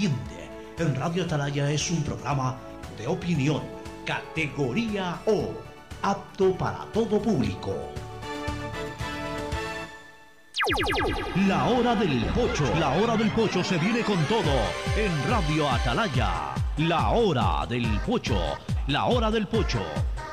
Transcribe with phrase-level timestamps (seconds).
[0.00, 2.56] en Radio Atalaya es un programa
[2.96, 3.62] de opinión,
[4.04, 5.50] categoría O,
[6.02, 7.74] apto para todo público.
[11.48, 12.64] La hora del pocho.
[12.78, 14.52] La hora del pocho se viene con todo
[14.96, 16.54] en Radio Atalaya.
[16.76, 18.38] La hora del pocho.
[18.86, 19.82] La hora del pocho.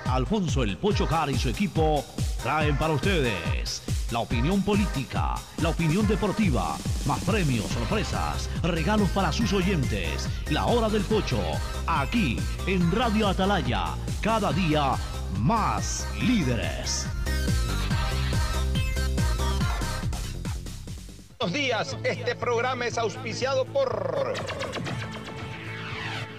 [0.06, 2.06] Alfonso el Pocho Car y su equipo
[2.44, 3.82] traen para ustedes
[4.12, 10.30] la opinión política, la opinión deportiva, más premios, sorpresas, regalos para sus oyentes.
[10.50, 11.40] La hora del pocho,
[11.88, 12.38] aquí
[12.68, 14.94] en Radio Atalaya, cada día
[15.40, 17.08] más líderes.
[21.40, 24.34] Buenos días, este programa es auspiciado por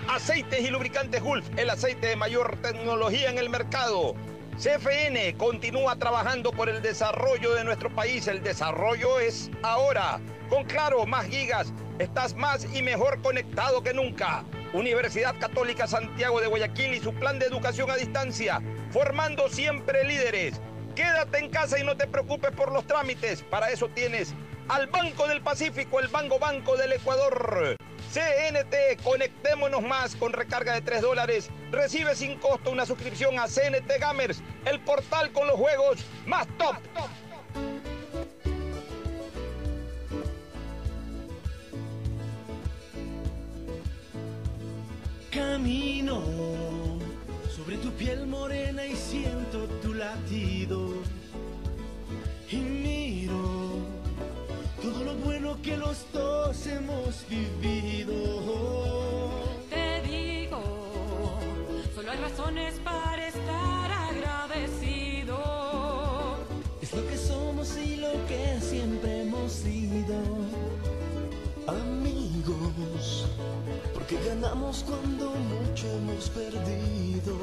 [0.08, 4.14] Aceites y Lubricantes Gulf, el aceite de mayor tecnología en el mercado.
[4.58, 8.26] CFN continúa trabajando por el desarrollo de nuestro país.
[8.26, 10.18] El desarrollo es ahora.
[10.48, 14.44] Con Claro, más gigas, estás más y mejor conectado que nunca.
[14.72, 20.58] Universidad Católica Santiago de Guayaquil y su plan de educación a distancia, formando siempre líderes.
[20.94, 23.42] Quédate en casa y no te preocupes por los trámites.
[23.42, 24.34] Para eso tienes
[24.68, 27.76] al Banco del Pacífico, el Banco Banco del Ecuador.
[28.12, 31.50] CNT, conectémonos más con recarga de 3 dólares.
[31.70, 36.76] Recibe sin costo una suscripción a CNT Gamers, el portal con los juegos más top.
[45.30, 46.22] Camino
[47.54, 50.94] sobre tu piel morena y siento tu latido.
[52.50, 53.75] Y miro
[55.38, 58.14] bueno que los dos hemos vivido.
[59.68, 60.62] Te digo,
[61.94, 65.36] solo hay razones para estar agradecido.
[66.80, 70.14] Es lo que somos y lo que siempre hemos sido.
[71.66, 73.26] Amigos,
[73.92, 77.36] porque ganamos cuando mucho hemos perdido.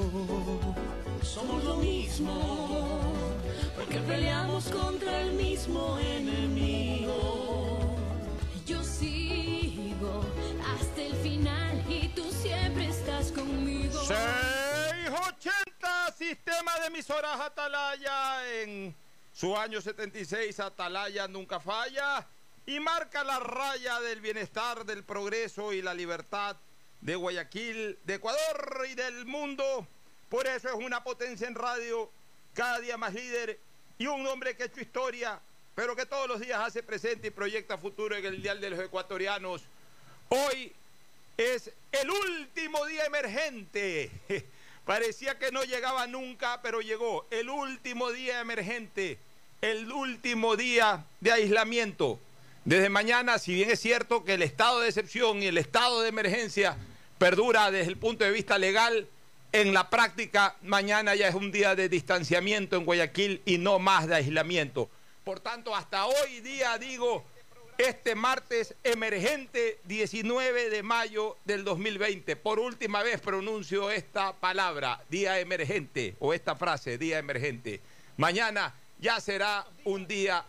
[1.22, 3.14] Somos lo mismo,
[3.76, 7.43] porque peleamos contra el mismo enemigo.
[13.44, 14.04] Estás conmigo.
[14.04, 18.96] 680 Sistema de emisoras Atalaya en
[19.34, 22.26] su año 76 Atalaya nunca falla
[22.66, 26.56] y marca la raya del bienestar, del progreso y la libertad
[27.02, 29.86] de Guayaquil, de Ecuador y del mundo.
[30.30, 32.10] Por eso es una potencia en radio,
[32.54, 33.60] cada día más líder
[33.98, 35.42] y un hombre que ha hecho historia,
[35.76, 38.80] pero que todos los días hace presente y proyecta futuro en el Dial de los
[38.80, 39.64] Ecuatorianos.
[40.30, 40.74] Hoy
[41.38, 44.12] es el último día emergente.
[44.86, 47.26] Parecía que no llegaba nunca, pero llegó.
[47.32, 49.18] El último día emergente,
[49.62, 52.20] el último día de aislamiento.
[52.66, 56.10] Desde mañana, si bien es cierto que el estado de excepción y el estado de
[56.10, 56.78] emergencia
[57.18, 59.08] perdura desde el punto de vista legal,
[59.54, 64.08] en la práctica mañana ya es un día de distanciamiento en Guayaquil y no más
[64.08, 64.90] de aislamiento.
[65.24, 67.24] Por tanto, hasta hoy día digo,
[67.78, 75.40] este martes emergente 19 de mayo del 2020, por última vez pronuncio esta palabra, día
[75.40, 77.82] emergente, o esta frase, día emergente.
[78.18, 80.46] Mañana ya será un día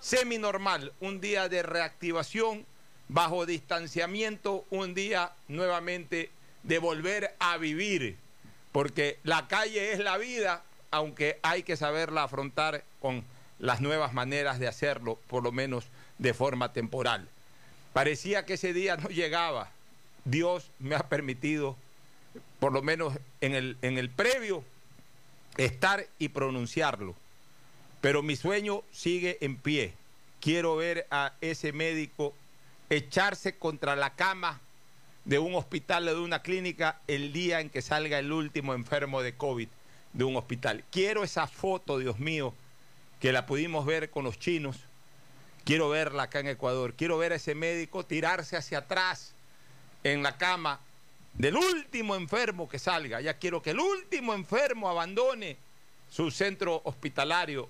[0.00, 2.66] seminormal, un día de reactivación
[3.08, 6.30] bajo distanciamiento, un día nuevamente
[6.62, 8.16] de volver a vivir,
[8.72, 13.24] porque la calle es la vida, aunque hay que saberla afrontar con
[13.58, 15.86] las nuevas maneras de hacerlo, por lo menos
[16.18, 17.28] de forma temporal.
[17.92, 19.70] Parecía que ese día no llegaba.
[20.24, 21.76] Dios me ha permitido,
[22.60, 24.62] por lo menos en el, en el previo,
[25.56, 27.14] estar y pronunciarlo.
[28.00, 29.94] Pero mi sueño sigue en pie.
[30.40, 32.34] Quiero ver a ese médico
[32.90, 34.60] echarse contra la cama
[35.24, 39.20] de un hospital o de una clínica el día en que salga el último enfermo
[39.20, 39.68] de COVID
[40.12, 40.84] de un hospital.
[40.90, 42.54] Quiero esa foto, Dios mío,
[43.20, 44.78] que la pudimos ver con los chinos.
[45.68, 46.94] Quiero verla acá en Ecuador.
[46.94, 49.34] Quiero ver a ese médico tirarse hacia atrás
[50.02, 50.80] en la cama
[51.34, 53.20] del último enfermo que salga.
[53.20, 55.58] Ya quiero que el último enfermo abandone
[56.10, 57.68] su centro hospitalario.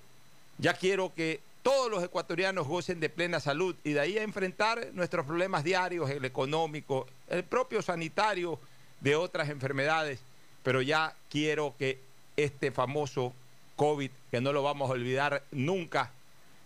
[0.59, 4.91] Ya quiero que todos los ecuatorianos gocen de plena salud y de ahí a enfrentar
[4.93, 8.61] nuestros problemas diarios, el económico, el propio sanitario
[9.01, 10.21] de otras enfermedades.
[10.63, 11.99] Pero ya quiero que
[12.37, 13.33] este famoso
[13.75, 16.13] COVID, que no lo vamos a olvidar nunca,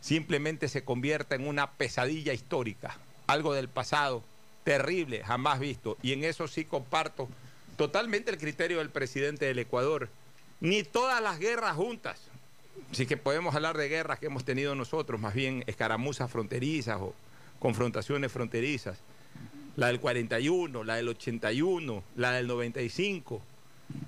[0.04, 4.22] simplemente se convierta en una pesadilla histórica, algo del pasado,
[4.66, 5.98] terrible, jamás visto.
[6.04, 7.30] Y en eso sí comparto
[7.78, 10.10] totalmente el criterio del presidente del Ecuador.
[10.60, 12.20] Ni todas las guerras juntas,
[12.92, 17.16] sí que podemos hablar de guerras que hemos tenido nosotros, más bien escaramuzas fronterizas o
[17.60, 18.98] confrontaciones fronterizas.
[19.78, 23.42] la del 41, la del 81, la del 95,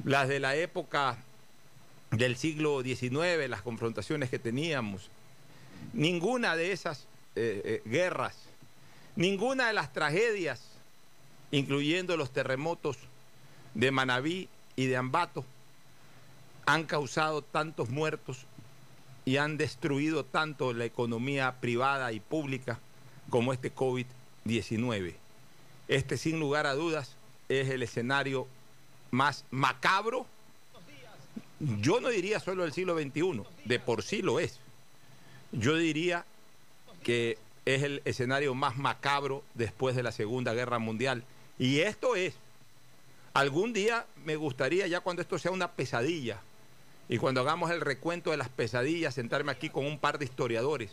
[0.04, 1.18] las de la época
[2.12, 5.10] del siglo XIX, las confrontaciones que teníamos.
[5.94, 8.36] Ninguna de esas eh, eh, guerras,
[9.16, 10.62] ninguna de las tragedias,
[11.52, 12.98] incluyendo los terremotos
[13.74, 15.46] de Manabí y de Ambato,
[16.66, 18.46] han causado tantos muertos
[19.26, 22.80] y han destruido tanto la economía privada y pública
[23.30, 25.16] como este COVID-19.
[25.88, 27.16] Este, sin lugar a dudas,
[27.50, 28.48] es el escenario
[29.12, 30.26] más macabro.
[31.60, 34.60] Yo no diría solo del siglo XXI, de por sí lo es.
[35.58, 36.26] Yo diría
[37.04, 41.24] que es el escenario más macabro después de la Segunda Guerra Mundial.
[41.58, 42.34] Y esto es,
[43.34, 46.42] algún día me gustaría, ya cuando esto sea una pesadilla,
[47.08, 50.92] y cuando hagamos el recuento de las pesadillas, sentarme aquí con un par de historiadores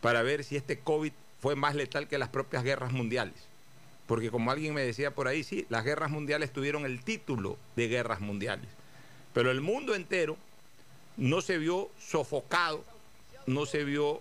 [0.00, 3.34] para ver si este COVID fue más letal que las propias guerras mundiales.
[4.06, 7.88] Porque como alguien me decía por ahí, sí, las guerras mundiales tuvieron el título de
[7.88, 8.68] guerras mundiales.
[9.32, 10.36] Pero el mundo entero
[11.16, 12.84] no se vio sofocado,
[13.46, 14.20] no se vio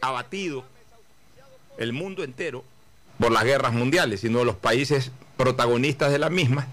[0.00, 0.64] abatido,
[1.78, 2.64] el mundo entero,
[3.18, 6.66] por las guerras mundiales, sino los países protagonistas de las mismas,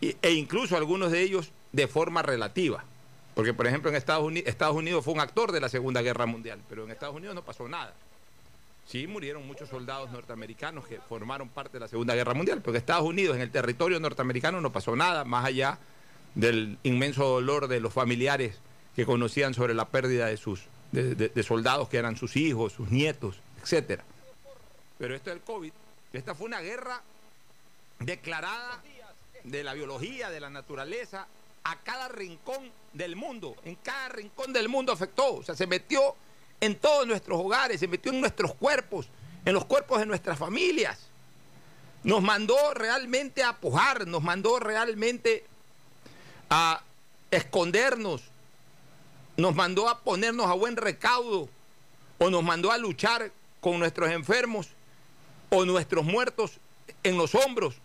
[0.00, 2.84] e incluso algunos de ellos de forma relativa.
[3.34, 6.26] Porque, por ejemplo, en Estados Unidos, Estados Unidos fue un actor de la Segunda Guerra
[6.26, 7.92] Mundial, pero en Estados Unidos no pasó nada.
[8.86, 13.04] Sí, murieron muchos soldados norteamericanos que formaron parte de la Segunda Guerra Mundial, pero Estados
[13.04, 15.78] Unidos, en el territorio norteamericano, no pasó nada, más allá
[16.34, 18.58] del inmenso dolor de los familiares
[18.96, 23.36] que conocían sobre la pérdida de sus de, soldados que eran sus hijos, sus nietos,
[23.62, 24.02] etcétera.
[24.98, 25.72] Pero esto del COVID,
[26.14, 27.02] esta fue una guerra
[27.98, 28.82] declarada
[29.44, 31.26] de la biología, de la naturaleza,
[31.64, 36.14] a cada rincón del mundo, en cada rincón del mundo afectó, o sea, se metió
[36.60, 39.08] en todos nuestros hogares, se metió en nuestros cuerpos,
[39.44, 40.98] en los cuerpos de nuestras familias.
[42.02, 45.44] Nos mandó realmente a pujar, nos mandó realmente
[46.48, 46.82] a
[47.30, 48.22] escondernos,
[49.36, 51.48] nos mandó a ponernos a buen recaudo,
[52.18, 53.30] o nos mandó a luchar
[53.60, 54.68] con nuestros enfermos
[55.50, 56.58] o nuestros muertos
[57.02, 57.76] en los hombros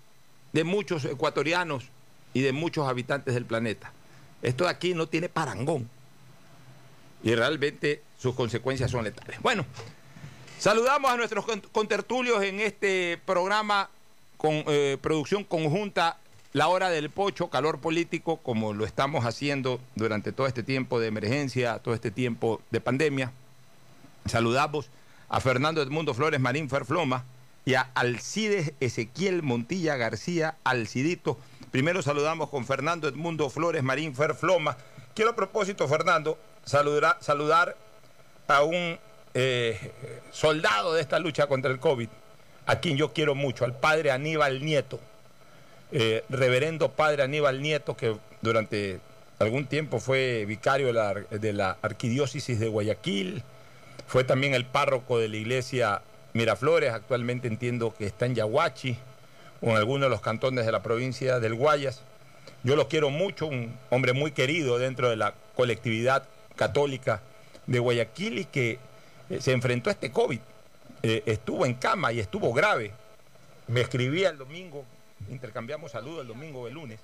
[0.53, 1.85] de muchos ecuatorianos
[2.33, 3.91] y de muchos habitantes del planeta.
[4.41, 5.89] Esto de aquí no tiene parangón.
[7.23, 9.39] Y realmente sus consecuencias son letales.
[9.41, 9.65] Bueno,
[10.57, 13.89] saludamos a nuestros contertulios en este programa
[14.37, 16.17] con eh, producción conjunta
[16.53, 21.07] La Hora del Pocho, calor político, como lo estamos haciendo durante todo este tiempo de
[21.07, 23.31] emergencia, todo este tiempo de pandemia.
[24.25, 24.89] Saludamos
[25.29, 27.23] a Fernando Edmundo Flores Marín Ferfloma
[27.63, 31.37] y a Alcides Ezequiel Montilla García Alcidito
[31.71, 34.75] Primero saludamos con Fernando Edmundo Flores Marín Ferfloma.
[35.15, 37.77] Quiero a propósito, Fernando, saludar, saludar
[38.49, 38.99] a un
[39.33, 39.93] eh,
[40.31, 42.09] soldado de esta lucha contra el COVID,
[42.65, 44.99] a quien yo quiero mucho, al padre Aníbal Nieto,
[45.91, 48.99] eh, reverendo padre Aníbal Nieto, que durante
[49.39, 53.43] algún tiempo fue vicario de la, arquidiócesis de Guayaquil,
[54.07, 56.01] fue también el párroco de la iglesia
[56.33, 58.97] Miraflores, actualmente entiendo que está en Yaguachi
[59.61, 62.01] o en alguno de los cantones de la provincia del Guayas.
[62.63, 66.23] Yo lo quiero mucho, un hombre muy querido dentro de la colectividad
[66.55, 67.21] católica
[67.67, 68.79] de Guayaquil y que
[69.29, 70.39] eh, se enfrentó a este COVID.
[71.03, 72.91] Eh, estuvo en cama y estuvo grave.
[73.67, 74.85] Me escribía el domingo,
[75.31, 76.99] intercambiamos saludos el domingo o el lunes,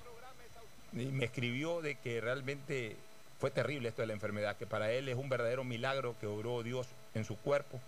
[0.92, 2.96] y me escribió de que realmente
[3.40, 6.62] fue terrible esto de la enfermedad, que para él es un verdadero milagro que obró
[6.62, 7.80] Dios en su cuerpo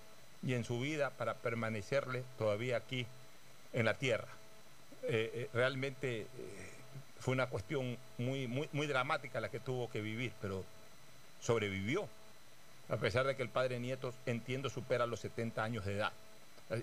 [0.43, 3.07] y en su vida para permanecerle todavía aquí
[3.73, 4.29] en la tierra.
[5.03, 6.27] Eh, eh, realmente eh,
[7.19, 10.65] fue una cuestión muy, muy, muy dramática la que tuvo que vivir, pero
[11.41, 12.09] sobrevivió,
[12.89, 16.13] a pesar de que el padre Nieto, entiendo, supera los 70 años de edad.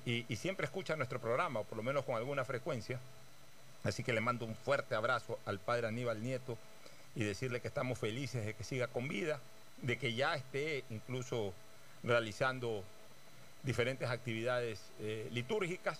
[0.05, 2.99] Y, y, siempre escucha nuestro programa, o por lo menos con alguna frecuencia.
[3.83, 6.57] Así que le mando un fuerte abrazo al padre Aníbal Nieto
[7.15, 9.39] y decirle que estamos felices de que siga con vida,
[9.81, 11.53] de que ya esté incluso
[12.03, 12.83] realizando
[13.63, 14.79] diferentes actividades
[15.31, 15.99] litúrgicas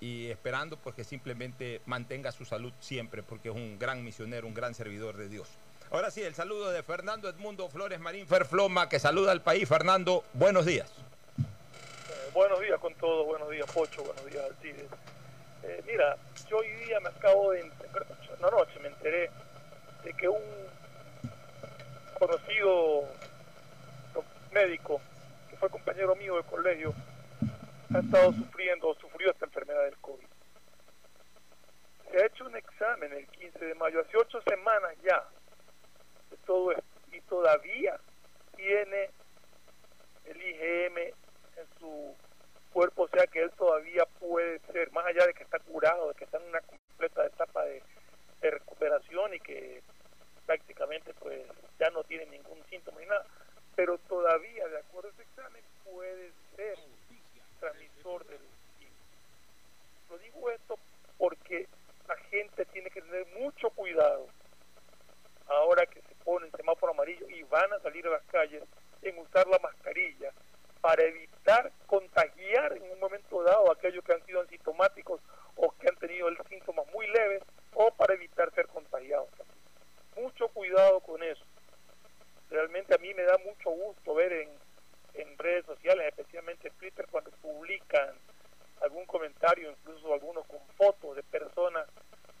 [0.00, 4.54] y esperando pues que simplemente mantenga su salud siempre, porque es un gran misionero, un
[4.54, 5.48] gran servidor de Dios.
[5.90, 9.68] Ahora sí, el saludo de Fernando Edmundo Flores Marín Ferfloma, que saluda al país.
[9.68, 10.88] Fernando, buenos días.
[11.38, 14.86] Eh, buenos días con todos, buenos días Pocho, buenos días Alcides.
[15.62, 16.16] Eh, mira,
[16.50, 17.70] yo hoy día me acabo de,
[18.40, 19.30] no noche me enteré
[20.02, 20.42] de que un
[22.18, 23.04] conocido
[24.52, 25.00] médico,
[25.48, 26.92] que fue compañero mío de colegio,
[27.94, 30.26] ha estado sufriendo, sufrió esta enfermedad del COVID.
[32.10, 35.24] Se ha hecho un examen el 15 de mayo, hace ocho semanas ya,
[36.30, 37.96] de todo esto, y todavía
[38.56, 39.10] tiene
[40.24, 42.16] el IgM en su
[42.72, 46.14] cuerpo, o sea que él todavía puede ser, más allá de que está curado, de
[46.14, 47.82] que está en una completa etapa de,
[48.42, 49.82] recuperación y que
[50.46, 51.42] prácticamente pues
[51.78, 53.26] ya no tiene ningún síntoma ni nada,
[53.76, 56.78] pero todavía de acuerdo a ese examen puede ser
[57.58, 58.40] transmisor del.
[60.08, 60.78] Lo digo esto
[61.18, 61.68] porque
[62.08, 64.26] la gente tiene que tener mucho cuidado
[65.46, 68.62] ahora que se pone el semáforo amarillo y van a salir a las calles
[69.02, 70.32] en usar la mascarilla
[70.80, 75.20] para evitar contagiar en un momento dado a aquellos que han sido asintomáticos
[75.56, 77.42] o que han tenido el síntoma muy leves
[77.74, 79.28] o para evitar ser contagiados.
[80.16, 81.44] Mucho cuidado con eso.
[82.50, 84.50] Realmente a mí me da mucho gusto ver en,
[85.14, 88.14] en redes sociales, especialmente en Twitter, cuando publican
[88.82, 91.86] algún comentario, incluso algunos con fotos de personas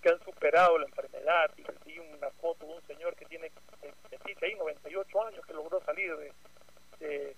[0.00, 1.50] que han superado la enfermedad
[1.84, 6.32] y una foto de un señor que tiene 96, 98 años que logró salir de,
[6.98, 7.36] de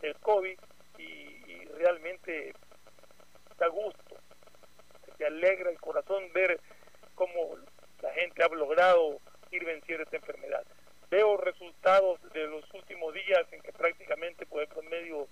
[0.00, 0.58] del COVID
[0.98, 2.52] y, y, realmente
[3.58, 4.16] da gusto,
[5.16, 6.60] te alegra el corazón ver
[7.14, 7.56] cómo
[8.02, 9.18] la gente ha logrado
[9.50, 10.64] ir venciendo esta enfermedad.
[11.10, 15.28] Veo resultados de los últimos días en que prácticamente por el promedio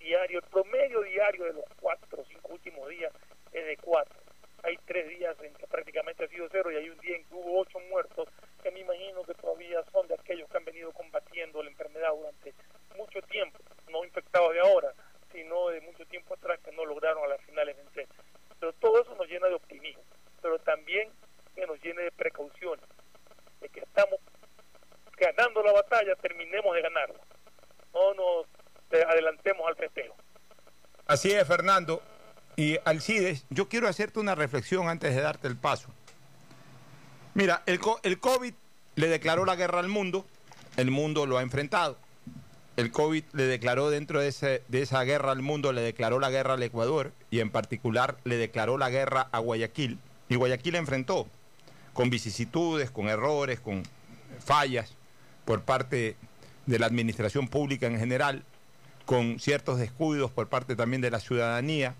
[0.00, 3.12] diario, el promedio diario de los cuatro o cinco últimos días
[3.52, 4.18] es de cuatro.
[4.62, 7.34] Hay tres días en que prácticamente ha sido cero y hay un día en que
[7.34, 8.28] hubo ocho muertos,
[8.62, 12.52] que me imagino que todavía son de aquellos que han venido combatiendo la enfermedad durante
[12.96, 13.58] mucho tiempo,
[13.90, 14.92] no infectados de ahora,
[15.32, 18.06] sino de mucho tiempo atrás que no lograron a las finales vencer.
[18.58, 20.02] Pero todo eso nos llena de optimismo,
[20.42, 21.10] pero también
[21.54, 22.84] que nos llene de precauciones,
[23.60, 24.20] de que estamos
[25.16, 27.20] ganando la batalla, terminemos de ganarla.
[27.92, 28.46] No nos
[28.92, 30.16] adelantemos al festejo.
[31.06, 32.02] Así es, Fernando.
[32.56, 35.88] Y Alcides, yo quiero hacerte una reflexión antes de darte el paso.
[37.34, 38.54] Mira, el, el COVID
[38.96, 40.26] le declaró la guerra al mundo,
[40.76, 41.96] el mundo lo ha enfrentado.
[42.76, 46.30] El COVID le declaró dentro de, ese, de esa guerra al mundo, le declaró la
[46.30, 49.98] guerra al Ecuador y en particular le declaró la guerra a Guayaquil.
[50.28, 51.26] Y Guayaquil enfrentó
[51.92, 53.82] con vicisitudes, con errores, con
[54.38, 54.94] fallas
[55.44, 56.16] por parte
[56.66, 58.44] de la administración pública en general,
[59.04, 61.94] con ciertos descuidos por parte también de la ciudadanía,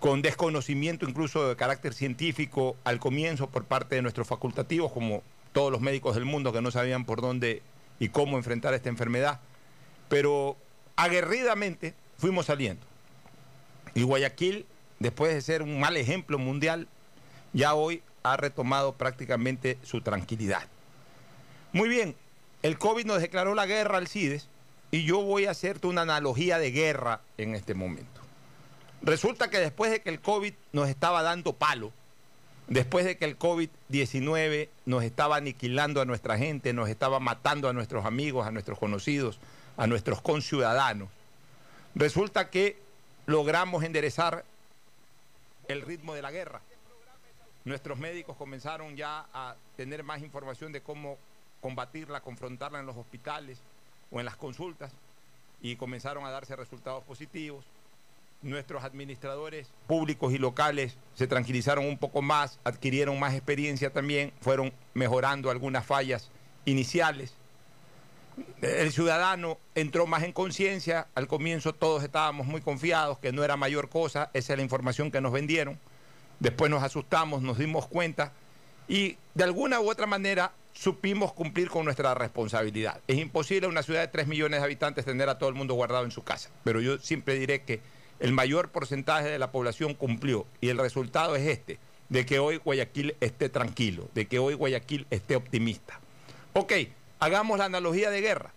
[0.00, 5.22] con desconocimiento incluso de carácter científico al comienzo por parte de nuestros facultativos, como
[5.52, 7.62] todos los médicos del mundo que no sabían por dónde
[7.98, 9.40] y cómo enfrentar esta enfermedad.
[10.10, 10.58] Pero
[10.96, 12.84] aguerridamente fuimos saliendo.
[13.94, 14.66] Y Guayaquil,
[14.98, 16.86] después de ser un mal ejemplo mundial,
[17.54, 20.64] ya hoy ha retomado prácticamente su tranquilidad.
[21.72, 22.14] Muy bien,
[22.62, 24.48] el COVID nos declaró la guerra al CIDES
[24.90, 28.20] y yo voy a hacerte una analogía de guerra en este momento.
[29.02, 31.92] Resulta que después de que el COVID nos estaba dando palo,
[32.68, 37.72] después de que el COVID-19 nos estaba aniquilando a nuestra gente, nos estaba matando a
[37.72, 39.38] nuestros amigos, a nuestros conocidos,
[39.80, 41.08] a nuestros conciudadanos,
[41.94, 42.76] resulta que
[43.24, 44.44] logramos enderezar
[45.68, 46.60] el ritmo de la guerra.
[47.64, 51.16] Nuestros médicos comenzaron ya a tener más información de cómo
[51.62, 53.58] combatirla, confrontarla en los hospitales
[54.10, 54.92] o en las consultas
[55.62, 57.64] y comenzaron a darse resultados positivos.
[58.42, 64.74] Nuestros administradores públicos y locales se tranquilizaron un poco más, adquirieron más experiencia también, fueron
[64.92, 66.30] mejorando algunas fallas
[66.66, 67.39] iniciales.
[68.62, 73.56] El ciudadano entró más en conciencia, al comienzo todos estábamos muy confiados que no era
[73.56, 75.78] mayor cosa, esa es la información que nos vendieron.
[76.40, 78.32] Después nos asustamos, nos dimos cuenta
[78.88, 83.00] y de alguna u otra manera supimos cumplir con nuestra responsabilidad.
[83.06, 86.04] Es imposible una ciudad de 3 millones de habitantes tener a todo el mundo guardado
[86.04, 87.80] en su casa, pero yo siempre diré que
[88.18, 92.58] el mayor porcentaje de la población cumplió y el resultado es este, de que hoy
[92.58, 96.00] Guayaquil esté tranquilo, de que hoy Guayaquil esté optimista.
[96.52, 96.72] Ok,
[97.20, 98.52] hagamos la analogía de guerra.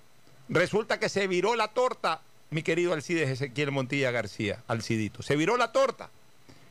[0.50, 5.58] Resulta que se viró la torta, mi querido Alcides Ezequiel Montilla García, Alcidito, se viró
[5.58, 6.10] la torta.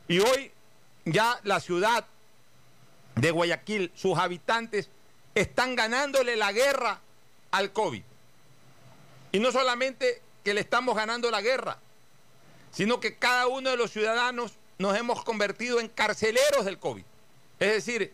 [0.08, 0.50] Y hoy
[1.04, 2.06] ya la ciudad
[3.14, 4.90] de Guayaquil, sus habitantes,
[5.34, 7.00] están ganándole la guerra
[7.50, 8.02] al COVID.
[9.32, 11.78] Y no solamente que le estamos ganando la guerra,
[12.72, 17.04] sino que cada uno de los ciudadanos nos hemos convertido en carceleros del COVID.
[17.61, 18.12] Es decir,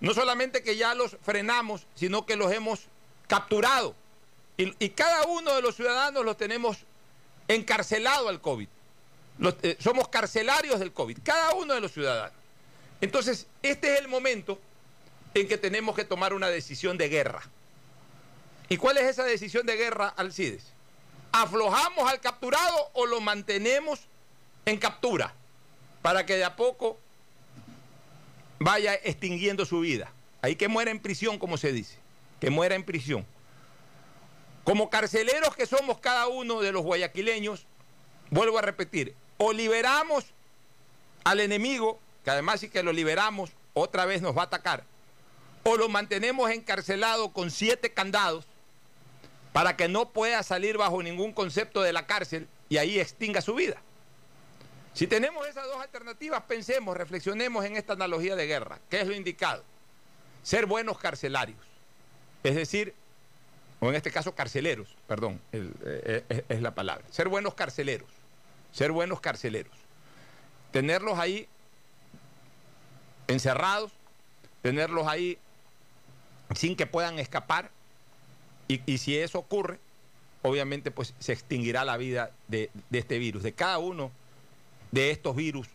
[0.00, 2.88] no solamente que ya los frenamos, sino que los hemos
[3.26, 3.94] capturado.
[4.56, 6.78] Y, cada uno de los ciudadanos los tenemos
[7.46, 8.68] encarcelado al COVID.
[9.62, 12.32] Eh, somos carcelarios del COVID, cada uno de los ciudadanos.
[13.00, 14.58] Entonces, este es el momento
[15.34, 17.42] en que tenemos que tomar una decisión de guerra.
[18.70, 20.64] ¿Y cuál es esa decisión de guerra, Alcides?
[21.32, 24.00] ¿Aflojamos al capturado o lo mantenemos
[24.64, 25.34] en captura
[26.00, 26.98] para que de a poco
[28.58, 30.10] vaya extinguiendo su vida?
[30.40, 31.98] Ahí que muera en prisión, como se dice,
[32.40, 33.26] que muera en prisión.
[34.64, 37.66] Como carceleros que somos cada uno de los guayaquileños,
[38.30, 40.26] vuelvo a repetir, o liberamos
[41.24, 44.84] al enemigo, que además si que lo liberamos, otra vez nos va a atacar,
[45.62, 48.46] o lo mantenemos encarcelado con siete candados
[49.52, 53.54] para que no pueda salir bajo ningún concepto de la cárcel y ahí extinga su
[53.54, 53.80] vida.
[54.92, 58.80] Si tenemos esas dos alternativas, pensemos, reflexionemos en esta analogía de guerra.
[58.88, 59.62] ¿Qué es lo indicado?
[60.42, 61.75] Ser buenos carcelarios.
[62.46, 62.94] Es decir,
[63.80, 67.04] o en este caso carceleros, perdón, eh, eh, es la palabra.
[67.10, 68.08] Ser buenos carceleros.
[68.70, 69.72] Ser buenos carceleros.
[70.70, 71.48] Tenerlos ahí
[73.26, 73.90] encerrados,
[74.62, 75.38] tenerlos ahí
[76.54, 77.72] sin que puedan escapar.
[78.68, 79.80] Y, y si eso ocurre,
[80.42, 84.12] obviamente pues se extinguirá la vida de, de este virus, de cada uno
[84.92, 85.66] de estos virus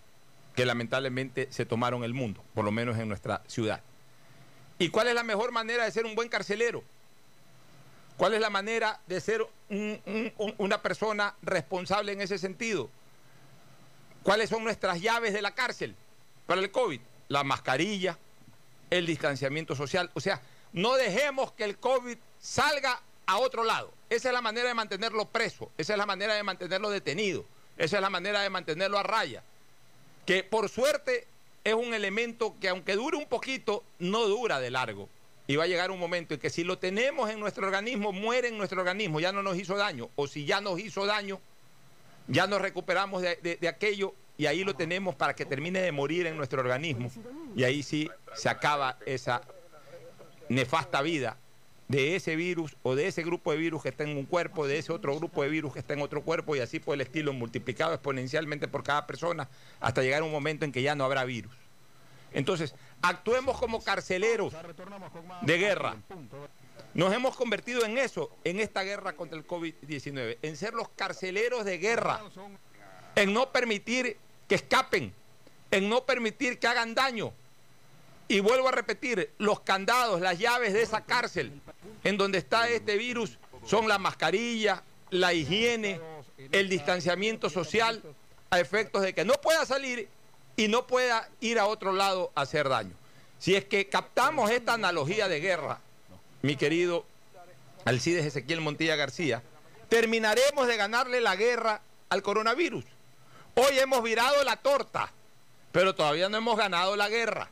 [0.56, 3.82] que lamentablemente se tomaron el mundo, por lo menos en nuestra ciudad.
[4.82, 6.84] ¿Y cuál es la mejor manera de ser un buen carcelero?
[8.18, 10.02] ¿Cuál es la manera de ser un,
[10.40, 12.90] un, una persona responsable en ese sentido?
[14.24, 15.96] ¿Cuáles son nuestras llaves de la cárcel
[16.48, 17.00] para el COVID?
[17.28, 18.18] La mascarilla,
[18.90, 20.10] el distanciamiento social.
[20.16, 20.42] O sea,
[20.74, 23.94] no dejemos que el COVID salga a otro lado.
[24.10, 27.46] Esa es la manera de mantenerlo preso, esa es la manera de mantenerlo detenido.
[27.78, 29.44] Esa es la manera de mantenerlo a raya.
[30.26, 31.28] Que por suerte
[31.64, 35.10] es un elemento que aunque dure un poquito, no dura de largo.
[35.48, 38.48] Y va a llegar un momento en que si lo tenemos en nuestro organismo, muere
[38.48, 40.10] en nuestro organismo, ya no nos hizo daño.
[40.16, 41.40] O si ya nos hizo daño,
[42.28, 46.28] ya nos recuperamos de, de, aquello y ahí lo tenemos para que termine de morir
[46.28, 47.12] en nuestro organismo.
[47.56, 49.42] Y ahí sí se acaba esa
[50.48, 51.38] nefasta vida
[51.92, 54.78] de ese virus o de ese grupo de virus que está en un cuerpo, de
[54.78, 57.34] ese otro grupo de virus que está en otro cuerpo y así por el estilo
[57.34, 59.50] multiplicado exponencialmente por cada persona
[59.82, 61.54] hasta llegar a un momento en que ya no habrá virus.
[62.34, 64.54] Entonces, actuemos como carceleros
[65.42, 65.98] de guerra.
[66.94, 71.66] Nos hemos convertido en eso, en esta guerra contra el COVID-19, en ser los carceleros
[71.66, 72.22] de guerra,
[73.16, 74.18] en no permitir
[74.48, 75.14] que escapen,
[75.72, 77.34] en no permitir que hagan daño.
[78.32, 81.52] Y vuelvo a repetir, los candados, las llaves de esa cárcel
[82.06, 86.00] en donde está este virus son la mascarilla, la higiene,
[86.54, 88.02] el distanciamiento social,
[88.50, 90.08] a efectos de que no pueda salir
[90.56, 92.94] y no pueda ir a otro lado a hacer daño.
[93.38, 95.82] Si es que captamos esta analogía de guerra,
[96.42, 97.04] mi querido
[97.84, 99.44] Alcides Ezequiel Montilla García,
[99.90, 102.86] terminaremos de ganarle la guerra al coronavirus.
[103.56, 105.12] Hoy hemos virado la torta,
[105.74, 107.50] pero todavía no hemos ganado la guerra.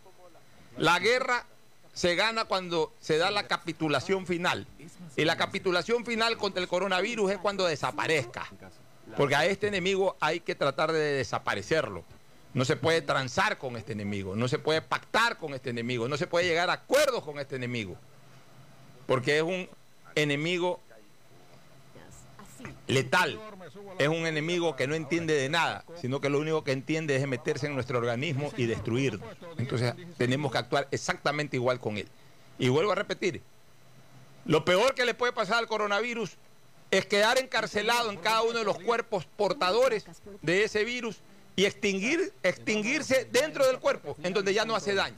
[0.77, 1.45] La guerra
[1.93, 4.67] se gana cuando se da la capitulación final.
[5.15, 8.47] Y la capitulación final contra el coronavirus es cuando desaparezca.
[9.17, 12.03] Porque a este enemigo hay que tratar de desaparecerlo.
[12.53, 16.17] No se puede transar con este enemigo, no se puede pactar con este enemigo, no
[16.17, 17.95] se puede llegar a acuerdos con este enemigo.
[19.05, 19.69] Porque es un
[20.15, 20.79] enemigo
[22.88, 23.39] letal.
[23.98, 27.28] Es un enemigo que no entiende de nada, sino que lo único que entiende es
[27.28, 29.28] meterse en nuestro organismo y destruirnos.
[29.58, 32.08] Entonces tenemos que actuar exactamente igual con él.
[32.58, 33.41] Y vuelvo a repetir,
[34.45, 36.38] lo peor que le puede pasar al coronavirus
[36.91, 40.06] es quedar encarcelado en cada uno de los cuerpos portadores
[40.41, 41.17] de ese virus
[41.56, 45.17] y extinguir, extinguirse dentro del cuerpo, en donde ya no hace daño.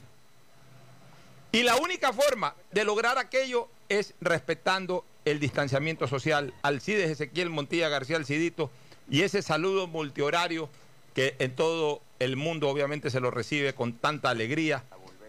[1.52, 6.52] Y la única forma de lograr aquello es respetando el distanciamiento social.
[6.62, 8.70] Alcides Ezequiel Montilla García Alcidito
[9.10, 10.68] y ese saludo multihorario
[11.14, 14.84] que en todo el mundo obviamente se lo recibe con tanta alegría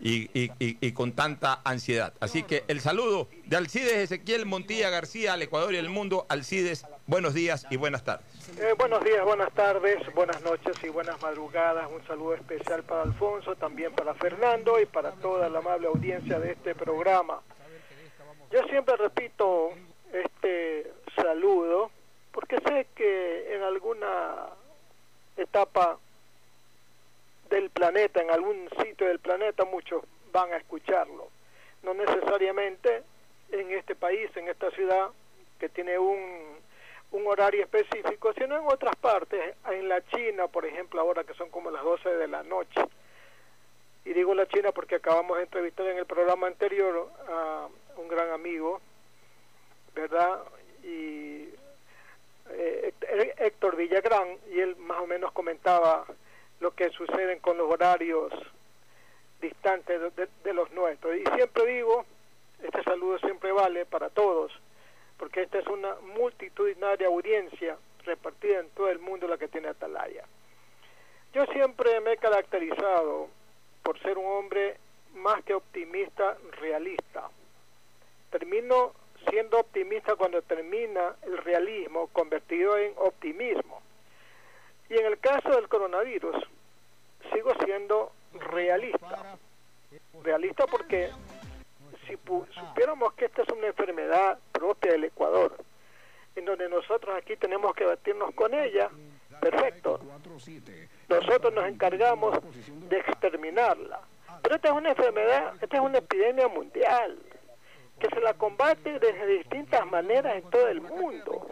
[0.05, 2.13] y, con tanta ansiedad.
[2.19, 6.25] Así que el saludo de Alcides Ezequiel Montilla García al Ecuador y al mundo.
[6.29, 8.25] Alcides, buenos días y buenas tardes.
[8.59, 11.89] Eh, buenos días, buenas tardes, buenas noches y buenas madrugadas.
[11.89, 16.51] Un saludo especial para Alfonso, también para Fernando y para toda la amable audiencia de
[16.51, 17.41] este programa.
[18.53, 19.71] Yo siempre repito
[20.13, 20.85] este
[21.15, 21.89] saludo
[22.31, 24.49] porque sé que en alguna
[25.35, 25.97] etapa
[27.49, 31.29] del planeta, en algún sitio del planeta, muchos van a escucharlo.
[31.81, 33.01] No necesariamente
[33.51, 35.09] en este país, en esta ciudad,
[35.59, 36.59] que tiene un,
[37.11, 41.49] un horario específico, sino en otras partes, en la China, por ejemplo, ahora que son
[41.49, 42.81] como las 12 de la noche.
[44.05, 47.67] Y digo la China porque acabamos de entrevistar en el programa anterior a
[48.03, 48.81] un gran amigo,
[49.95, 50.43] ¿verdad?
[50.83, 51.49] Y
[52.49, 52.93] eh,
[53.37, 56.05] Héctor Villagrán, y él más o menos comentaba
[56.59, 58.33] lo que sucede con los horarios
[59.41, 61.15] distantes de, de, de, los nuestros.
[61.15, 62.05] Y siempre digo,
[62.61, 64.51] este saludo siempre vale para todos,
[65.17, 70.25] porque esta es una multitudinaria audiencia repartida en todo el mundo la que tiene Atalaya.
[71.33, 73.27] Yo siempre me he caracterizado
[73.81, 74.77] por ser un hombre
[75.15, 77.29] más que optimista, realista.
[78.33, 78.93] Termino
[79.29, 83.79] siendo optimista cuando termina el realismo convertido en optimismo.
[84.89, 86.35] Y en el caso del coronavirus,
[87.31, 89.37] sigo siendo realista.
[90.23, 91.11] Realista porque
[92.07, 95.55] si supiéramos que esta es una enfermedad propia del Ecuador,
[96.35, 98.89] en donde nosotros aquí tenemos que batirnos con ella,
[99.39, 99.99] perfecto.
[101.07, 102.39] Nosotros nos encargamos
[102.89, 104.01] de exterminarla.
[104.41, 107.19] Pero esta es una enfermedad, esta es una epidemia mundial
[108.03, 111.47] que se la combate de distintas maneras en todo el mundo.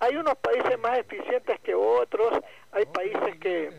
[0.00, 2.40] Hay unos países más eficientes que otros,
[2.72, 3.70] hay países que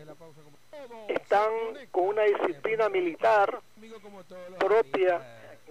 [1.08, 1.50] están
[1.90, 3.60] con una disciplina militar
[4.58, 5.20] propia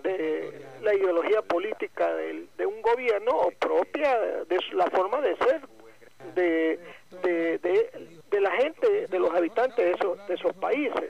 [0.03, 5.61] de la ideología política de, de un gobierno o propia de la forma de ser
[6.35, 6.79] de,
[7.23, 7.57] de,
[8.29, 11.09] de, la gente, de los habitantes de esos, de esos países.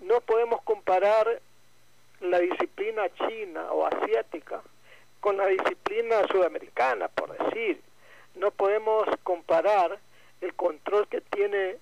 [0.00, 1.42] No podemos comparar
[2.20, 4.62] la disciplina china o asiática
[5.20, 7.80] con la disciplina sudamericana, por decir.
[8.34, 9.98] No podemos comparar
[10.40, 11.76] el control que tiene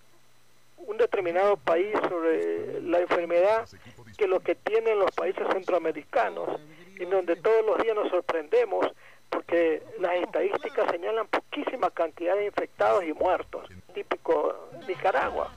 [0.79, 3.68] un determinado país sobre la enfermedad
[4.16, 6.61] que lo que tienen los países centroamericanos,
[6.99, 8.87] en donde todos los días nos sorprendemos
[9.29, 15.53] porque las estadísticas señalan poquísima cantidad de infectados y muertos, típico Nicaragua.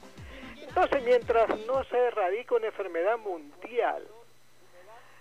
[0.60, 4.06] Entonces, mientras no se erradica una enfermedad mundial,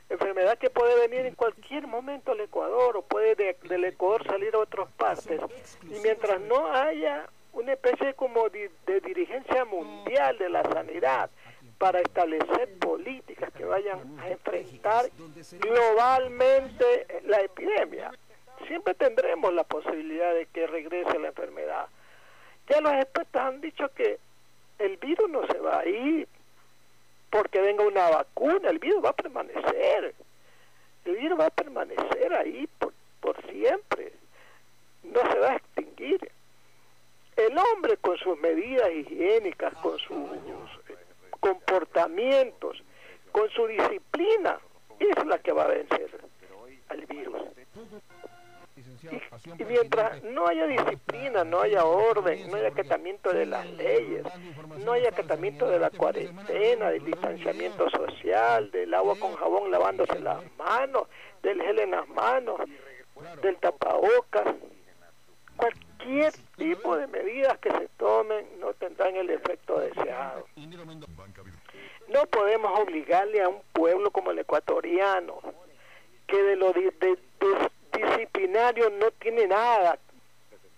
[0.09, 4.59] enfermedad que puede venir en cualquier momento al Ecuador o puede del Ecuador salir a
[4.59, 5.41] otras partes,
[5.83, 8.69] y mientras no haya una especie como de,
[9.01, 11.29] dirigencia mundial de la sanidad
[11.77, 15.05] para establecer políticas que vayan a enfrentar
[15.59, 18.11] globalmente la epidemia.
[18.67, 21.87] Siempre tendremos la posibilidad de que regrese la enfermedad.
[22.67, 24.19] Ya los expertos han dicho que
[24.77, 26.27] el virus no se va a ir
[27.29, 30.15] porque venga una vacuna, el virus va a permanecer.
[31.05, 34.13] El virus va a permanecer ahí por, por siempre.
[35.03, 36.31] No se va a extinguir
[37.39, 40.29] el hombre con sus medidas higiénicas, con sus
[41.39, 42.83] comportamientos,
[43.31, 44.59] con su disciplina,
[44.99, 46.09] es la que va a vencer
[46.89, 47.41] al virus.
[49.57, 54.25] Y, mientras no haya disciplina, no haya orden, no haya acatamiento de las leyes,
[54.85, 60.39] no haya acatamiento de la cuarentena, del distanciamiento social, del agua con jabón lavándose las
[60.57, 61.07] manos,
[61.41, 62.59] del gel en las manos,
[63.41, 64.55] del tapabocas,
[65.55, 70.45] cualquier tipo de medidas que se tomen no tendrán el efecto deseado.
[72.07, 75.39] No podemos obligarle a un pueblo como el ecuatoriano,
[76.27, 76.73] que de lo
[78.01, 79.97] disciplinario no tiene nada,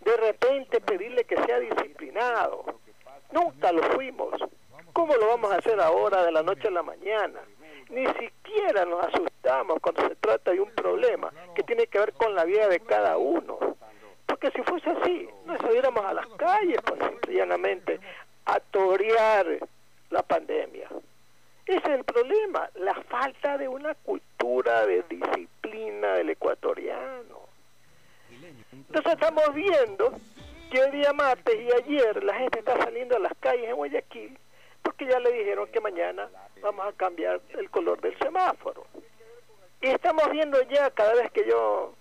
[0.01, 2.65] de repente pedirle que sea disciplinado.
[3.31, 4.41] Nunca lo fuimos.
[4.93, 7.39] ¿Cómo lo vamos a hacer ahora de la noche a la mañana?
[7.89, 12.35] Ni siquiera nos asustamos cuando se trata de un problema que tiene que ver con
[12.35, 13.71] la vida de cada uno
[14.31, 17.99] porque si fuese así, no saliéramos a las calles, pues simplemente
[18.45, 19.45] a torear
[20.09, 20.87] la pandemia.
[21.65, 27.41] Ese es el problema, la falta de una cultura de disciplina del ecuatoriano.
[28.71, 30.13] Entonces estamos viendo
[30.71, 34.37] que el día martes y ayer la gente está saliendo a las calles en Guayaquil
[34.81, 36.29] porque ya le dijeron que mañana
[36.61, 38.85] vamos a cambiar el color del semáforo.
[39.81, 41.93] Y estamos viendo ya cada vez que yo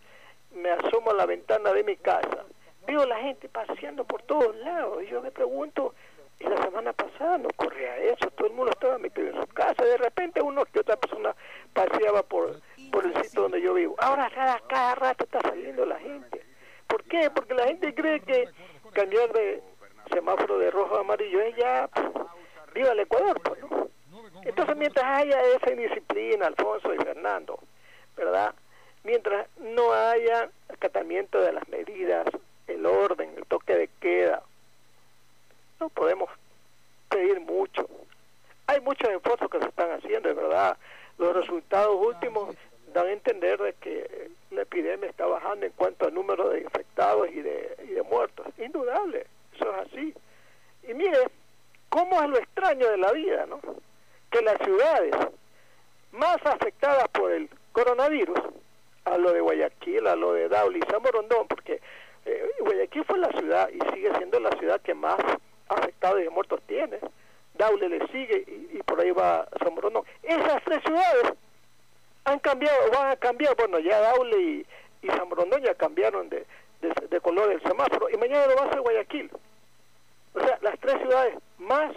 [0.54, 2.44] me asomo a la ventana de mi casa,
[2.86, 5.94] veo la gente paseando por todos lados y yo me pregunto,
[6.40, 9.84] y la semana pasada no ocurría eso, todo el mundo estaba metido en su casa,
[9.84, 11.34] de repente uno que otra persona
[11.72, 13.94] paseaba por, por el sitio donde yo vivo.
[13.98, 16.44] Ahora cada, cada rato está saliendo la gente.
[16.86, 17.30] ¿Por qué?
[17.30, 18.48] Porque la gente cree que
[18.92, 19.62] cambiar de
[20.12, 21.88] semáforo de rojo a amarillo es ya,
[22.74, 23.88] viva el Ecuador, pues, ¿no?
[24.42, 27.58] Entonces mientras haya esa indisciplina, Alfonso y Fernando,
[28.16, 28.54] ¿verdad?
[29.04, 32.26] mientras no haya acatamiento de las medidas,
[32.66, 34.42] el orden, el toque de queda,
[35.80, 36.30] no podemos
[37.08, 37.88] pedir mucho.
[38.66, 40.76] Hay muchos esfuerzos que se están haciendo, es verdad.
[41.18, 42.54] Los resultados últimos
[42.92, 47.28] dan a entender de que la epidemia está bajando en cuanto al número de infectados
[47.30, 48.46] y de, y de muertos.
[48.58, 50.14] Indudable, eso es así.
[50.88, 51.18] Y mire,
[51.88, 53.60] cómo es lo extraño de la vida, ¿no?
[54.30, 55.14] Que las ciudades
[56.12, 58.38] más afectadas por el coronavirus
[59.04, 61.80] a lo de Guayaquil, a lo de Dauli y San Borondón, porque
[62.24, 65.18] eh, Guayaquil fue la ciudad y sigue siendo la ciudad que más
[65.70, 66.98] afectados y muertos tiene.
[67.54, 70.04] Daule le sigue y, por ahí va San Borondón.
[70.22, 71.34] Esas tres ciudades
[72.24, 74.66] han cambiado, van a cambiar, bueno, ya Daule y,
[75.06, 76.46] San Borondón ya cambiaron de,
[76.80, 79.30] de, color del semáforo y mañana lo va a hacer Guayaquil.
[80.34, 81.92] O sea, las tres ciudades más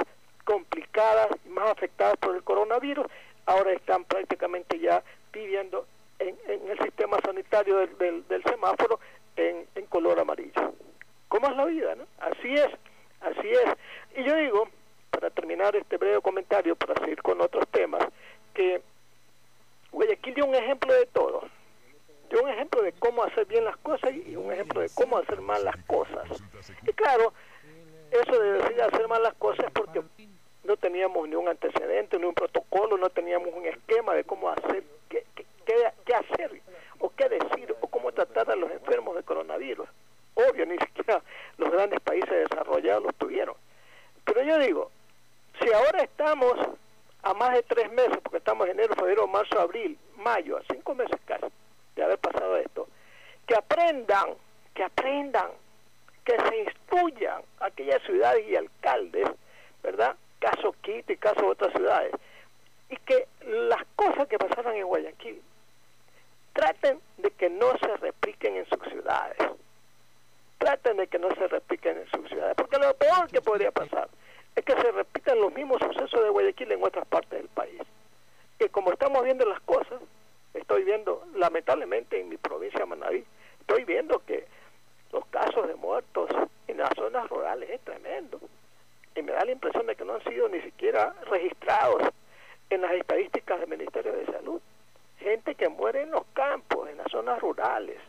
[0.45, 3.05] complicadas y más afectadas por el coronavirus
[3.45, 5.85] ahora están prácticamente ya pidiendo
[6.19, 8.99] en, el sistema sanitario del, del, semáforo
[9.35, 10.73] en, en, color amarillo.
[11.27, 11.95] ¿Cómo es la vida?
[11.95, 12.05] No?
[12.19, 12.69] Así es,
[13.23, 13.75] Así es.
[14.17, 14.67] Y yo digo,
[15.09, 18.03] para terminar este breve comentario, para seguir con otros temas,
[18.53, 18.81] que
[19.91, 21.43] Guayaquil dio un ejemplo de todo.
[22.29, 25.39] Dio un ejemplo de cómo hacer bien las cosas y un ejemplo de cómo hacer
[25.41, 26.27] mal las cosas.
[26.81, 27.33] Y claro,
[28.11, 30.01] eso de decir hacer mal las cosas porque
[30.63, 34.83] no teníamos ni un antecedente, ni un protocolo, no teníamos un esquema de cómo hacer,
[35.09, 35.45] qué, qué,
[36.05, 36.61] qué hacer,
[36.99, 39.87] o qué decir, o cómo tratar a los enfermos de coronavirus.
[40.35, 41.21] Obvio, ni siquiera
[41.57, 43.55] los grandes países desarrollados lo tuvieron.
[44.25, 44.91] Pero yo digo,
[45.61, 46.53] si ahora estamos
[47.23, 50.93] a más de tres meses, porque estamos en enero, febrero, marzo, abril, mayo, a cinco
[50.95, 51.45] meses casi
[51.95, 52.87] de haber pasado esto,
[53.47, 54.35] que aprendan,
[54.73, 55.51] que aprendan,
[56.25, 59.29] que se instruyan aquellas ciudades y alcaldes,
[59.81, 60.15] ¿verdad?
[60.39, 62.13] Caso Quito y caso otras ciudades,
[62.89, 65.41] y que las cosas que pasaron en Guayaquil
[66.53, 69.37] traten de que no se repliquen en sus ciudades.
[70.63, 74.07] Traten de que no se repliquen en sus ciudades, porque lo peor que podría pasar
[74.55, 77.81] es que se repitan los mismos sucesos de Guayaquil en otras partes del país.
[78.61, 79.99] Y como estamos viendo las cosas,
[80.53, 83.25] estoy viendo, lamentablemente en mi provincia Manaví,
[83.59, 84.45] estoy viendo que
[85.11, 86.29] los casos de muertos
[86.69, 88.39] en las zonas rurales es tremendo.
[89.17, 92.03] Y me da la impresión de que no han sido ni siquiera registrados
[92.69, 94.61] en las estadísticas del Ministerio de Salud.
[95.17, 97.99] Gente que muere en los campos, en las zonas rurales,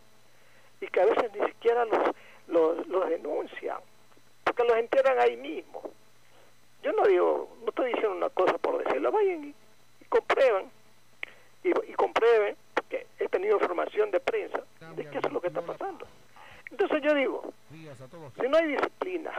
[0.80, 2.14] y que a veces ni siquiera los,
[2.48, 3.78] los, los denuncian,
[4.44, 5.82] porque los entierran ahí mismo
[6.84, 9.54] yo no digo, no estoy diciendo una cosa por decirlo, vayan
[10.00, 10.70] y, comprueben,
[11.62, 14.62] y, comprueben, porque he tenido información de prensa
[14.94, 16.06] de que eso es lo que está pasando.
[16.70, 19.32] Entonces yo digo, si no hay disciplina,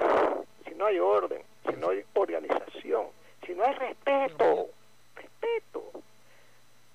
[0.68, 3.08] si no hay orden, si no hay organización,
[3.46, 4.70] si no hay respeto,
[5.16, 5.92] respeto,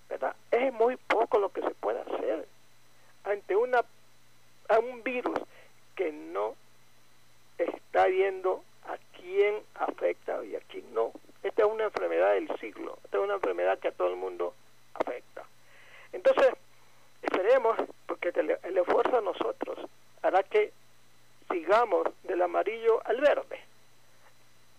[0.08, 0.34] ¿verdad?
[0.50, 2.48] Es muy poco lo que se puede hacer
[3.22, 3.84] ante una
[4.68, 5.38] a un virus
[6.00, 6.56] que no
[7.58, 11.12] está viendo a quién afecta y a quién no.
[11.42, 14.54] Esta es una enfermedad del siglo, esta es una enfermedad que a todo el mundo
[14.94, 15.44] afecta.
[16.14, 16.54] Entonces,
[17.20, 19.78] esperemos, porque el, esfuerzo de nosotros
[20.22, 20.72] hará que
[21.50, 23.60] sigamos del amarillo al verde.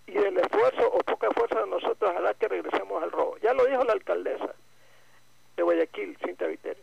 [0.08, 3.38] Y el esfuerzo o poca esfuerzo de nosotros hará que regresemos al rojo.
[3.44, 4.56] Ya lo dijo la alcaldesa
[5.56, 6.82] de Guayaquil, Cinta Viteri.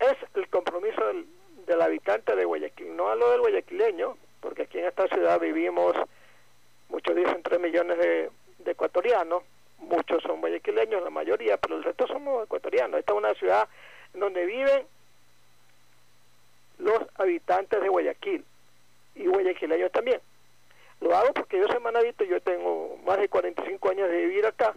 [0.00, 1.26] Es el compromiso del,
[1.66, 5.96] del habitante de Guayaquil, no a lo del guayaquileño, porque aquí en esta ciudad vivimos
[6.88, 8.30] muchos dicen 3 millones de,
[8.64, 9.42] ecuatorianos,
[9.78, 12.98] muchos son guayaquileños, la mayoría, pero el resto somos ecuatorianos.
[12.98, 13.68] Esta es una ciudad
[14.14, 14.86] donde viven
[16.78, 18.44] los habitantes de Guayaquil
[19.14, 20.20] y guayaquileños también.
[21.00, 24.74] Lo hago porque yo soy manadito, yo tengo más de 45 años de vivir acá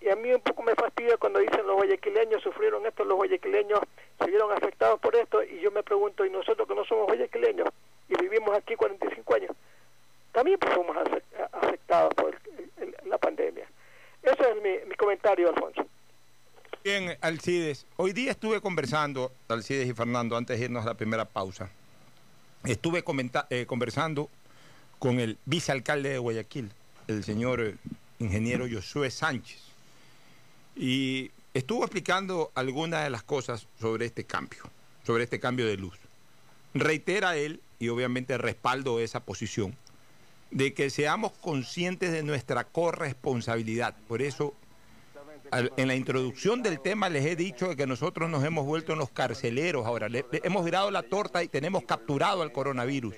[0.00, 3.80] y a mí un poco me fastidia cuando dicen los guayaquileños sufrieron esto, los guayaquileños
[4.18, 7.68] se vieron afectados por esto y yo me pregunto, ¿y nosotros que no somos guayaquileños
[8.08, 9.56] y vivimos aquí 45 años?
[10.36, 10.94] también fuimos
[11.50, 12.38] afectados por
[13.06, 13.66] la pandemia.
[14.22, 15.86] Ese es mi, comentario, Alfonso.
[16.84, 17.86] Bien, Alcides.
[17.96, 21.70] Hoy día estuve conversando, Alcides y Fernando, antes de irnos a la primera pausa,
[22.66, 23.02] estuve
[23.48, 24.28] eh, conversando
[24.98, 26.70] con el vicealcalde de Guayaquil,
[27.08, 27.74] el señor eh,
[28.18, 29.65] ingeniero Josué Sánchez,
[30.76, 34.62] y estuvo explicando algunas de las cosas sobre este cambio,
[35.04, 35.96] sobre este cambio de luz.
[36.74, 39.74] Reitera él, y obviamente respaldo esa posición,
[40.50, 43.96] de que seamos conscientes de nuestra corresponsabilidad.
[44.06, 44.54] Por eso,
[45.52, 49.10] en la introducción del tema les he dicho que nosotros nos hemos vuelto en los
[49.10, 50.08] carceleros ahora.
[50.42, 53.14] hemos girado la torta y tenemos capturado al coronavirus.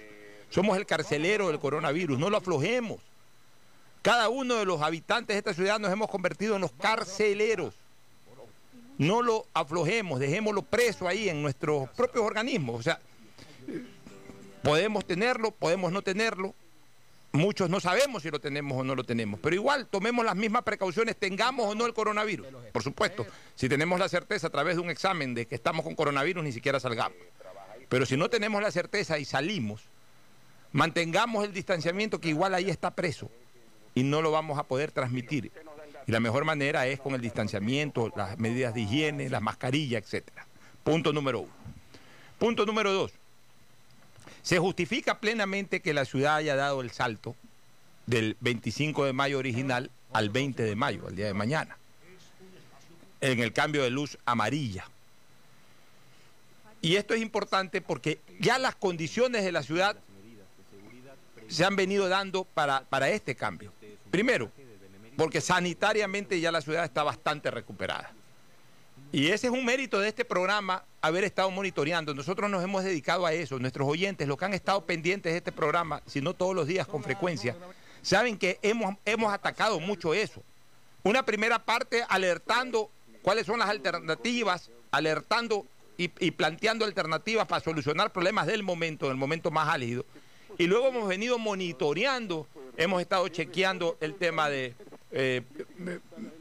[0.50, 2.98] Somos el carcelero del coronavirus, no lo aflojemos.
[4.02, 7.74] Cada uno de los habitantes de esta ciudad nos hemos convertido en los carceleros.
[8.96, 12.80] No lo aflojemos, dejémoslo preso ahí en nuestros propios organismos.
[12.80, 13.00] O sea,
[14.62, 16.54] podemos tenerlo, podemos no tenerlo,
[17.32, 20.62] Muchos no sabemos si lo tenemos o no lo tenemos, pero igual tomemos las mismas
[20.62, 22.46] precauciones, tengamos o no el coronavirus.
[22.72, 25.94] Por supuesto, si tenemos la certeza a través de un examen de que estamos con
[25.94, 27.18] coronavirus, ni siquiera salgamos.
[27.90, 29.82] Pero si no tenemos la certeza y salimos,
[30.72, 33.30] mantengamos el distanciamiento que igual ahí está preso
[33.94, 35.52] y no lo vamos a poder transmitir.
[36.06, 40.28] Y la mejor manera es con el distanciamiento, las medidas de higiene, las mascarillas, etc.
[40.82, 41.52] Punto número uno.
[42.38, 43.12] Punto número dos.
[44.42, 47.36] Se justifica plenamente que la ciudad haya dado el salto
[48.06, 51.76] del 25 de mayo original al 20 de mayo, al día de mañana,
[53.20, 54.86] en el cambio de luz amarilla.
[56.80, 59.96] Y esto es importante porque ya las condiciones de la ciudad
[61.48, 63.72] se han venido dando para, para este cambio.
[64.10, 64.50] Primero,
[65.16, 68.12] porque sanitariamente ya la ciudad está bastante recuperada.
[69.10, 72.14] Y ese es un mérito de este programa, haber estado monitoreando.
[72.14, 73.58] Nosotros nos hemos dedicado a eso.
[73.58, 76.86] Nuestros oyentes, los que han estado pendientes de este programa, si no todos los días
[76.86, 77.56] con frecuencia,
[78.02, 80.42] saben que hemos, hemos atacado mucho eso.
[81.02, 82.90] Una primera parte alertando
[83.22, 85.66] cuáles son las alternativas, alertando
[85.96, 90.04] y, planteando alternativas para solucionar problemas del momento, del momento más álgido.
[90.58, 94.74] Y luego hemos venido monitoreando, hemos estado chequeando el tema de
[95.12, 95.42] eh,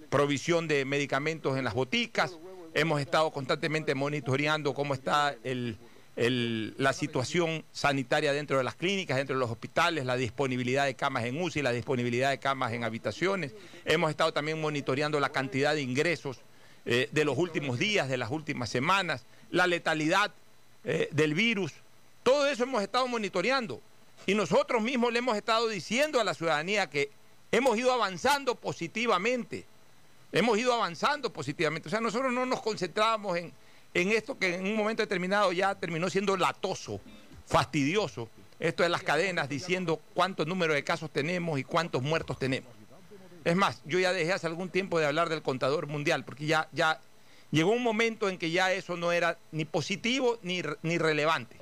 [0.10, 2.36] provisión de medicamentos en las boticas,
[2.74, 5.36] hemos estado constantemente monitoreando cómo está
[6.16, 11.26] la situación sanitaria dentro de las clínicas, dentro de los hospitales, la disponibilidad de camas
[11.26, 13.54] en UCI, la disponibilidad de camas en habitaciones.
[13.86, 16.40] Hemos estado también monitoreando la cantidad de ingresos
[16.88, 20.32] eh, de los últimos días, de las últimas semanas, la letalidad
[20.86, 21.72] eh, del virus.
[22.24, 23.80] Todo eso hemos estado monitoreando.
[24.28, 27.10] Y nosotros mismos le hemos estado diciendo a la ciudadanía que
[27.50, 29.66] hemos ido avanzando positivamente.
[30.34, 31.88] Hemos ido avanzando positivamente.
[31.88, 33.54] O sea, nosotros no nos concentrábamos en,
[33.94, 37.00] en esto que en un momento determinado ya terminó siendo latoso,
[37.46, 38.30] fastidioso.
[38.60, 42.70] Esto de las cadenas diciendo cuántos números de casos tenemos y cuántos muertos tenemos.
[43.46, 46.68] Es más, yo ya dejé hace algún tiempo de hablar del contador mundial, porque ya,
[46.74, 47.00] ya
[47.52, 51.58] llegó un momento en que ya eso no era ni positivo ni, ni relevante.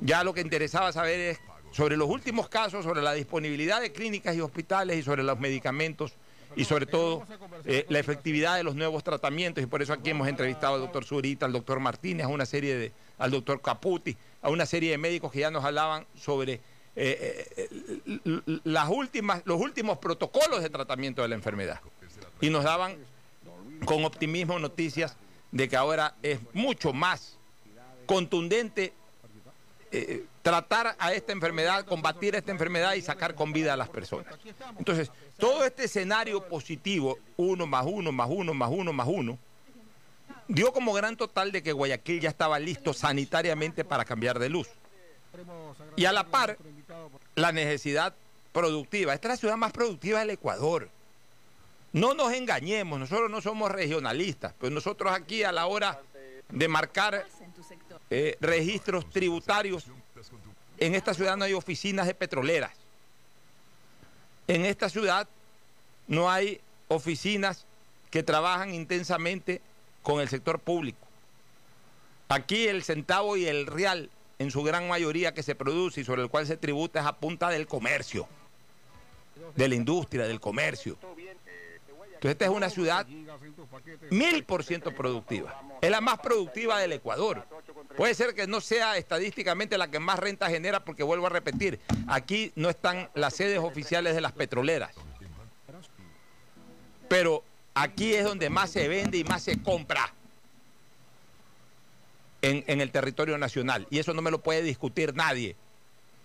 [0.00, 1.40] Ya lo que interesaba saber es
[1.72, 6.14] sobre los últimos casos, sobre la disponibilidad de clínicas y hospitales y sobre los medicamentos
[6.56, 7.26] y sobre todo
[7.64, 9.62] eh, la efectividad de los nuevos tratamientos.
[9.62, 12.76] Y por eso aquí hemos entrevistado al doctor Zurita, al doctor Martínez, a una serie
[12.76, 16.60] de, al doctor Caputi, a una serie de médicos que ya nos hablaban sobre
[16.96, 21.80] eh, eh, las últimas, los últimos protocolos de tratamiento de la enfermedad.
[22.40, 22.96] Y nos daban
[23.84, 25.16] con optimismo noticias
[25.50, 27.38] de que ahora es mucho más
[28.06, 28.92] contundente
[29.90, 34.34] eh, tratar a esta enfermedad, combatir esta enfermedad y sacar con vida a las personas.
[34.78, 39.38] Entonces, todo este escenario positivo, uno más uno, más uno, más uno, más uno,
[40.46, 44.68] dio como gran total de que Guayaquil ya estaba listo sanitariamente para cambiar de luz.
[45.96, 46.58] Y a la par,
[47.34, 48.14] la necesidad
[48.52, 49.14] productiva.
[49.14, 50.90] Esta es la ciudad más productiva del Ecuador.
[51.92, 56.00] No nos engañemos, nosotros no somos regionalistas, pero nosotros aquí a la hora
[56.50, 57.26] de marcar
[58.10, 59.86] eh, registros tributarios,
[60.78, 62.72] en esta ciudad no hay oficinas de petroleras.
[64.46, 65.28] En esta ciudad
[66.06, 67.66] no hay oficinas
[68.10, 69.60] que trabajan intensamente
[70.02, 71.06] con el sector público.
[72.28, 76.22] Aquí el centavo y el real, en su gran mayoría que se produce y sobre
[76.22, 78.28] el cual se tributa, es a punta del comercio,
[79.56, 80.96] de la industria, del comercio.
[82.18, 83.06] Entonces esta es una ciudad
[84.10, 85.62] mil por ciento productiva.
[85.80, 87.46] Es la más productiva del Ecuador.
[87.96, 91.78] Puede ser que no sea estadísticamente la que más renta genera, porque vuelvo a repetir,
[92.08, 94.90] aquí no están las sedes oficiales de las petroleras.
[97.08, 100.12] Pero aquí es donde más se vende y más se compra
[102.42, 103.86] en, en el territorio nacional.
[103.90, 105.54] Y eso no me lo puede discutir nadie.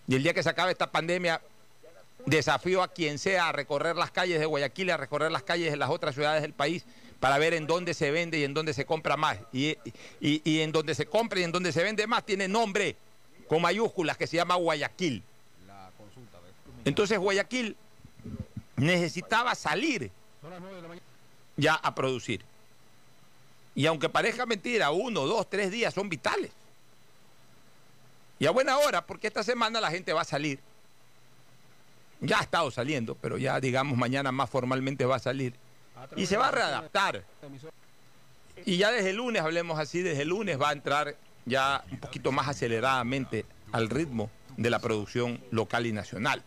[0.08, 1.40] Y el día que se acabe esta pandemia,
[2.26, 5.78] desafío a quien sea a recorrer las calles de Guayaquil, a recorrer las calles de
[5.78, 6.86] las otras ciudades del país
[7.20, 9.38] para ver en dónde se vende y en dónde se compra más.
[9.52, 9.78] Y,
[10.20, 12.96] y- en donde se compra y en donde se vende más tiene nombre
[13.48, 15.24] con mayúsculas que se llama Guayaquil.
[16.86, 17.76] Entonces Guayaquil
[18.78, 20.12] necesitaba salir
[21.56, 22.44] ya a producir.
[23.76, 26.52] Y aunque parezca mentira, uno, dos, tres días son vitales.
[28.40, 30.60] Y a buena hora, porque esta semana la gente va a salir.
[32.24, 35.54] Ya ha estado saliendo, pero ya digamos mañana más formalmente va a salir.
[36.16, 37.24] Y se va a readaptar.
[38.66, 42.00] Y ya desde el lunes, hablemos así, desde el lunes va a entrar ya un
[42.00, 46.42] poquito más aceleradamente al ritmo de la producción local y nacional.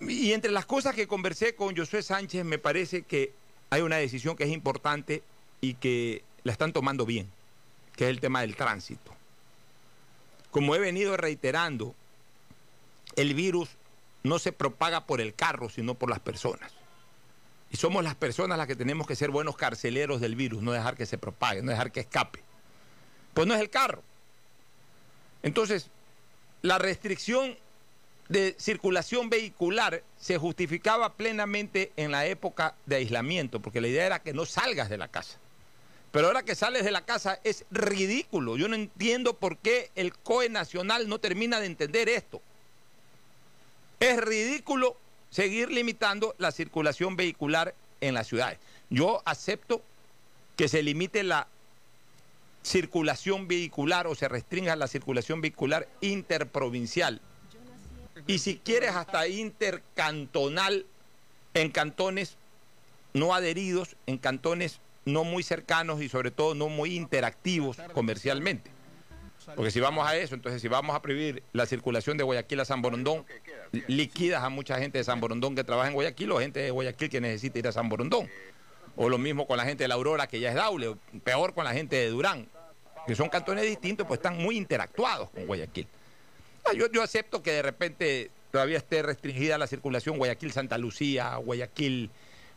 [0.00, 3.32] Y entre las cosas que conversé con Josué Sánchez, me parece que
[3.70, 5.22] hay una decisión que es importante
[5.60, 7.28] y que la están tomando bien,
[7.96, 9.12] que es el tema del tránsito.
[10.50, 11.94] Como he venido reiterando,
[13.16, 13.68] el virus
[14.22, 16.72] no se propaga por el carro, sino por las personas.
[17.70, 20.96] Y somos las personas las que tenemos que ser buenos carceleros del virus, no dejar
[20.96, 22.42] que se propague, no dejar que escape.
[23.32, 24.02] Pues no es el carro.
[25.42, 25.88] Entonces,
[26.62, 27.56] la restricción
[28.28, 34.22] de circulación vehicular se justificaba plenamente en la época de aislamiento, porque la idea era
[34.22, 35.38] que no salgas de la casa.
[36.12, 38.56] Pero ahora que sales de la casa es ridículo.
[38.56, 42.42] Yo no entiendo por qué el COE nacional no termina de entender esto.
[44.00, 44.96] Es ridículo
[45.30, 48.58] seguir limitando la circulación vehicular en las ciudades.
[48.88, 49.82] Yo acepto
[50.56, 51.46] que se limite la
[52.62, 57.20] circulación vehicular o se restrinja la circulación vehicular interprovincial
[58.26, 60.86] y si quieres hasta intercantonal
[61.54, 62.36] en cantones
[63.14, 68.70] no adheridos en cantones no muy cercanos y sobre todo no muy interactivos comercialmente.
[69.54, 72.64] Porque si vamos a eso, entonces si vamos a prohibir la circulación de Guayaquil a
[72.64, 73.24] San Borondón,
[73.86, 77.08] liquidas a mucha gente de San Borondón que trabaja en Guayaquil o gente de Guayaquil
[77.08, 78.28] que necesita ir a San Borondón.
[78.96, 81.54] O lo mismo con la gente de la Aurora, que ya es Daule, o peor
[81.54, 82.46] con la gente de Durán,
[83.06, 85.86] que son cantones distintos, pues están muy interactuados con Guayaquil.
[86.64, 92.10] Ah, Yo, yo acepto que de repente todavía esté restringida la circulación Guayaquil-Santa Lucía, Guayaquil...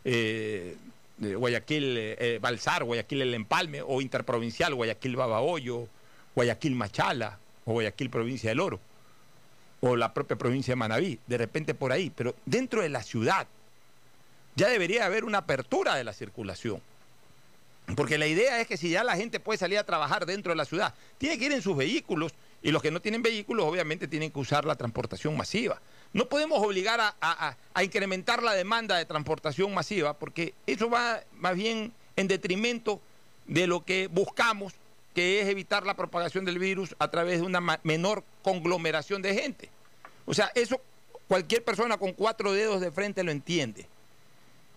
[0.04, 0.76] eh,
[1.22, 5.88] eh, Guayaquil eh, Balsar, Guayaquil El Empalme, o interprovincial, Guayaquil Babahoyo,
[6.36, 8.80] Guayaquil Machala, o Guayaquil Provincia del Oro,
[9.82, 13.48] o la propia provincia de Manabí, de repente por ahí, pero dentro de la ciudad
[14.56, 16.82] ya debería haber una apertura de la circulación.
[17.98, 20.56] Porque la idea es que si ya la gente puede salir a trabajar dentro de
[20.56, 22.32] la ciudad, tiene que ir en sus vehículos
[22.62, 25.82] y los que no tienen vehículos obviamente tienen que usar la transportación masiva.
[26.14, 31.56] No podemos obligar a, a- incrementar la demanda de transportación masiva porque eso va más
[31.56, 33.02] bien en detrimento
[33.48, 34.74] de lo que buscamos,
[35.14, 39.70] que es evitar la propagación del virus a través de una menor conglomeración de gente.
[40.26, 40.82] O sea, eso
[41.28, 43.88] cualquier persona con cuatro dedos de frente lo entiende.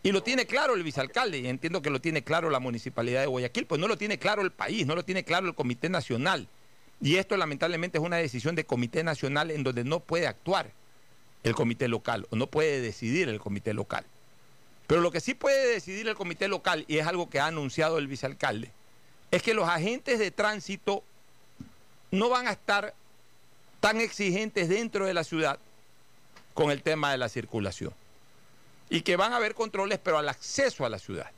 [0.02, 3.26] Y lo tiene claro el vicealcalde, y entiendo que lo tiene claro la municipalidad de
[3.26, 6.46] Guayaquil, pues no lo tiene claro el país, no lo tiene claro el Comité Nacional.
[7.00, 10.70] Y esto lamentablemente es una decisión de Comité Nacional en donde no puede actuar
[11.42, 14.04] el Comité Local, o no puede decidir el Comité Local.
[14.86, 17.98] Pero lo que sí puede decidir el Comité Local, y es algo que ha anunciado
[17.98, 18.70] el vicealcalde,
[19.30, 21.02] es que los agentes de tránsito
[22.10, 22.94] no van a estar
[23.80, 25.58] tan exigentes dentro de la ciudad
[26.54, 27.92] con el tema de la circulación
[28.88, 31.30] y que van a haber controles, pero al acceso a la ciudad.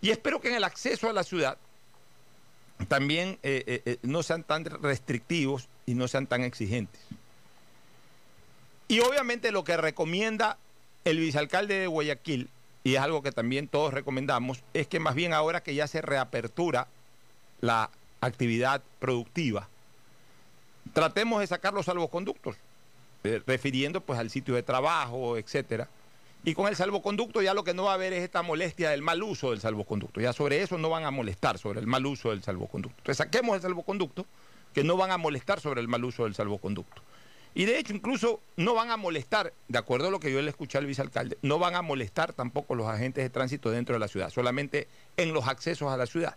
[0.00, 1.56] Y espero que en el acceso a la ciudad
[2.88, 7.00] también eh, eh, eh, no sean tan restrictivos y no sean tan exigentes.
[8.88, 10.58] Y obviamente lo que recomienda
[11.04, 12.50] el vicealcalde de Guayaquil,
[12.84, 16.02] y es algo que también todos recomendamos, es que más bien ahora que ya se
[16.02, 16.88] reapertura
[17.62, 17.88] la
[18.20, 19.68] actividad productiva,
[20.92, 22.56] tratemos de sacar los salvoconductos,
[23.24, 25.88] eh, refiriendo pues al sitio de trabajo, etcétera.
[26.44, 29.00] Y con el salvoconducto ya lo que no va a haber es esta molestia del
[29.00, 30.20] mal uso del salvoconducto.
[30.20, 32.98] Ya sobre eso no van a molestar, sobre el mal uso del salvoconducto.
[32.98, 34.26] Entonces saquemos el salvoconducto,
[34.74, 37.00] que no van a molestar sobre el mal uso del salvoconducto.
[37.54, 40.50] Y de hecho incluso no van a molestar, de acuerdo a lo que yo le
[40.50, 44.08] escuché al vicealcalde, no van a molestar tampoco los agentes de tránsito dentro de la
[44.08, 46.36] ciudad, solamente en los accesos a la ciudad.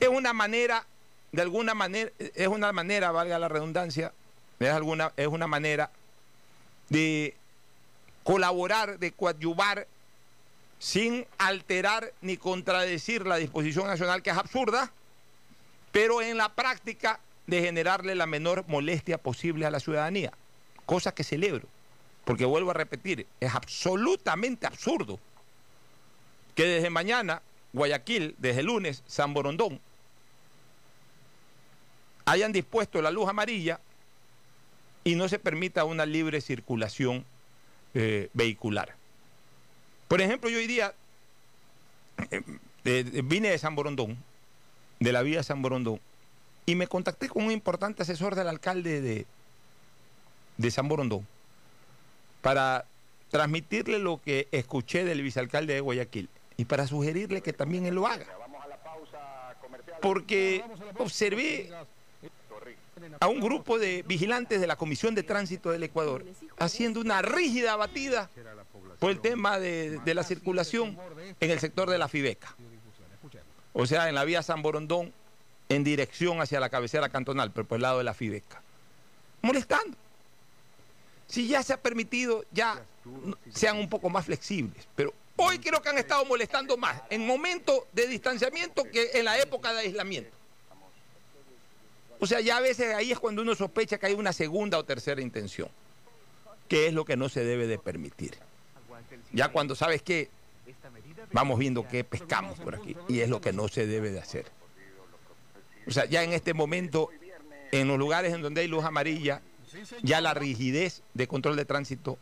[0.00, 0.84] Es una manera,
[1.32, 4.12] de alguna manera, es una manera, valga la redundancia,
[4.58, 5.90] es, alguna, es una manera
[6.88, 7.34] de
[8.22, 9.86] colaborar, de coadyuvar,
[10.78, 14.92] sin alterar ni contradecir la disposición nacional, que es absurda,
[15.92, 20.32] pero en la práctica de generarle la menor molestia posible a la ciudadanía,
[20.86, 21.68] cosa que celebro,
[22.24, 25.18] porque vuelvo a repetir, es absolutamente absurdo
[26.54, 27.42] que desde mañana
[27.74, 29.80] Guayaquil, desde el lunes, San Borondón,
[32.24, 33.80] hayan dispuesto la luz amarilla
[35.02, 37.24] y no se permita una libre circulación
[37.92, 38.94] eh, vehicular.
[40.06, 40.94] Por ejemplo, yo hoy día
[42.30, 44.16] eh, vine de San Borondón,
[45.00, 46.00] de la vía San Borondón,
[46.66, 49.26] y me contacté con un importante asesor del alcalde de,
[50.58, 51.26] de San Borondón
[52.40, 52.84] para
[53.30, 58.06] transmitirle lo que escuché del vicealcalde de Guayaquil y para sugerirle que también él lo
[58.06, 58.26] haga.
[60.00, 60.64] Porque
[60.98, 61.72] observé
[63.20, 66.24] a un grupo de vigilantes de la Comisión de Tránsito del Ecuador
[66.58, 68.30] haciendo una rígida batida
[68.98, 70.96] por el tema de, la circulación
[71.40, 72.54] en el sector de la Fibeca.
[73.72, 75.12] O sea, en la vía San Borondón,
[75.68, 78.62] en dirección hacia la cabecera cantonal, pero por el lado de la Fibeca.
[79.42, 79.96] Molestando.
[81.26, 82.84] Si ya se ha permitido, ya
[83.52, 84.86] sean un poco más flexibles.
[84.94, 89.38] Pero hoy creo que han estado molestando más en momentos de distanciamiento que en la
[89.38, 90.36] época de aislamiento.
[92.20, 94.84] O sea, ya a veces ahí es cuando uno sospecha que hay una segunda o
[94.84, 95.68] tercera intención,
[96.68, 98.38] que es lo que no se debe de permitir.
[99.32, 100.30] Ya cuando sabes que
[101.32, 104.46] vamos viendo qué pescamos por aquí y es lo que no se debe de hacer.
[105.86, 107.10] O sea, ya en este momento,
[107.72, 109.42] en los lugares en donde hay luz amarilla,
[110.02, 112.16] ya la rigidez de control de tránsito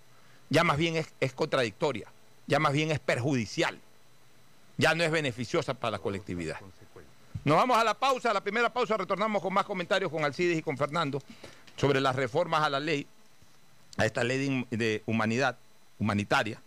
[0.53, 2.13] ya más bien es, es contradictoria,
[2.47, 3.79] ya más bien es perjudicial,
[4.77, 6.59] ya no es beneficiosa para la colectividad.
[7.45, 10.59] Nos vamos a la pausa, a la primera pausa retornamos con más comentarios con Alcides
[10.59, 11.21] y con Fernando
[11.77, 13.07] sobre las reformas a la ley,
[13.97, 15.59] a esta ley de, hum- de humanidad,
[15.99, 16.61] humanitaria,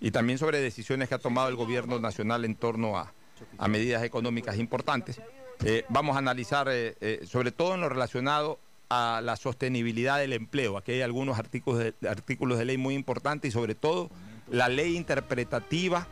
[0.00, 3.12] y también sobre decisiones que ha tomado el gobierno nacional en torno a,
[3.58, 5.20] a medidas económicas importantes.
[5.64, 8.58] Eh, vamos a analizar eh, eh, sobre todo en lo relacionado
[8.88, 10.78] a la sostenibilidad del empleo.
[10.78, 14.08] Aquí hay algunos artículos de, artículos de ley muy importantes y sobre todo
[14.50, 16.06] la ley interpretativa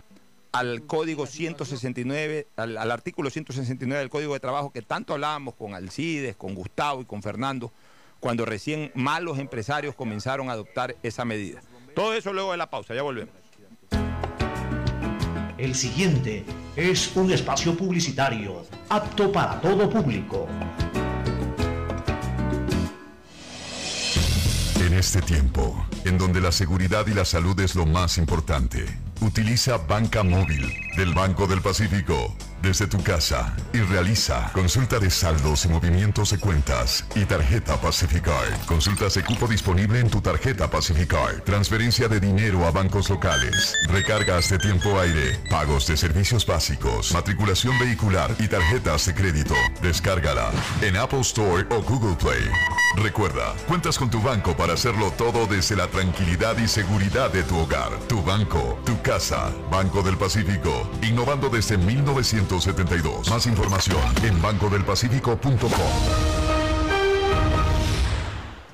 [0.53, 6.35] al código 169, al, artículo 169 del Código de Trabajo que tanto hablábamos con Alcides,
[6.37, 7.73] con Gustavo y con Fernando,
[8.21, 11.61] cuando recién malos empresarios comenzaron a adoptar esa medida.
[11.95, 13.35] Todo eso luego de la pausa, ya volvemos.
[15.59, 20.47] El siguiente es un espacio publicitario apto para todo público.
[24.87, 28.87] En este tiempo, en donde la seguridad y la salud es lo más importante,
[29.21, 32.37] utiliza Banca Móvil del Banco del Pacífico
[32.67, 38.53] desde tu casa y realiza consulta de saldos y movimientos de cuentas y tarjeta Pacificard.
[38.67, 41.45] Consultas de cupo disponible en tu tarjeta Pacificard.
[41.45, 43.73] Transferencia de dinero a bancos locales.
[43.89, 45.39] Recargas de tiempo aire.
[45.49, 47.13] Pagos de servicios básicos.
[47.13, 49.55] Matriculación vehicular y tarjetas de crédito.
[49.81, 50.51] Descárgala
[50.83, 52.51] en Apple Store o Google Play.
[52.97, 57.59] Recuerda, cuentas con tu banco para hacerlo todo desde la tranquilidad y seguridad de tu
[57.59, 57.91] hogar.
[58.09, 59.53] Tu banco, tu casa.
[59.71, 60.91] Banco del Pacífico.
[61.03, 61.77] Innovando desde
[62.57, 63.31] 1972.
[63.31, 66.56] Más información en bancodelpacifico.com.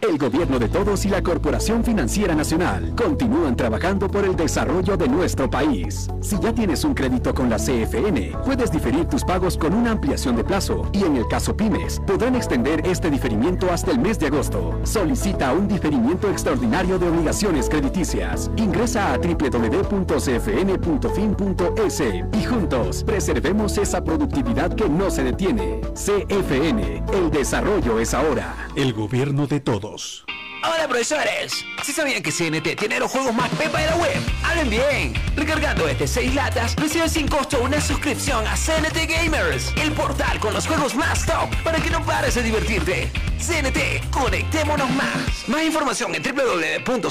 [0.02, 5.06] El gobierno de todos y la Corporación Financiera Nacional continúan trabajando por el desarrollo de
[5.06, 6.08] nuestro país.
[6.20, 10.34] Si ya tienes un crédito con la CFN, puedes diferir tus pagos con una ampliación
[10.34, 14.26] de plazo y en el caso pymes, podrán extender este diferimiento hasta el mes de
[14.26, 14.80] agosto.
[14.82, 18.50] Solicita un diferimiento extraordinario de obligaciones crediticias.
[18.56, 20.32] Ingresa a www.cfn.fin.es
[22.32, 25.80] y juntos preservemos esa productividad que no se detiene.
[25.94, 28.66] CFN, el desarrollo es ahora.
[28.74, 29.91] El gobierno de todos.
[29.92, 34.70] Hola profesores, si sabían que CNT tiene los juegos más pepa de la web, hablen
[34.70, 35.12] bien.
[35.36, 40.54] Recargando este 6 latas, recibes sin costo una suscripción a CNT Gamers, el portal con
[40.54, 43.10] los juegos más top para que no pares de divertirte.
[43.38, 45.46] CNT, conectémonos más.
[45.48, 47.08] Más información en www.cnt.com.es.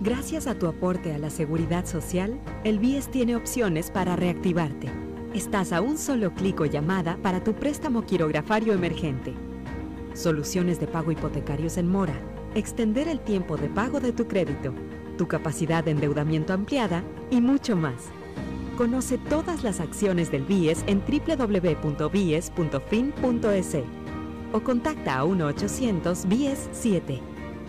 [0.00, 4.88] Gracias a tu aporte a la seguridad social, el BIES tiene opciones para reactivarte.
[5.34, 9.34] Estás a un solo clic o llamada para tu préstamo quirografario emergente
[10.14, 12.14] soluciones de pago hipotecarios en mora,
[12.54, 14.74] extender el tiempo de pago de tu crédito,
[15.16, 18.10] tu capacidad de endeudamiento ampliada y mucho más.
[18.76, 22.50] Conoce todas las acciones del BIES en www.bies.fin.es
[24.52, 27.20] o contacta a 1-800-BIES-7.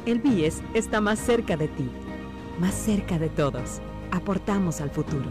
[0.06, 1.90] El BIES está más cerca de ti,
[2.60, 3.82] más cerca de todos.
[4.12, 5.30] Aportamos al futuro.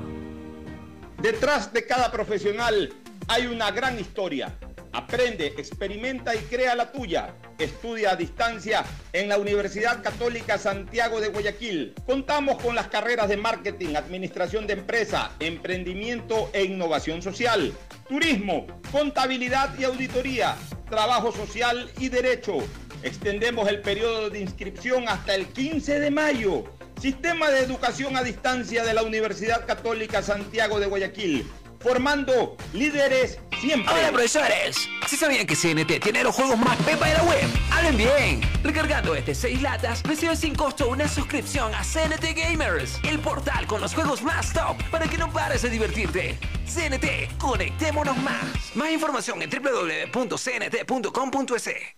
[1.21, 2.93] Detrás de cada profesional
[3.29, 4.57] hay una gran historia
[4.93, 7.35] Aprende, experimenta y crea la tuya.
[7.59, 11.95] Estudia a distancia en la Universidad Católica Santiago de Guayaquil.
[12.07, 17.73] Contamos con las carreras de marketing, administración de empresa, emprendimiento e innovación social,
[18.09, 20.57] turismo, contabilidad y auditoría,
[20.89, 22.59] trabajo social y derecho.
[23.05, 26.65] Extendemos el periodo de inscripción hasta el 15 de mayo.
[27.01, 31.47] Sistema de Educación a Distancia de la Universidad Católica Santiago de Guayaquil
[31.81, 33.93] formando líderes siempre.
[33.93, 37.97] Hola profesores, si sabían que CNT tiene los juegos más pepa de la web, hablen
[37.97, 38.41] bien.
[38.63, 43.81] Recargando este 6 latas, recibes sin costo una suscripción a CNT Gamers, el portal con
[43.81, 46.39] los juegos más top para que no pares de divertirte.
[46.71, 48.45] CNT, conectémonos más.
[48.77, 50.41] Más información en www.cnt.com.es.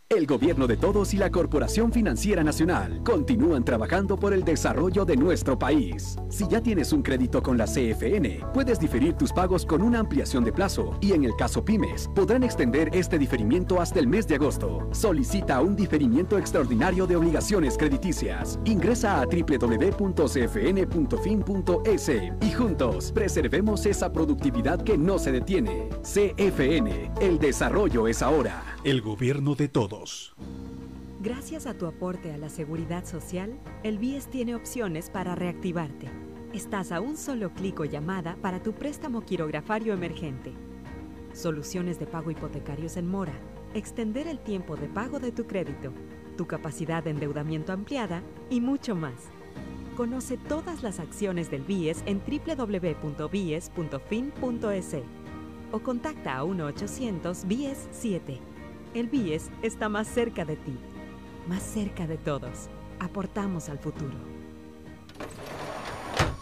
[0.08, 5.16] El gobierno de todos y la Corporación Financiera Nacional continúan trabajando por el desarrollo de
[5.16, 6.16] nuestro país.
[6.30, 10.44] Si ya tienes un crédito con la CFN, puedes diferir tus pagos con una ampliación
[10.44, 14.34] de plazo y en el caso pymes, podrán extender este diferimiento hasta el mes de
[14.34, 14.88] agosto.
[14.92, 18.58] Solicita un diferimiento extraordinario de obligaciones crediticias.
[18.66, 20.02] Ingresa a www.cfn.fin.es
[22.40, 25.88] y juntos preservemos esa productividad que no se detiene.
[26.02, 28.76] CFN, el desarrollo es ahora.
[28.84, 30.34] El gobierno de todos.
[31.20, 36.08] Gracias a tu aporte a la seguridad social, el BIES tiene opciones para reactivarte.
[36.52, 40.52] Estás a un solo clic o llamada para tu préstamo quirografario emergente.
[41.32, 43.32] Soluciones de pago hipotecarios en mora,
[43.72, 45.94] extender el tiempo de pago de tu crédito,
[46.36, 49.14] tu capacidad de endeudamiento ampliada y mucho más.
[49.96, 54.96] Conoce todas las acciones del BIES en www.bies.fin.es
[55.72, 58.40] o contacta a 1-800-BIES-7.
[58.92, 60.76] El BIES está más cerca de ti,
[61.48, 62.68] más cerca de todos.
[63.00, 64.18] Aportamos al futuro.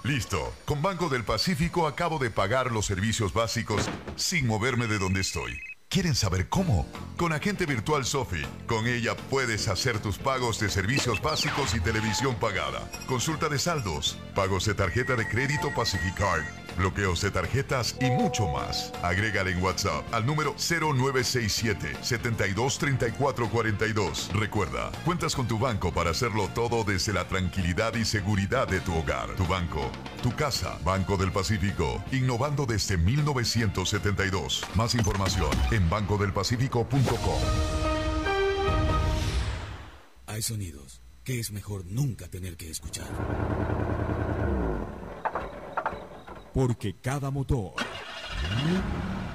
[0.03, 0.53] Listo.
[0.65, 5.70] Con Banco del Pacífico acabo de pagar los servicios básicos sin moverme de donde estoy.
[5.91, 6.87] ¿Quieren saber cómo?
[7.17, 8.43] Con Agente Virtual Sofi.
[8.69, 12.89] Con ella puedes hacer tus pagos de servicios básicos y televisión pagada.
[13.09, 16.45] Consulta de saldos, pagos de tarjeta de crédito Pacificard
[16.77, 18.93] bloqueos de tarjetas y mucho más.
[19.03, 24.31] Agrégale en WhatsApp al número 0967 723442.
[24.35, 28.97] Recuerda, cuentas con tu banco para hacerlo todo desde la tranquilidad y seguridad de tu
[28.97, 29.35] hogar.
[29.37, 29.91] Tu banco,
[30.23, 34.63] tu casa, Banco del Pacífico, innovando desde 1972.
[34.75, 37.41] Más información en bancodelpacífico.com.
[40.27, 43.09] Hay sonidos que es mejor nunca tener que escuchar.
[46.53, 47.75] Porque cada motor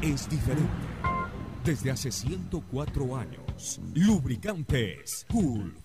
[0.02, 0.70] es diferente.
[1.64, 5.85] Desde hace 104 años, Lubricantes Cool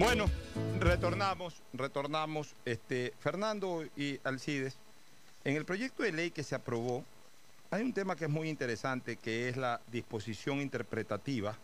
[0.00, 0.30] Bueno,
[0.78, 4.78] retornamos, retornamos, este, Fernando y Alcides.
[5.44, 7.04] En el proyecto de ley que se aprobó,
[7.70, 11.54] hay un tema que es muy interesante, que es la disposición interpretativa,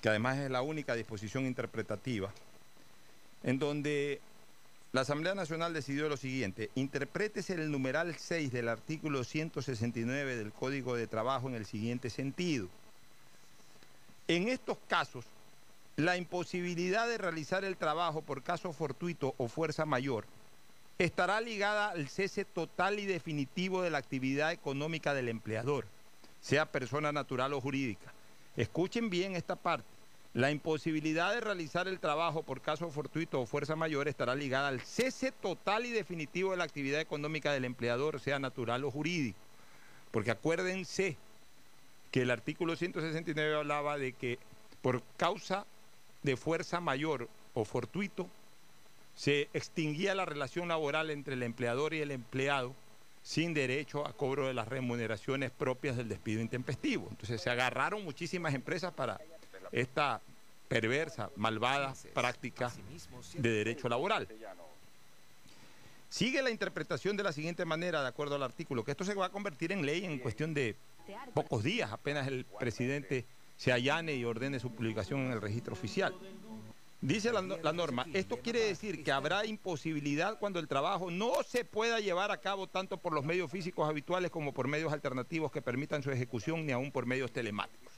[0.00, 2.32] que además es la única disposición interpretativa,
[3.44, 4.20] en donde
[4.90, 10.96] la Asamblea Nacional decidió lo siguiente, interprétese el numeral 6 del artículo 169 del Código
[10.96, 12.66] de Trabajo en el siguiente sentido.
[14.26, 15.24] En estos casos,
[16.00, 20.24] la imposibilidad de realizar el trabajo por caso fortuito o fuerza mayor
[20.98, 25.86] estará ligada al cese total y definitivo de la actividad económica del empleador,
[26.40, 28.12] sea persona natural o jurídica.
[28.56, 29.88] Escuchen bien esta parte.
[30.32, 34.80] La imposibilidad de realizar el trabajo por caso fortuito o fuerza mayor estará ligada al
[34.80, 39.38] cese total y definitivo de la actividad económica del empleador, sea natural o jurídico.
[40.12, 41.16] Porque acuérdense
[42.12, 44.38] que el artículo 169 hablaba de que
[44.82, 45.66] por causa
[46.22, 48.28] de fuerza mayor o fortuito
[49.14, 52.74] se extinguía la relación laboral entre el empleador y el empleado
[53.22, 57.06] sin derecho a cobro de las remuneraciones propias del despido intempestivo.
[57.10, 59.20] Entonces se agarraron muchísimas empresas para
[59.72, 60.20] esta
[60.68, 62.72] perversa, malvada práctica
[63.34, 64.26] de derecho laboral.
[66.08, 69.26] Sigue la interpretación de la siguiente manera, de acuerdo al artículo, que esto se va
[69.26, 70.76] a convertir en ley en cuestión de
[71.34, 73.24] pocos días, apenas el presidente
[73.60, 76.14] se allane y ordene su publicación en el registro oficial.
[77.02, 82.00] Dice la, norma, esto quiere decir que habrá imposibilidad cuando el trabajo no se pueda
[82.00, 86.02] llevar a cabo tanto por los medios físicos habituales como por medios alternativos que permitan
[86.02, 87.92] su ejecución ni aún por medios telemáticos.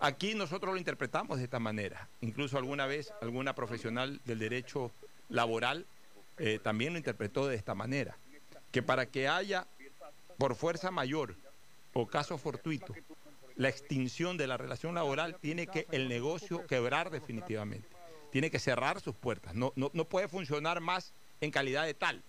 [0.00, 2.06] Aquí nosotros lo interpretamos de esta manera.
[2.20, 4.90] Incluso alguna vez alguna profesional del derecho
[5.30, 5.86] laboral
[6.36, 8.18] eh, también lo interpretó de esta manera.
[8.70, 9.66] Que para que haya
[10.36, 11.36] por fuerza mayor
[11.94, 12.94] o caso fortuito
[13.56, 17.88] la extinción de la relación laboral, tiene que el negocio quebrar definitivamente.
[18.30, 19.54] Tiene que cerrar sus puertas.
[19.54, 22.22] No, no, no puede funcionar más en calidad de tal.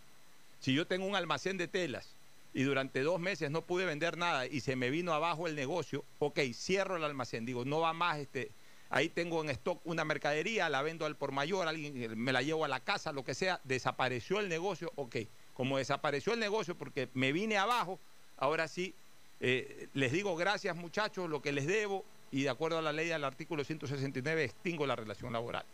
[0.60, 2.16] Si yo tengo un almacén de telas
[2.54, 6.06] y durante dos meses no pude vender nada y se me vino abajo el negocio,
[6.20, 7.46] ok, cierro el almacén.
[7.46, 8.52] Digo, no va más, este,
[8.90, 12.66] ahí tengo en stock una mercadería, la vendo al por mayor, alguien me la llevo
[12.66, 15.18] a la casa, lo que sea, desapareció el negocio, ok.
[15.54, 18.00] Como desapareció el negocio porque me vine abajo,
[18.38, 18.94] ahora sí
[19.40, 23.08] eh, les digo gracias muchachos, lo que les debo, y de acuerdo a la ley
[23.08, 25.66] del artículo 169 extingo la relación laboral.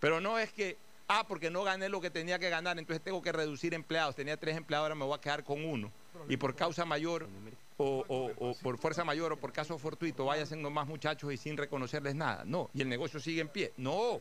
[0.00, 0.76] Pero no es que,
[1.08, 4.14] ah, porque no gané lo que tenía que ganar, entonces tengo que reducir empleados.
[4.14, 5.90] Tenía tres empleados, ahora me voy a quedar con uno.
[6.28, 7.28] Y por causa mayor,
[7.76, 12.14] o, por fuerza mayor, o por caso fortuito, vaya siendo más muchachos y sin reconocerles
[12.14, 12.44] nada.
[12.44, 13.72] No, y el negocio sigue en pie.
[13.76, 14.20] No.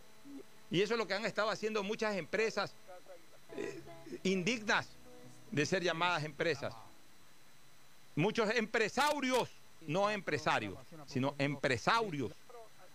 [0.71, 2.75] Y eso es lo que han estado haciendo muchas empresas
[3.57, 3.81] eh,
[4.23, 4.89] indignas
[5.51, 6.73] de ser llamadas empresas.
[8.15, 9.49] Muchos empresarios,
[9.87, 12.31] no empresarios, sino empresarios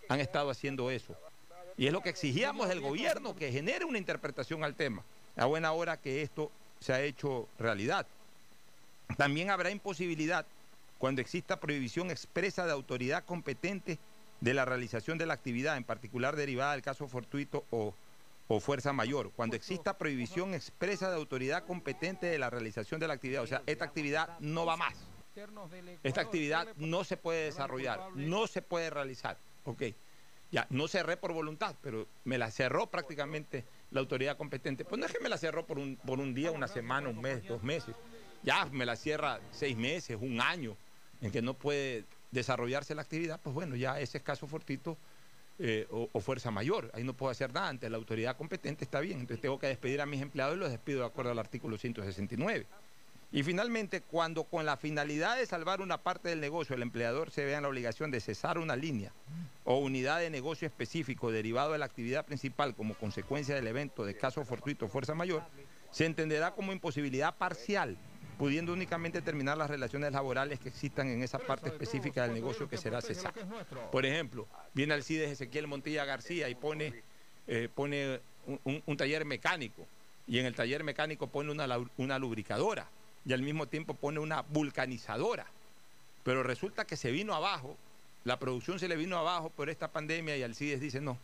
[0.09, 1.15] han estado haciendo eso.
[1.77, 5.03] Y es lo que exigíamos del gobierno, que genere una interpretación al tema.
[5.37, 6.51] A buena hora que esto
[6.81, 8.07] se ha hecho realidad.
[9.17, 10.47] También habrá imposibilidad
[10.99, 13.99] cuando exista prohibición expresa de autoridad competente
[14.41, 17.95] de la realización de la actividad, en particular derivada del caso fortuito o
[18.49, 23.15] o fuerza mayor, cuando exista prohibición expresa de autoridad competente de la realización de la
[23.15, 23.43] actividad.
[23.43, 24.95] O sea, esta actividad no va más.
[26.03, 29.39] Esta actividad no se puede desarrollar, no se puede realizar.
[29.65, 29.83] Ok,
[30.51, 34.85] ya, no cerré por voluntad, pero me la cerró prácticamente la autoridad competente.
[34.85, 37.21] Pues no es que me la cerró por un, por un día, una semana, un
[37.21, 37.95] mes, dos meses.
[38.43, 40.77] Ya me la cierra seis meses, un año,
[41.21, 44.97] en que no puede desarrollarse la actividad, pues bueno, ya ese es caso fortito
[45.59, 46.91] eh, o, o fuerza mayor.
[46.95, 49.21] Ahí no puedo hacer nada ante la autoridad competente, está bien.
[49.21, 52.67] Entonces tengo que despedir a mis empleados y los despido de acuerdo al artículo 169.
[53.31, 57.45] Y finalmente, cuando con la finalidad de salvar una parte del negocio, el empleador se
[57.45, 59.13] vea en la obligación de cesar una línea
[59.65, 64.17] o unidad de negocio específico derivado de la actividad principal como consecuencia del evento de
[64.17, 65.43] caso fortuito o fuerza mayor,
[65.91, 67.99] se entenderá como imposibilidad parcial,
[68.39, 72.79] pudiendo únicamente terminar las relaciones laborales que existan en esa parte específica del negocio que
[72.79, 73.35] será cesada.
[73.93, 77.03] Por ejemplo, viene Alcides Ezequiel Montilla García y pone,
[77.47, 78.21] eh, pone
[78.65, 79.87] un, un- taller mecánico
[80.27, 81.67] y en el taller mecánico pone una,
[81.99, 82.89] una lubricadora
[83.29, 85.45] y al mismo tiempo pone una vulcanizadora.
[86.25, 87.77] Pero resulta que se vino abajo,
[88.25, 91.19] la producción se le vino abajo por esta pandemia y Alcides dice, no,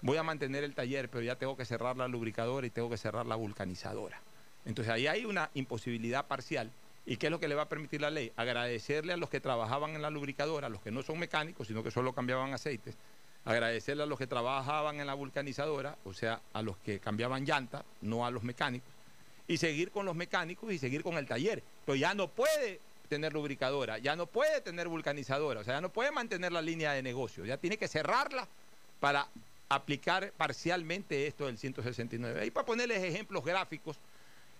[0.00, 2.96] voy a mantener el taller, pero ya tengo que cerrar la lubricadora y tengo que
[2.96, 4.18] cerrar la vulcanizadora.
[4.64, 6.70] Entonces ahí hay una imposibilidad parcial.
[7.04, 8.32] ¿Y qué es lo que le va a permitir la ley?
[8.36, 11.82] Agradecerle a los que trabajaban en la lubricadora, a los que no son mecánicos, sino
[11.82, 12.96] que solo cambiaban aceites,
[13.44, 17.84] agradecerle a los que trabajaban en la vulcanizadora, o sea, a los que cambiaban llanta,
[18.00, 18.90] no a los mecánicos,
[19.50, 21.60] y seguir con los mecánicos y seguir con el taller.
[21.84, 22.78] Pero ya no puede
[23.08, 26.92] tener lubricadora, ya no puede tener vulcanizadora, o sea, ya no puede mantener la línea
[26.92, 28.46] de negocio, ya tiene que cerrarla
[29.00, 29.26] para
[29.68, 32.46] aplicar parcialmente esto del 169.
[32.46, 33.98] Y para ponerles ejemplos gráficos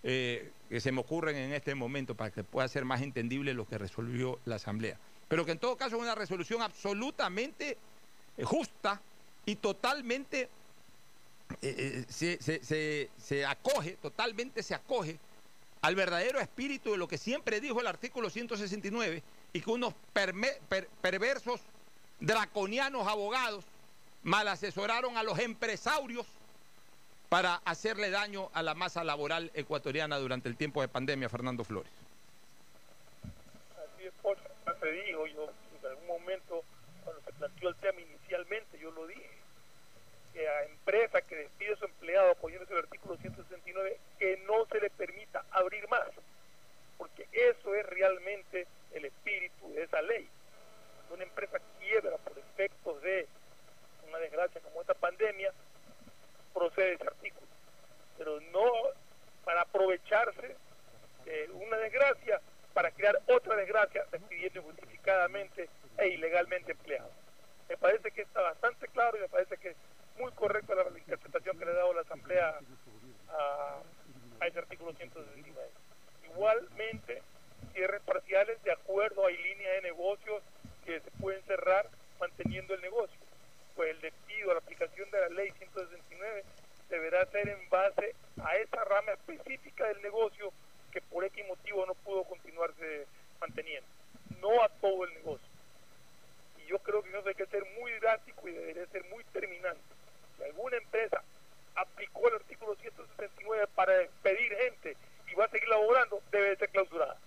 [0.02, 3.68] eh, que se me ocurren en este momento para que pueda ser más entendible lo
[3.68, 4.98] que resolvió la Asamblea.
[5.28, 7.78] Pero que en todo caso es una resolución absolutamente
[8.36, 9.00] eh, justa
[9.46, 10.48] y totalmente
[11.62, 15.18] eh, eh, se, acoge, totalmente se acoge
[15.82, 19.22] al verdadero espíritu de lo que siempre dijo el artículo 169
[19.52, 19.94] y que unos
[21.00, 21.60] perversos,
[22.20, 23.64] draconianos abogados
[24.22, 26.26] mal asesoraron a los empresarios
[27.28, 31.92] para hacerle daño a la masa laboral ecuatoriana durante el tiempo de pandemia, Fernando Flores.
[33.22, 35.48] Así es, Pocho, ya se dijo, yo
[35.80, 36.64] en algún momento,
[37.04, 39.30] cuando se planteó el tema inicialmente, yo lo dije,
[40.32, 44.80] que a empresa que despide a su empleado apoyándose el artículo 169, que no se
[44.80, 46.08] le permita abrir más,
[46.98, 50.28] porque eso es realmente el espíritu de esa ley.
[51.10, 53.28] Una empresa quiebra por efectos de
[54.08, 55.52] una desgracia como esta pandemia,
[56.52, 57.46] procede ese artículo,
[58.18, 58.72] pero no
[59.44, 60.56] para aprovecharse
[61.24, 62.40] de una desgracia
[62.74, 65.68] para crear otra desgracia despidiendo injustificadamente
[65.98, 67.12] e ilegalmente empleados.
[67.68, 69.76] Me parece que está bastante claro y me parece que
[70.18, 72.58] muy correcta la, interpretación que le ha dado la Asamblea
[73.28, 73.78] a,
[74.40, 75.70] a ese artículo 169.
[76.24, 77.22] Igualmente,
[77.72, 80.42] cierres parciales de acuerdo, hay líneas de negocios
[80.84, 81.88] que se pueden cerrar
[82.18, 83.18] manteniendo el negocio.
[83.74, 86.44] Pues el despido, la aplicación de la ley 169
[86.88, 90.52] deberá ser en base a esa rama específica del negocio
[90.90, 93.06] que por X motivo no pudo continuarse
[93.40, 93.88] manteniendo,
[94.40, 95.48] no a todo el negocio.
[96.58, 99.80] Y yo creo que eso hay que ser muy drástico y debería ser muy terminante.
[100.40, 101.22] Si alguna empresa
[101.74, 104.96] aplicó el artículo 169 para despedir gente
[105.30, 107.18] y va a seguir laborando, debe ser clausurada.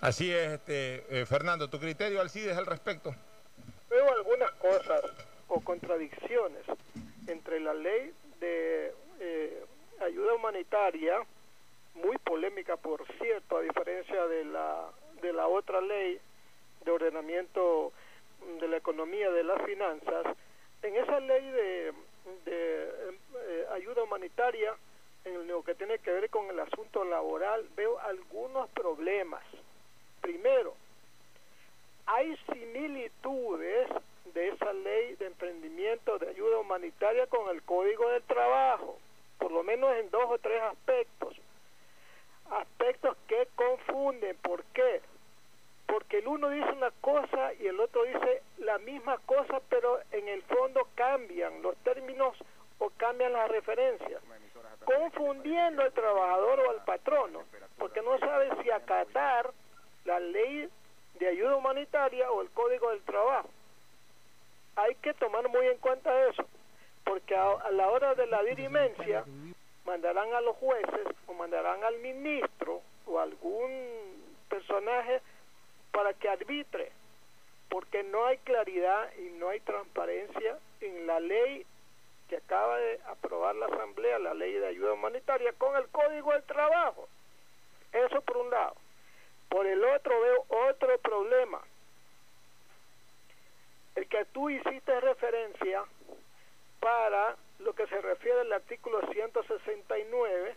[0.00, 3.14] Así es, este, eh, Fernando, tu criterio, Alcides, al respecto.
[3.88, 5.00] Veo algunas cosas
[5.48, 6.64] o contradicciones
[7.28, 9.64] entre la ley de eh,
[10.00, 11.18] ayuda humanitaria,
[11.94, 14.88] muy polémica por cierto, a diferencia de la,
[15.22, 16.20] de la otra ley
[16.84, 17.92] de ordenamiento
[18.60, 20.36] de la economía de las finanzas,
[20.82, 21.92] en esa ley de,
[22.46, 24.74] eh, ayuda humanitaria,
[25.24, 29.42] en lo que tiene que ver con el asunto laboral, veo algunos problemas.
[30.20, 30.74] Primero,
[32.06, 33.88] hay similitudes
[34.32, 38.98] de esa ley de emprendimiento de ayuda humanitaria con el Código del Trabajo,
[39.38, 41.36] por lo menos en dos o tres aspectos.
[42.50, 44.36] Aspectos que confunden.
[44.38, 45.00] ¿Por qué?
[45.90, 50.28] Porque el uno dice una cosa y el otro dice la misma cosa, pero en
[50.28, 52.36] el fondo cambian los términos
[52.78, 54.22] o cambian las referencias,
[54.84, 57.42] confundiendo al trabajador o al patrono,
[57.76, 59.50] porque no sabe si acatar
[60.04, 60.68] la ley
[61.18, 63.50] de ayuda humanitaria o el código del trabajo.
[64.76, 66.46] Hay que tomar muy en cuenta eso,
[67.04, 69.24] porque a, a la hora de la dirimencia
[69.84, 73.70] mandarán a los jueces o mandarán al ministro o algún
[74.48, 75.20] personaje
[75.92, 76.92] para que arbitre,
[77.68, 81.66] porque no hay claridad y no hay transparencia en la ley
[82.28, 86.44] que acaba de aprobar la Asamblea la ley de ayuda humanitaria con el Código del
[86.44, 87.08] Trabajo.
[87.92, 88.76] Eso por un lado.
[89.48, 91.60] Por el otro veo otro problema.
[93.96, 95.84] El que tú hiciste referencia
[96.78, 100.54] para lo que se refiere al artículo 169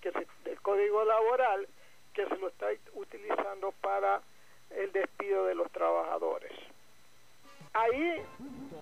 [0.00, 0.14] que es
[0.44, 1.68] del Código Laboral
[2.14, 4.22] que se lo está utilizando para
[4.70, 6.52] el despido de los trabajadores.
[7.72, 8.22] Ahí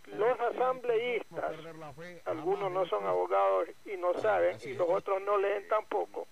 [0.06, 1.56] los asambleístas,
[2.24, 6.26] algunos no son abogados y no saben, y los otros no leen tampoco,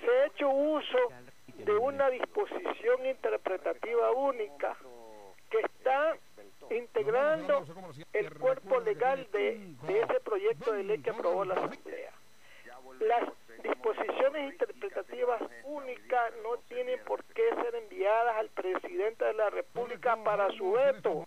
[0.00, 0.98] se ha hecho uso
[1.46, 4.76] de una disposición interpretativa única
[5.50, 6.16] que está
[6.70, 7.64] integrando
[8.12, 12.12] el cuerpo legal de, ese proyecto de ley que aprobó la Asamblea.
[13.00, 13.28] Las
[13.64, 20.48] disposiciones interpretativas únicas no tienen por qué ser enviadas al presidente de la República para
[20.52, 21.26] su veto.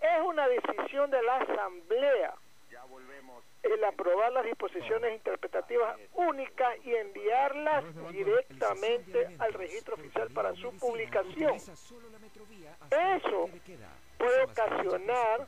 [0.00, 2.34] Es una decisión de la Asamblea
[3.62, 11.54] el aprobar las disposiciones interpretativas únicas y enviarlas directamente al registro oficial para su publicación.
[11.56, 13.50] Eso
[14.16, 15.46] puede ocasionar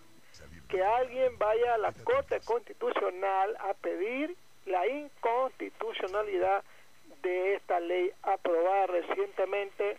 [0.69, 4.37] que alguien vaya a la Corte Constitucional a pedir
[4.67, 6.63] la inconstitucionalidad
[7.23, 9.99] de esta ley aprobada recientemente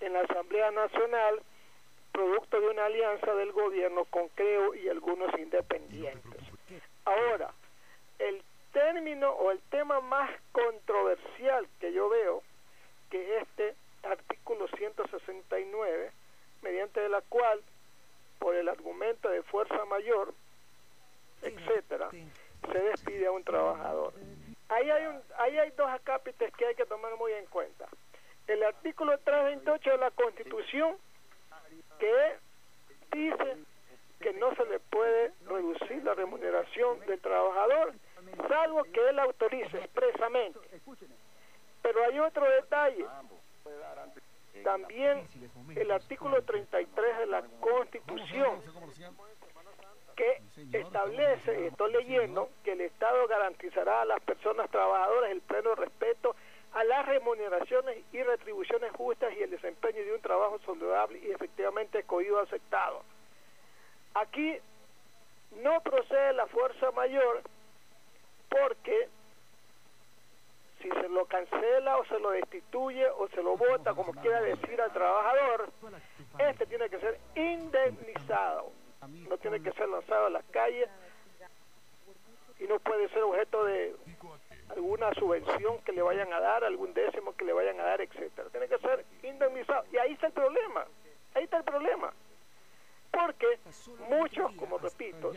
[0.00, 1.40] en la Asamblea Nacional,
[2.12, 6.40] producto de una alianza del gobierno con Creo y algunos independientes.
[7.04, 7.52] Ahora,
[8.18, 8.42] el
[8.72, 12.42] término o el tema más controversial que yo veo,
[13.10, 16.10] que este artículo 169,
[16.62, 17.62] mediante la cual,
[18.38, 20.34] por el argumento de fuerza mayor,
[21.42, 22.10] etcétera,
[22.72, 24.12] se despide a un trabajador.
[24.68, 27.86] Ahí hay, un, ahí hay dos acápites que hay que tomar muy en cuenta.
[28.46, 30.96] El artículo 328 de la Constitución,
[31.98, 32.36] que
[33.12, 33.56] dice
[34.20, 37.94] que no se le puede reducir la remuneración del trabajador,
[38.48, 40.58] salvo que él autorice expresamente.
[41.82, 43.06] Pero hay otro detalle.
[44.62, 45.26] También
[45.74, 48.62] el artículo 33 de la Constitución
[50.14, 50.42] que
[50.72, 56.34] establece, estoy leyendo, que el Estado garantizará a las personas trabajadoras el pleno respeto
[56.72, 62.02] a las remuneraciones y retribuciones justas y el desempeño de un trabajo saludable y efectivamente
[62.02, 63.02] cogido aceptado.
[64.14, 64.56] Aquí
[65.62, 67.42] no procede la fuerza mayor
[68.48, 69.08] porque
[70.82, 74.80] si se lo cancela o se lo destituye o se lo vota, como quiera decir
[74.80, 75.70] al trabajador,
[76.38, 78.72] este tiene que ser indemnizado
[79.08, 80.88] no tiene que ser lanzado a las calles
[82.58, 83.94] y no puede ser objeto de
[84.70, 88.48] alguna subvención que le vayan a dar, algún décimo que le vayan a dar, etcétera.
[88.50, 89.84] Tiene que ser indemnizado.
[89.92, 90.86] Y ahí está el problema.
[91.34, 92.12] Ahí está el problema.
[93.10, 93.58] Porque
[94.08, 95.32] muchos, como repito,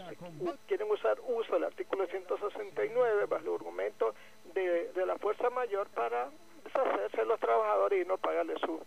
[0.68, 4.16] quieren usar uso del artículo 169 bajo el argumento
[4.54, 6.30] de, de la fuerza mayor para
[6.64, 8.82] deshacerse de los trabajadores y no pagarles sus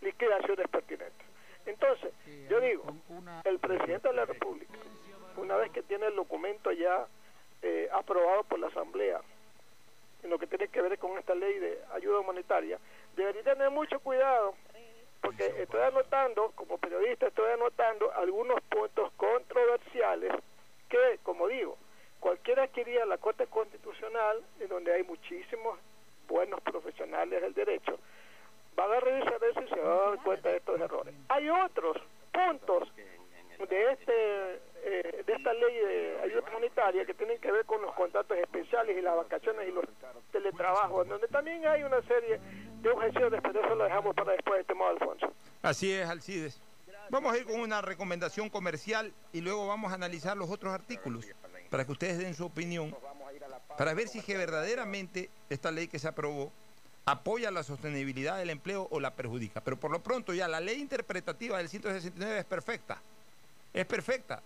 [0.00, 1.26] liquidaciones pertinentes.
[1.66, 2.12] Entonces,
[2.48, 2.84] yo digo,
[3.44, 4.74] el presidente de la República,
[5.36, 7.06] una vez que tiene el documento ya
[7.62, 9.20] eh, aprobado por la Asamblea,
[10.22, 12.78] en lo que tiene que ver con esta ley de ayuda humanitaria,
[13.16, 14.54] debería tener mucho cuidado,
[15.20, 20.32] porque estoy anotando, como periodista, estoy anotando algunos puntos controversiales
[20.88, 21.76] que, como digo,
[22.18, 25.78] cualquiera que iría a la Corte Constitucional, en donde hay muchísimos
[26.28, 27.98] buenos profesionales del derecho,
[28.76, 31.14] van a revisar eso y se van a dar cuenta de estos errores.
[31.28, 31.96] Hay otros
[32.32, 32.88] puntos
[33.68, 37.94] de este eh, de esta ley de ayuda humanitaria que tienen que ver con los
[37.94, 39.84] contratos especiales y las vacaciones y los
[40.32, 42.40] teletrabajos, donde también hay una serie
[42.80, 45.32] de objeciones, pero eso lo dejamos para después, estimado Alfonso.
[45.60, 46.62] Así es, Alcides.
[47.10, 51.26] Vamos a ir con una recomendación comercial y luego vamos a analizar los otros artículos
[51.68, 52.96] para que ustedes den su opinión,
[53.76, 56.52] para ver si es que verdaderamente esta ley que se aprobó
[57.04, 59.60] apoya la sostenibilidad del empleo o la perjudica.
[59.60, 63.00] Pero por lo pronto ya la ley interpretativa del 169 es perfecta.
[63.72, 64.42] Es perfecta.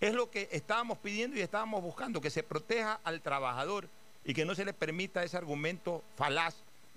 [0.00, 3.88] Es lo que estábamos pidiendo y estábamos buscando, que se proteja al trabajador
[4.24, 6.56] y que no se le permita ese argumento falaz,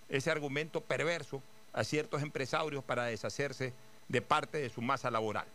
[0.10, 1.42] ese argumento perverso
[1.74, 3.74] a ciertos empresarios para deshacerse
[4.08, 5.46] de parte de su masa laboral.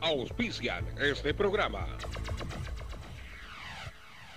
[0.00, 1.86] Auspician este programa.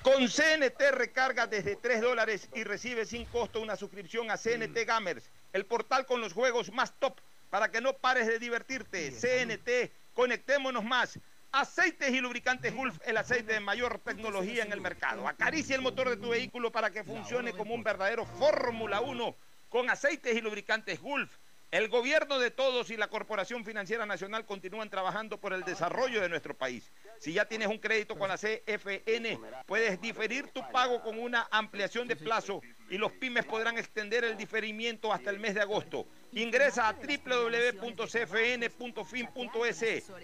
[0.06, 5.32] Con CNT recarga desde 3 dólares y recibe sin costo una suscripción a CNT Gamers,
[5.52, 9.10] el portal con los juegos más top para que no pares de divertirte.
[9.10, 11.18] CNT, conectémonos más.
[11.52, 15.28] Aceites y lubricantes Gulf, el aceite de mayor tecnología en el mercado.
[15.28, 19.36] Acaricia el motor de tu vehículo para que funcione como un verdadero Fórmula 1
[19.70, 21.36] con aceites y lubricantes Gulf
[21.76, 26.30] El gobierno de todos y la Corporación Financiera Nacional continúan trabajando por el desarrollo de
[26.30, 26.90] nuestro país.
[27.20, 32.08] Si ya tienes un crédito con la CFN, puedes diferir tu pago con una ampliación
[32.08, 36.08] de plazo y los pymes podrán extender el diferimiento hasta el mes de agosto.
[36.32, 37.84] Ingresa a www.cfn.fin.es.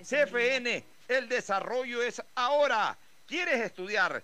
[0.10, 2.97] CFN, el desarrollo es ahora.
[3.28, 4.24] ¿Quieres estudiar?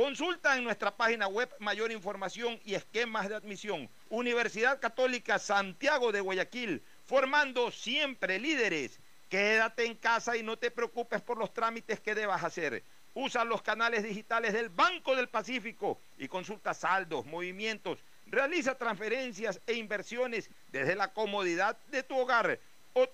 [0.00, 3.86] Consulta en nuestra página web mayor información y esquemas de admisión.
[4.08, 8.98] Universidad Católica Santiago de Guayaquil, formando siempre líderes.
[9.28, 12.82] Quédate en casa y no te preocupes por los trámites que debas hacer.
[13.12, 19.74] Usa los canales digitales del Banco del Pacífico y consulta saldos, movimientos, realiza transferencias e
[19.74, 22.58] inversiones desde la comodidad de tu hogar.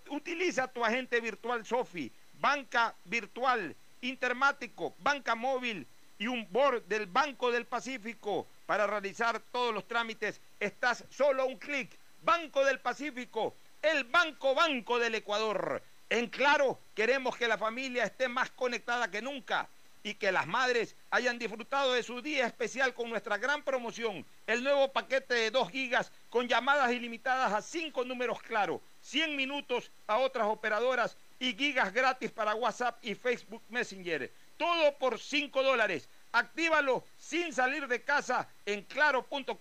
[0.08, 5.84] Utiliza tu agente virtual Sofi, banca virtual, intermático, banca móvil
[6.18, 10.40] y un board del Banco del Pacífico para realizar todos los trámites.
[10.60, 11.98] Estás solo a un clic.
[12.26, 15.80] Banco del Pacífico, el Banco Banco del Ecuador.
[16.10, 19.68] En claro, queremos que la familia esté más conectada que nunca
[20.02, 24.64] y que las madres hayan disfrutado de su día especial con nuestra gran promoción, el
[24.64, 30.18] nuevo paquete de 2 gigas con llamadas ilimitadas a 5 números claro, 100 minutos a
[30.18, 34.32] otras operadoras y gigas gratis para WhatsApp y Facebook Messenger.
[34.56, 36.08] Todo por 5 dólares.
[36.32, 39.58] Actívalo sin salir de casa en claro.com.es.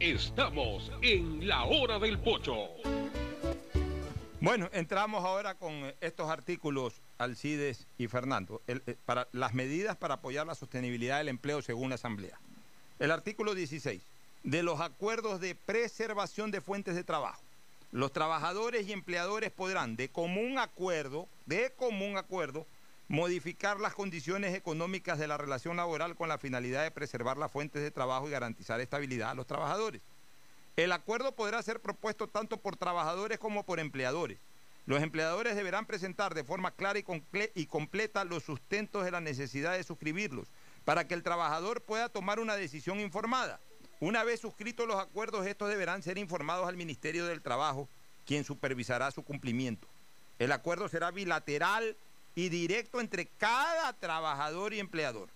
[0.00, 2.68] Estamos en la hora del pocho.
[4.40, 10.14] Bueno, entramos ahora con estos artículos, Alcides y Fernando, el, eh, para las medidas para
[10.14, 12.40] apoyar la sostenibilidad del empleo según la Asamblea.
[12.98, 14.02] El artículo 16,
[14.42, 17.40] de los acuerdos de preservación de fuentes de trabajo.
[17.92, 22.66] Los trabajadores y empleadores podrán, de común acuerdo, de común acuerdo,
[23.08, 27.82] modificar las condiciones económicas de la relación laboral con la finalidad de preservar las fuentes
[27.82, 30.00] de trabajo y garantizar estabilidad a los trabajadores.
[30.74, 34.38] El acuerdo podrá ser propuesto tanto por trabajadores como por empleadores.
[34.86, 37.04] Los empleadores deberán presentar de forma clara y,
[37.54, 40.48] y, completa los sustentos de la necesidad de suscribirlos
[40.86, 43.60] para que el trabajador pueda tomar una decisión informada.
[44.02, 47.88] Una vez suscritos los acuerdos, estos deberán ser informados al Ministerio del Trabajo,
[48.26, 49.86] quien supervisará su cumplimiento.
[50.40, 51.96] El acuerdo será bilateral
[52.34, 55.28] y directo entre cada trabajador y empleador.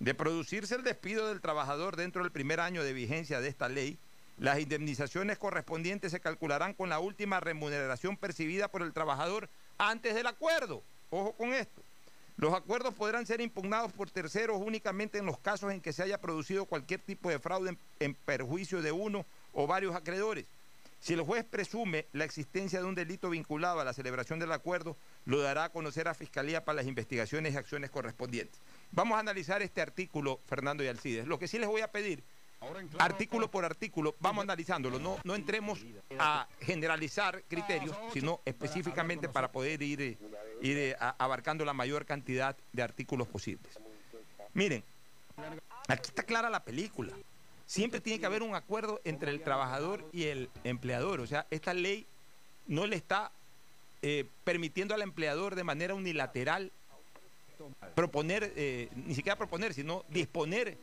[0.00, 4.00] De producirse el despido del trabajador dentro del primer año de vigencia de esta ley,
[4.36, 9.48] las indemnizaciones correspondientes se calcularán con la última remuneración percibida por el trabajador
[9.78, 10.82] antes del acuerdo.
[11.10, 11.84] Ojo con esto.
[12.38, 16.20] Los acuerdos podrán ser impugnados por terceros únicamente en los casos en que se haya
[16.20, 20.46] producido cualquier tipo de fraude en, perjuicio de uno o varios acreedores.
[21.00, 24.96] Si el juez presume la existencia de un delito vinculado a la celebración del acuerdo,
[25.24, 28.60] lo dará a conocer a Fiscalía para las investigaciones y acciones correspondientes.
[28.92, 31.26] Vamos a analizar este artículo, Fernando y Alcides.
[31.26, 32.22] Lo que sí les voy a pedir
[32.98, 35.80] artículo por artículo, vamos analizándolo, no, no entremos
[36.18, 40.18] a generalizar criterios, sino específicamente para poder ir,
[40.60, 43.78] ir abarcando la mayor cantidad de artículos posibles.
[44.54, 44.82] Miren,
[45.86, 47.12] aquí está clara la película.
[47.66, 51.20] Siempre tiene que haber un acuerdo entre el trabajador y el empleador.
[51.20, 52.06] O sea, esta ley
[52.66, 53.30] no le está
[54.00, 56.72] eh, permitiendo al empleador de manera unilateral
[57.94, 60.78] proponer, eh, ni siquiera proponer, sino disponer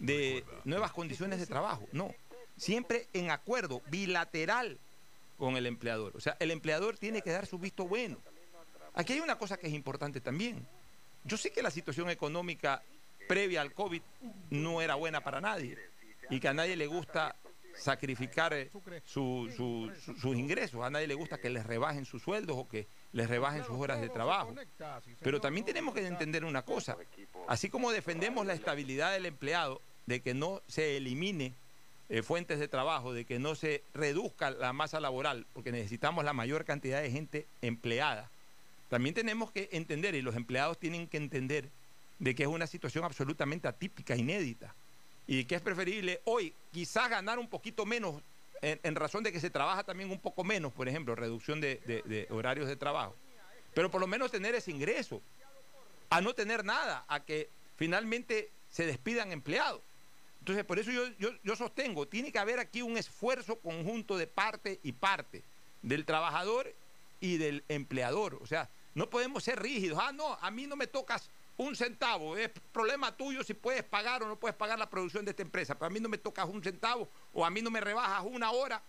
[0.00, 1.86] de nuevas condiciones de trabajo.
[1.92, 2.12] No,
[2.56, 4.78] siempre en acuerdo bilateral
[5.38, 6.16] con el empleador.
[6.16, 8.18] O sea, el empleador tiene que dar su visto bueno.
[8.94, 10.66] Aquí hay una cosa que es importante también.
[11.24, 12.82] Yo sé que la situación económica
[13.28, 14.02] previa al COVID
[14.50, 15.78] no era buena para nadie
[16.28, 17.36] y que a nadie le gusta
[17.74, 18.70] sacrificar eh,
[19.04, 19.50] sus
[20.24, 23.76] ingresos, a nadie le gusta que les rebajen sus sueldos o que les rebajen sus
[23.76, 24.54] horas de trabajo.
[25.20, 26.96] Pero también tenemos que entender una cosa,
[27.48, 29.80] así como defendemos la estabilidad del empleado,
[30.10, 31.54] de que no se elimine
[32.08, 36.32] eh, fuentes de trabajo, de que no se reduzca la masa laboral, porque necesitamos la
[36.32, 38.28] mayor cantidad de gente empleada.
[38.88, 41.68] También tenemos que entender, y los empleados tienen que entender,
[42.18, 44.74] de que es una situación absolutamente atípica, inédita,
[45.28, 48.20] y que es preferible hoy quizás ganar un poquito menos,
[48.62, 52.26] en, razón de que se trabaja también un poco menos, por ejemplo, reducción de, de
[52.30, 53.14] horarios de trabajo,
[53.74, 55.22] pero por lo menos tener ese ingreso,
[56.10, 59.82] a no tener nada, a que finalmente se despidan empleados.
[60.40, 61.04] Entonces, por eso yo,
[61.42, 65.44] yo, sostengo, tiene que haber aquí un esfuerzo conjunto de parte y parte,
[65.82, 66.74] del trabajador
[67.20, 68.38] y del empleador.
[68.40, 69.98] O sea, no podemos ser rígidos.
[70.00, 71.28] Ah, no, a mí no me tocas
[71.58, 72.38] un centavo.
[72.38, 75.74] Es problema tuyo si puedes pagar o no puedes pagar la producción de esta empresa.
[75.74, 78.50] Pero a mí no me tocas un centavo o a mí no me rebajas una
[78.50, 78.82] hora.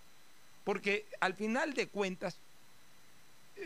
[0.64, 2.40] Porque al final de cuentas,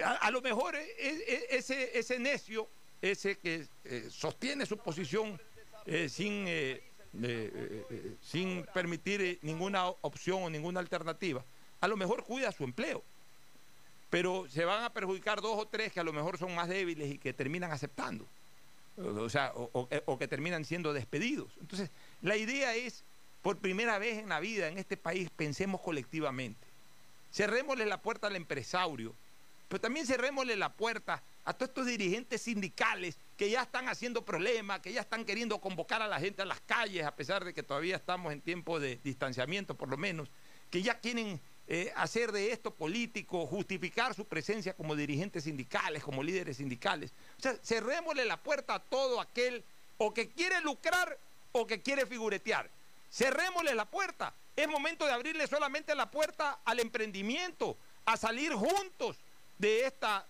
[0.04, 2.68] a, lo mejor e, e, ese, ese necio,
[3.02, 5.40] ese que eh, sostiene su posición
[5.86, 6.82] eh, sin, eh,
[8.22, 11.43] sin permitir ninguna opción o ninguna alternativa,
[11.82, 13.03] a lo mejor cuida su empleo.
[14.09, 17.13] Pero se van a perjudicar dos o tres que a lo mejor son más débiles
[17.13, 18.26] y que terminan aceptando.
[18.97, 21.51] O sea, o que terminan siendo despedidos.
[21.59, 21.89] Entonces,
[22.22, 23.03] la idea es,
[23.41, 26.66] por primera vez en la vida en este país, pensemos colectivamente.
[27.32, 29.13] Cerrémosle la puerta al empresario,
[29.68, 34.80] pero también cerrémosle la puerta a todos estos dirigentes sindicales que ya están haciendo problemas,
[34.82, 37.64] que ya están queriendo convocar a la gente a las calles, a pesar de que
[37.64, 40.30] todavía estamos en tiempo de distanciamiento, por lo menos,
[40.72, 46.24] que ya quieren eh, hacer de esto político, justificar su presencia como dirigentes sindicales, como
[46.24, 47.14] líderes sindicales.
[47.38, 49.64] O sea, cerrémosle la puerta a todo aquel
[49.98, 51.18] o que quiere lucrar
[51.52, 52.70] o que quiere figuretear.
[53.12, 59.18] Cerrémosle la puerta es momento de abrirle solamente la puerta al emprendimiento, a salir juntos
[59.58, 60.26] de esta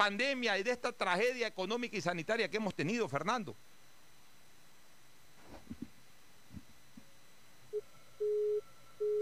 [0.00, 3.54] pandemia y de esta tragedia económica y sanitaria que hemos tenido, Fernando.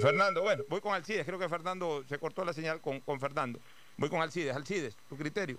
[0.01, 1.27] Fernando, bueno, voy con Alcides.
[1.27, 3.59] Creo que Fernando se cortó la señal con, Fernando.
[3.97, 4.55] Voy con Alcides.
[4.55, 5.59] Alcides, tu criterio.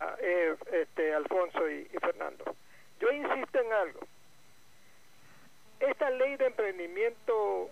[0.00, 2.56] Ah, eh, este, Alfonso y Fernando.
[2.98, 4.00] Yo insisto en algo
[5.78, 7.70] esta ley de emprendimiento,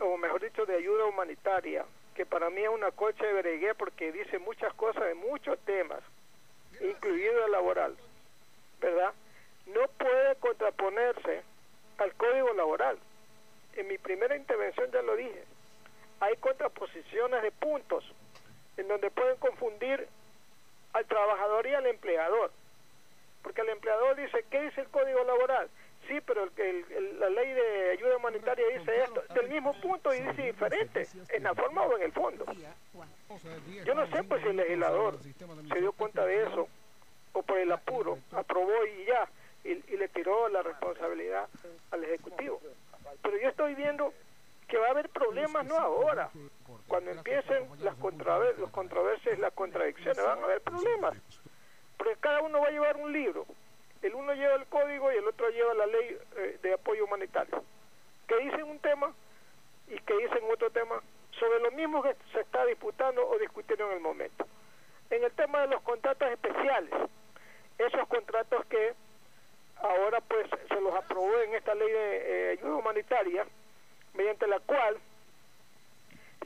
[0.00, 1.84] o mejor dicho, de ayuda humanitaria,
[2.14, 6.00] que para mí es una cocha de bregué porque dice muchas cosas de muchos temas,
[6.80, 7.96] incluido el laboral,
[8.80, 9.12] ¿verdad?
[9.66, 11.42] No puede contraponerse
[11.98, 12.98] al código laboral.
[13.74, 15.44] En mi primera intervención ya lo dije.
[16.20, 18.04] Hay contraposiciones de puntos
[18.76, 20.06] en donde pueden confundir
[20.92, 22.50] al trabajador y al empleador.
[23.42, 25.68] Porque el empleador dice, ¿qué dice el código laboral?
[26.08, 30.42] Sí, pero el, la ley de ayuda humanitaria dice esto, del mismo punto y dice
[30.42, 32.44] diferente, en la forma o en el fondo.
[33.84, 36.68] Yo no sé pues si el legislador se dio cuenta de eso
[37.32, 39.28] o por el apuro aprobó y ya,
[39.64, 41.48] y, le tiró la responsabilidad
[41.90, 42.60] al Ejecutivo.
[43.22, 44.12] Pero yo estoy viendo
[44.68, 46.30] que va a haber problemas no ahora,
[46.88, 51.16] cuando empiecen las controversias las contradicciones, van a haber problemas,
[51.96, 53.46] porque cada uno va a llevar un libro
[54.02, 57.64] el uno lleva el código y el otro lleva la ley eh, de apoyo humanitario,
[58.26, 59.12] que dicen un tema
[59.88, 61.00] y que dicen otro tema
[61.38, 64.46] sobre lo mismo que se está disputando o discutiendo en el momento.
[65.10, 66.92] En el tema de los contratos especiales,
[67.78, 68.94] esos contratos que
[69.76, 73.46] ahora pues se los aprobó en esta ley de eh, ayuda humanitaria,
[74.14, 74.98] mediante la cual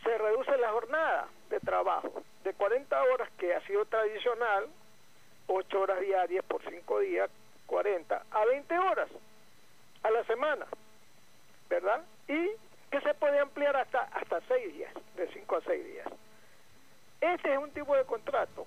[0.02, 4.68] se reduce la jornada de trabajo de 40 horas que ha sido tradicional,
[5.48, 7.30] 8 horas diarias por 5 días,
[7.66, 9.08] 40 a 20 horas
[10.02, 10.66] a la semana,
[11.68, 12.04] ¿verdad?
[12.28, 12.50] Y
[12.90, 16.06] que se puede ampliar hasta hasta 6 días, de 5 a 6 días.
[17.20, 18.66] Este es un tipo de contrato,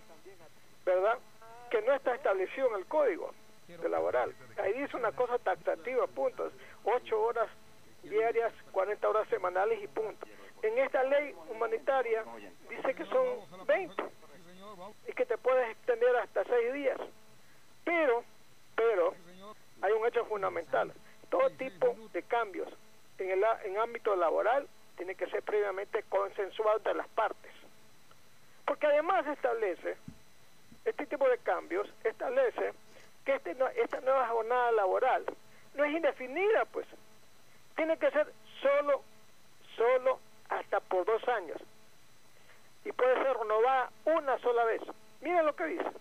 [0.86, 1.18] ¿verdad?
[1.70, 3.34] Que no está establecido en el código
[3.68, 4.36] de laboral.
[4.58, 6.52] Ahí dice una cosa taxativa, puntos.
[6.84, 7.47] 8 horas
[8.04, 10.26] diarias, 40 horas semanales y punto.
[10.62, 12.24] En esta ley humanitaria
[12.70, 14.04] dice que son 20
[15.08, 17.00] y que te puedes extender hasta 6 días.
[17.86, 18.24] Pero
[18.80, 19.13] pero
[19.82, 20.93] hay un hecho fundamental.
[21.30, 22.69] Todo tipo de cambios
[23.17, 27.51] en el en ámbito laboral tiene que ser previamente consensuado entre las partes.
[28.65, 29.97] Porque además establece,
[30.86, 32.73] este tipo de cambios establece
[33.25, 35.25] que este, esta nueva jornada laboral
[35.75, 36.88] no es indefinida, pues.
[37.75, 39.03] Tiene que ser solo,
[39.75, 41.58] solo hasta por dos años.
[42.86, 44.82] Y puede ser renovada una sola vez.
[45.20, 45.91] Miren lo que dice.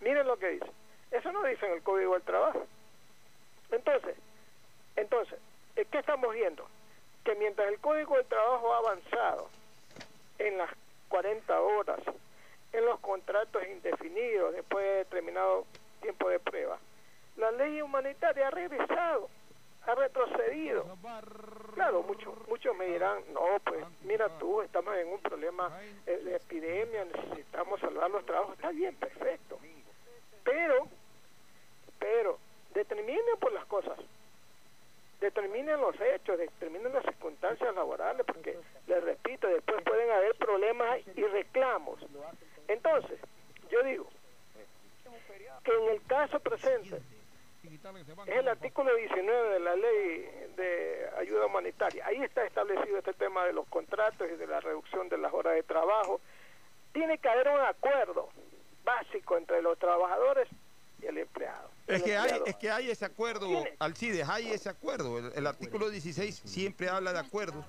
[0.00, 0.70] Miren lo que dice.
[1.10, 2.66] Eso no dice en el Código del Trabajo.
[3.70, 4.16] Entonces,
[4.96, 5.38] entonces,
[5.74, 6.66] ¿qué estamos viendo?
[7.24, 9.48] Que mientras el Código del Trabajo ha avanzado
[10.38, 10.70] en las
[11.08, 12.00] 40 horas,
[12.72, 15.64] en los contratos indefinidos después de determinado
[16.00, 16.78] tiempo de prueba,
[17.36, 19.28] la ley humanitaria ha regresado,
[19.86, 20.96] ha retrocedido.
[21.74, 25.70] Claro, muchos muchos me dirán, no, pues mira tú, estamos en un problema
[26.06, 28.54] de epidemia, necesitamos salvar los trabajos.
[28.54, 29.58] Está bien, perfecto.
[30.44, 30.88] Pero
[31.98, 32.38] pero
[32.74, 33.98] determinen por las cosas,
[35.20, 41.22] determinen los hechos, determinen las circunstancias laborales, porque les repito, después pueden haber problemas y
[41.22, 42.00] reclamos.
[42.68, 43.18] Entonces,
[43.70, 44.08] yo digo
[45.64, 47.00] que en el caso presente
[48.26, 52.06] es el artículo 19 de la ley de ayuda humanitaria.
[52.06, 55.54] Ahí está establecido este tema de los contratos y de la reducción de las horas
[55.54, 56.20] de trabajo
[56.92, 58.28] tiene que haber un acuerdo
[58.84, 60.48] básico entre los trabajadores
[61.02, 61.75] y el empleado.
[61.86, 65.18] Es que, hay, es que hay ese acuerdo, Alcides, hay ese acuerdo.
[65.18, 67.64] El, el artículo 16 siempre habla de acuerdos.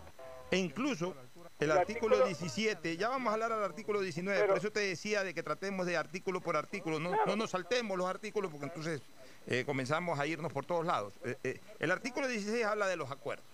[0.49, 1.14] E incluso
[1.60, 4.80] el, El artículo, artículo- 17, ya vamos a hablar al artículo 19, por eso te
[4.80, 8.65] decía de que tratemos de artículo por artículo, no, no nos saltemos los artículos porque
[8.68, 9.02] entonces
[9.48, 11.14] eh, comenzamos a irnos por todos lados.
[11.26, 13.45] Eh, eh, el artículo 16 habla de los acuerdos.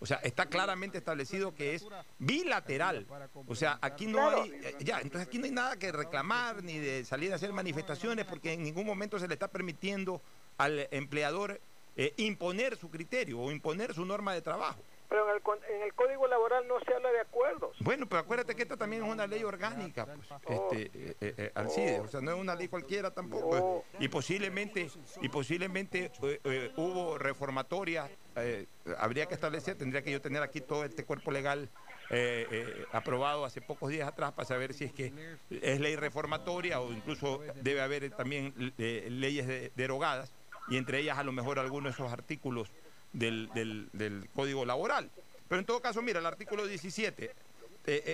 [0.00, 1.86] O sea, está claramente establecido que es
[2.18, 3.06] bilateral.
[3.46, 6.78] O sea, aquí no hay, eh, ya, entonces aquí no hay nada que reclamar ni
[6.78, 10.22] de salir a hacer manifestaciones porque en ningún momento se le está permitiendo
[10.56, 11.60] al empleador
[11.96, 14.82] eh, imponer su criterio o imponer su norma de trabajo.
[15.10, 15.42] Pero en el,
[15.74, 17.76] en el Código Laboral no se habla de acuerdos.
[17.80, 22.00] Bueno, pero acuérdate que esta también es una ley orgánica, pues, este, eh, eh, eh,
[22.00, 23.84] o sea, no es una ley cualquiera tampoco.
[23.98, 24.88] Y posiblemente,
[25.20, 28.68] y posiblemente eh, eh, hubo reformatorias, eh,
[28.98, 31.68] habría que establecer, tendría que yo tener aquí todo este cuerpo legal
[32.10, 35.12] eh, eh, aprobado hace pocos días atrás para saber si es que
[35.50, 40.32] es ley reformatoria o incluso debe haber también eh, leyes de- derogadas
[40.68, 42.72] y entre ellas a lo mejor algunos de esos artículos
[43.12, 45.10] del, del- del Código Laboral.
[45.48, 47.32] Pero en todo caso, mira, el artículo 17 eh,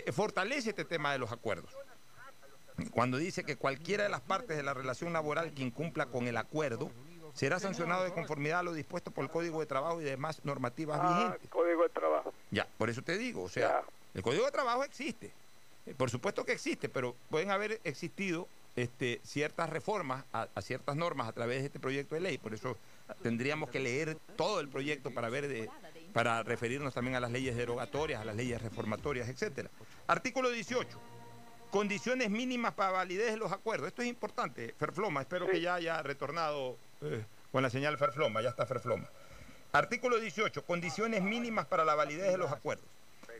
[0.06, 1.70] eh, fortalece este tema de los acuerdos.
[2.92, 6.36] Cuando dice que cualquiera de las partes de la relación laboral que incumpla con el
[6.36, 6.90] acuerdo
[7.32, 10.98] será sancionado de conformidad a lo dispuesto por el Código de Trabajo y demás normativas
[11.02, 11.50] Ah, vigentes.
[11.50, 12.32] Código de Trabajo.
[12.50, 13.82] Ya, por eso te digo, o sea,
[14.14, 15.32] el Código de Trabajo existe.
[15.86, 20.96] Eh, Por supuesto que existe, pero pueden haber existido este, ciertas reformas a, a ciertas
[20.96, 22.38] normas a través de este proyecto de ley.
[22.38, 22.76] Por eso
[23.22, 25.70] tendríamos que leer todo el proyecto para ver de,
[26.12, 29.70] para referirnos también a las leyes derogatorias, a las leyes reformatorias, etcétera.
[30.06, 30.98] Artículo 18.
[31.70, 33.88] Condiciones mínimas para validez de los acuerdos.
[33.88, 35.20] Esto es importante, Ferfloma.
[35.20, 38.40] Espero que ya haya retornado eh, con la señal Ferfloma.
[38.40, 39.08] Ya está Ferfloma.
[39.72, 40.64] Artículo 18.
[40.64, 42.86] Condiciones mínimas para la validez de los acuerdos.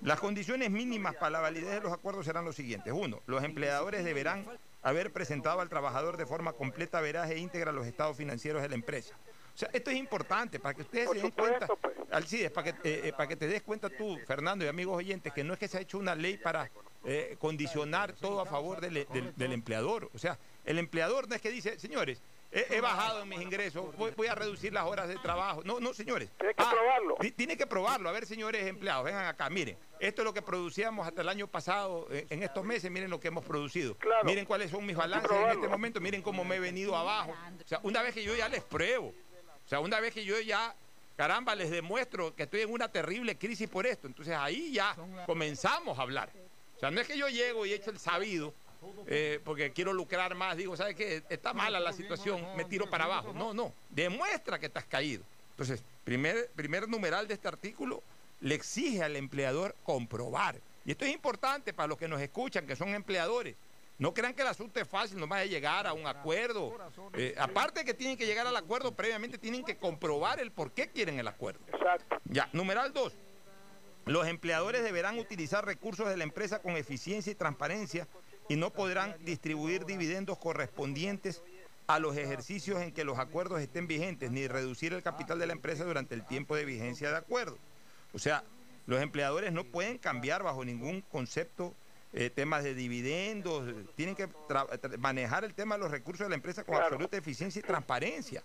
[0.02, 2.93] Las condiciones mínimas para la validez de los acuerdos serán los siguientes.
[2.93, 4.47] Uno, los empleadores deberán
[4.82, 8.74] haber presentado al trabajador de forma completa, veraz e íntegra los estados financieros de la
[8.74, 9.16] empresa.
[9.57, 11.66] O sea, esto es importante para que ustedes se den cuenta,
[12.11, 15.33] Alcides, para que, eh, eh, para que te des cuenta tú, Fernando y amigos oyentes,
[15.33, 16.70] que no es que se ha hecho una ley para
[17.07, 20.11] eh, condicionar todo a favor del, del- del empleador.
[20.12, 22.20] O sea, el empleador no es que dice, señores,
[22.53, 25.62] he, he bajado en mis ingresos, voy, voy a reducir las horas de trabajo.
[25.65, 26.28] No, no, señores.
[26.37, 27.15] Tiene que Ah, probarlo.
[27.20, 28.09] ti- Tiene que probarlo.
[28.11, 29.78] A ver, señores empleados, vengan acá, miren.
[30.01, 33.20] Esto es lo que producíamos hasta el año pasado, eh, en estos meses, miren lo
[33.20, 33.97] que hemos producido.
[34.24, 37.33] Miren cuáles son mis balances en este momento, miren cómo me he venido abajo.
[37.65, 39.15] O sea, una vez que yo ya les pruebo,
[39.66, 40.74] o sea, una vez que yo ya,
[41.16, 45.98] caramba, les demuestro que estoy en una terrible crisis por esto, entonces ahí ya comenzamos
[45.98, 46.30] a hablar.
[46.76, 48.55] O sea, no es que yo llego y echo el sabido,
[49.09, 51.24] eh, porque quiero lucrar más, digo, ¿sabes qué?
[51.28, 53.32] Está mala la situación, me tiro para abajo.
[53.32, 55.24] No, no, demuestra que estás caído.
[55.51, 58.05] Entonces, primer, primer numeral de este artículo
[58.40, 60.60] le exige al empleador comprobar.
[60.84, 63.56] Y esto es importante para los que nos escuchan, que son empleadores.
[63.98, 66.77] No crean que el asunto es fácil, nomás de llegar a un acuerdo.
[67.14, 70.73] Eh, aparte de que tienen que llegar al acuerdo, previamente tienen que comprobar el por
[70.73, 71.60] qué quieren el acuerdo.
[71.73, 72.18] Exacto.
[72.24, 73.14] Ya, numeral 2.
[74.05, 78.06] Los empleadores deberán utilizar recursos de la empresa con eficiencia y transparencia
[78.48, 81.43] y no podrán distribuir dividendos correspondientes
[81.86, 85.52] a los ejercicios en que los acuerdos estén vigentes, ni reducir el capital de la
[85.52, 87.59] empresa durante el tiempo de vigencia de acuerdo.
[88.12, 88.44] O sea,
[88.86, 91.74] los empleadores no pueden cambiar bajo ningún concepto
[92.16, 94.28] eh, temas de dividendos, eh, tienen que
[94.98, 98.43] manejar el tema de los recursos de la empresa con absoluta eficiencia y transparencia.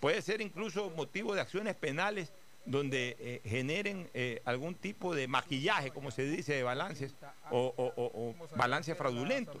[0.00, 2.32] Puede ser incluso motivo de acciones penales
[2.64, 7.14] donde eh, generen eh, algún tipo de maquillaje, como se dice, de balances
[7.50, 9.56] o, o- o- o balances fraudulentos.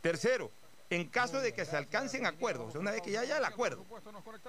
[0.00, 0.50] Tercero,
[0.90, 3.84] en caso de que se alcancen acuerdos, una vez que ya haya el acuerdo,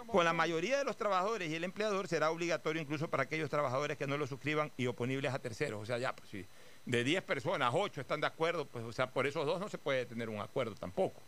[0.07, 3.98] con la mayoría de los trabajadores y el empleador será obligatorio incluso para aquellos trabajadores
[3.98, 5.81] que no lo suscriban y oponibles a terceros.
[5.81, 6.45] O sea, ya, pues si
[6.86, 9.78] de 10 personas, 8 están de acuerdo, pues o sea, por esos dos no se
[9.78, 11.22] puede tener un acuerdo tampoco.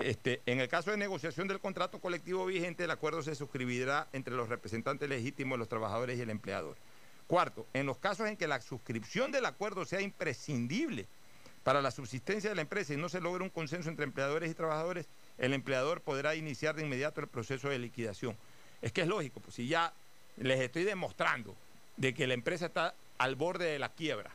[0.00, 4.34] Este, en el caso de negociación del contrato colectivo vigente, el acuerdo se suscribirá entre
[4.34, 6.76] los representantes legítimos, los trabajadores y el empleador.
[7.26, 11.06] Cuarto, en los casos en que la suscripción del acuerdo sea imprescindible
[11.64, 14.54] para la subsistencia de la empresa y no se logre un consenso entre empleadores y
[14.54, 18.36] trabajadores, el empleador podrá iniciar de inmediato el proceso de liquidación.
[18.82, 19.92] Es que es lógico, pues si ya
[20.36, 21.56] les estoy demostrando
[21.96, 24.30] de que la empresa está al borde de la quiebra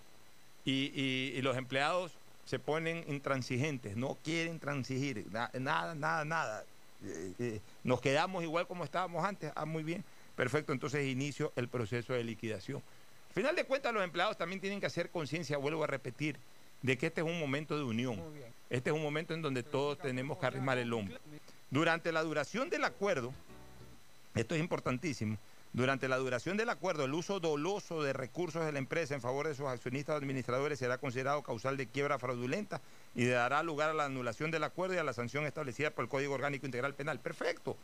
[0.66, 2.14] y, y- y los empleados
[2.46, 6.66] se ponen intransigentes, no quieren transigir, na- nada, nada, nada.
[7.04, 10.04] Eh, eh, nos quedamos igual como estábamos antes, ah, muy bien,
[10.36, 12.82] perfecto, entonces inicio el proceso de liquidación.
[13.30, 16.38] Al final de cuentas, los empleados también tienen que hacer conciencia, vuelvo a repetir,
[16.82, 18.22] de que este es un momento de unión.
[18.70, 21.18] Este es un momento en donde todos tenemos que arrimar el hombro.
[21.70, 23.34] Durante la duración del acuerdo,
[24.36, 25.38] esto es importantísimo,
[25.74, 29.48] Durante la duración del acuerdo, el uso doloso de recursos de la empresa en favor
[29.48, 32.82] de sus accionistas o administradores será considerado causal de quiebra fraudulenta
[33.16, 36.10] y dará lugar a la anulación del acuerdo y a la sanción establecida por el
[36.10, 37.22] Código Orgánico Integral Penal.
[37.22, 37.78] Perfecto.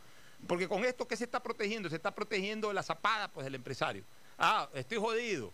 [0.47, 1.89] Porque con esto, ¿qué se está protegiendo?
[1.89, 4.03] Se está protegiendo la zapada pues, del empresario.
[4.37, 5.53] Ah, estoy jodido.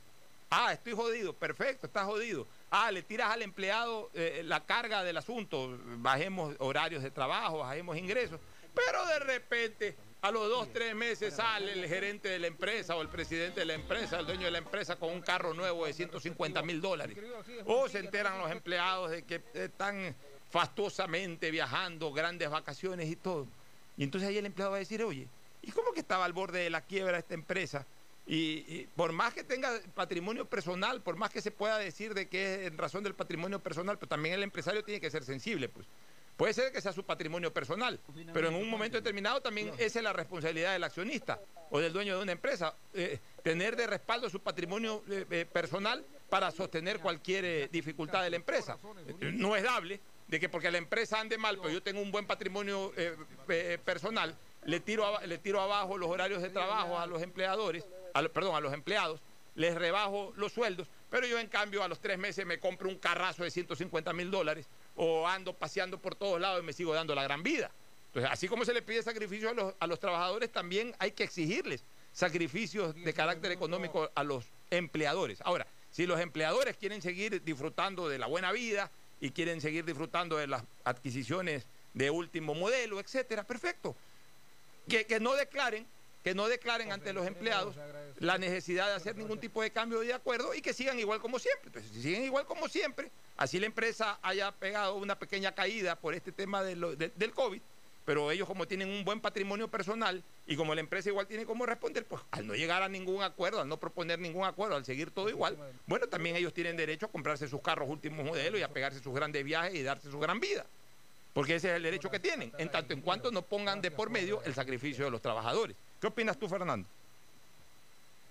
[0.49, 1.33] Ah, estoy jodido.
[1.33, 2.47] Perfecto, está jodido.
[2.71, 5.77] Ah, le tiras al empleado eh, la carga del asunto.
[5.97, 8.39] Bajemos horarios de trabajo, bajemos ingresos.
[8.73, 13.01] Pero de repente a los dos, tres meses sale el gerente de la empresa o
[13.01, 15.91] el presidente de la empresa, el dueño de la empresa con un carro nuevo de
[15.91, 17.17] 150 mil dólares.
[17.65, 20.15] O se enteran los empleados de que están
[20.49, 23.47] fastuosamente viajando, grandes vacaciones y todo.
[23.97, 25.27] Y entonces ahí el empleado va a decir, oye,
[25.61, 27.85] ¿y cómo que estaba al borde de la quiebra esta empresa?
[28.25, 32.61] Y, por más que tenga patrimonio personal, por más que se pueda decir de que
[32.61, 35.85] es en razón del patrimonio personal, pero también el empresario tiene que ser sensible, pues.
[36.37, 37.99] Puede ser que sea su patrimonio personal,
[38.33, 41.39] pero en un momento determinado también esa es la responsabilidad del accionista
[41.69, 46.03] o del dueño de una empresa, eh, tener de respaldo su patrimonio eh, eh, personal
[46.29, 48.77] para sostener cualquier dificultad de la empresa.
[49.19, 52.25] No es dable de que porque la empresa ande mal, pero yo tengo un buen
[52.25, 52.91] patrimonio
[53.85, 54.35] personal,
[54.65, 57.85] le tiro, le tiro abajo los horarios de trabajo a los empleadores,
[58.33, 59.21] perdón, a los empleados,
[59.55, 62.97] les rebajo los sueldos, pero yo en cambio a los tres meses me compro un
[62.97, 67.15] carrazo de 150 mil dólares o ando paseando por todos lados y me sigo dando
[67.15, 67.71] la gran vida.
[68.07, 71.23] Entonces, así como se le pide sacrificios a los, a los trabajadores, también hay que
[71.23, 75.41] exigirles sacrificios de carácter económico a los empleadores.
[75.41, 80.37] Ahora, si los empleadores quieren seguir disfrutando de la buena vida y quieren seguir disfrutando
[80.37, 83.95] de las adquisiciones de último modelo, etcétera, perfecto.
[84.87, 85.87] Que, que no declaren
[86.23, 87.75] que no declaren ante los empleados
[88.19, 91.37] la necesidad de hacer ningún tipo de cambio de acuerdo y que sigan igual como
[91.37, 91.67] siempre.
[91.67, 96.13] Entonces, si siguen igual como siempre, así la empresa haya pegado una pequeña caída por
[96.13, 97.61] este tema del COVID,
[98.05, 101.65] pero ellos como tienen un buen patrimonio personal y como la empresa igual tiene cómo
[101.65, 105.11] responder, pues al no llegar a ningún acuerdo, al no proponer ningún acuerdo, al seguir
[105.11, 108.69] todo igual, bueno, también ellos tienen derecho a comprarse sus carros últimos modelos y a
[108.69, 110.65] pegarse sus grandes viajes y darse su gran vida.
[111.33, 114.09] Porque ese es el derecho que tienen, en tanto en cuanto no pongan de por
[114.09, 115.75] medio el sacrificio de los trabajadores.
[116.03, 116.85] ¿Qué opinas tú, Fernando?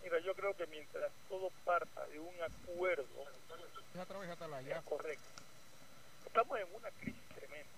[0.02, 3.06] Mira, yo creo que mientras todo parta de un acuerdo,
[3.94, 5.24] es correcto.
[6.26, 7.70] Estamos en una crisis tremenda.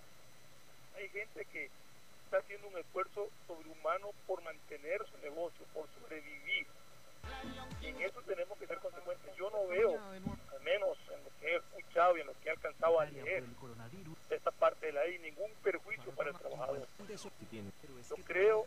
[0.97, 1.71] Hay gente que
[2.25, 6.67] está haciendo un esfuerzo sobrehumano por mantener su negocio, por sobrevivir.
[7.81, 9.37] Y en eso tenemos que ser consecuentes.
[9.37, 12.51] Yo no veo, al menos en lo que he escuchado y en lo que he
[12.51, 16.89] alcanzado a leer, de esta parte de la ley, ningún perjuicio para el trabajador.
[18.09, 18.67] Yo creo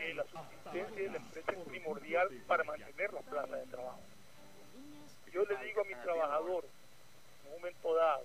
[0.00, 4.00] que la subsistencia de la empresa es primordial para mantener la plaza de trabajo.
[5.30, 8.24] Yo le digo a mi trabajador, en un momento dado,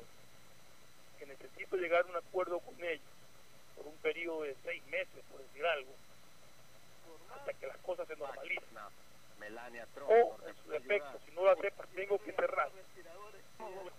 [1.19, 3.05] que necesito llegar a un acuerdo con ellos
[3.75, 5.91] por un periodo de seis meses, por decir algo,
[7.35, 8.77] hasta que las cosas se normalicen.
[10.07, 12.69] O, en su defecto, si no lo aceptas, tengo que cerrar.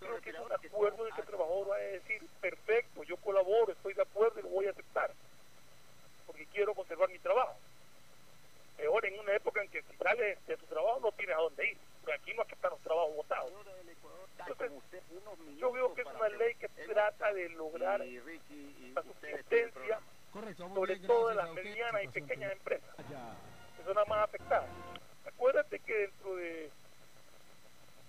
[0.00, 3.72] creo que es un acuerdo de que el trabajador va a decir, perfecto, yo colaboro,
[3.72, 5.12] estoy de acuerdo y lo voy a aceptar
[6.26, 7.56] porque quiero conservar mi trabajo.
[8.76, 11.70] Peor en una época en que si sales de tu trabajo no tienes a dónde
[11.70, 13.52] ir, porque aquí no están los trabajos votados.
[14.38, 14.70] Entonces,
[15.58, 20.00] yo veo que es una ley que trata de lograr la subsistencia,
[20.74, 24.68] sobre todo de las medianas y pequeñas empresas, que son las más afectadas.
[25.26, 26.70] Acuérdate que dentro de,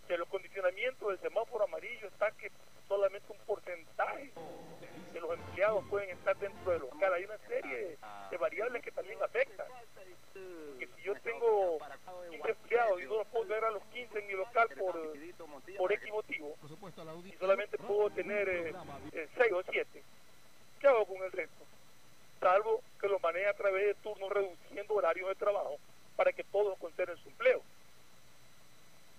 [0.08, 2.52] de los condicionamientos del semáforo amarillo está que
[2.88, 4.32] solamente un porcentaje
[5.14, 7.14] de los empleados pueden estar dentro del local.
[7.14, 7.98] Hay una serie
[8.30, 9.68] de variables que también afectan.
[10.80, 11.80] Que si yo tengo
[12.30, 14.94] 15 empleados y no los puedo ver a los 15 en mi local por,
[15.78, 16.56] por X motivo,
[17.26, 18.74] y solamente puedo tener eh,
[19.12, 20.04] 6 eh, o 7,
[20.80, 21.66] ¿qué hago con el resto?
[22.40, 25.78] Salvo que lo maneje a través de turnos reduciendo horarios de trabajo
[26.16, 27.64] para que todos conserven su empleo.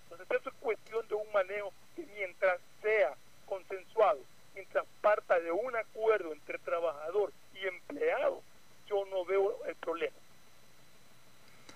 [0.03, 3.13] Entonces eso es cuestión de un manejo que mientras sea
[3.49, 4.19] consensuado,
[4.53, 8.41] mientras parta de un acuerdo entre trabajador y empleado,
[8.87, 10.15] yo no veo el problema.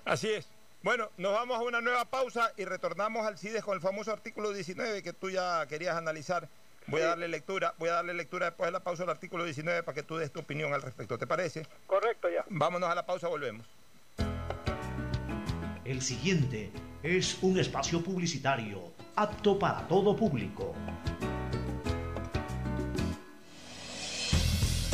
[0.05, 0.47] Así es.
[0.83, 4.51] Bueno, nos vamos a una nueva pausa y retornamos al CIDES con el famoso artículo
[4.51, 6.49] 19 que tú ya querías analizar.
[6.87, 9.83] Voy a darle lectura, voy a darle lectura después de la pausa al artículo 19
[9.83, 11.17] para que tú des tu opinión al respecto.
[11.17, 11.65] ¿Te parece?
[11.87, 12.43] Correcto, ya.
[12.49, 13.65] Vámonos a la pausa, volvemos.
[15.85, 16.71] El siguiente
[17.01, 20.73] es un espacio publicitario apto para todo público.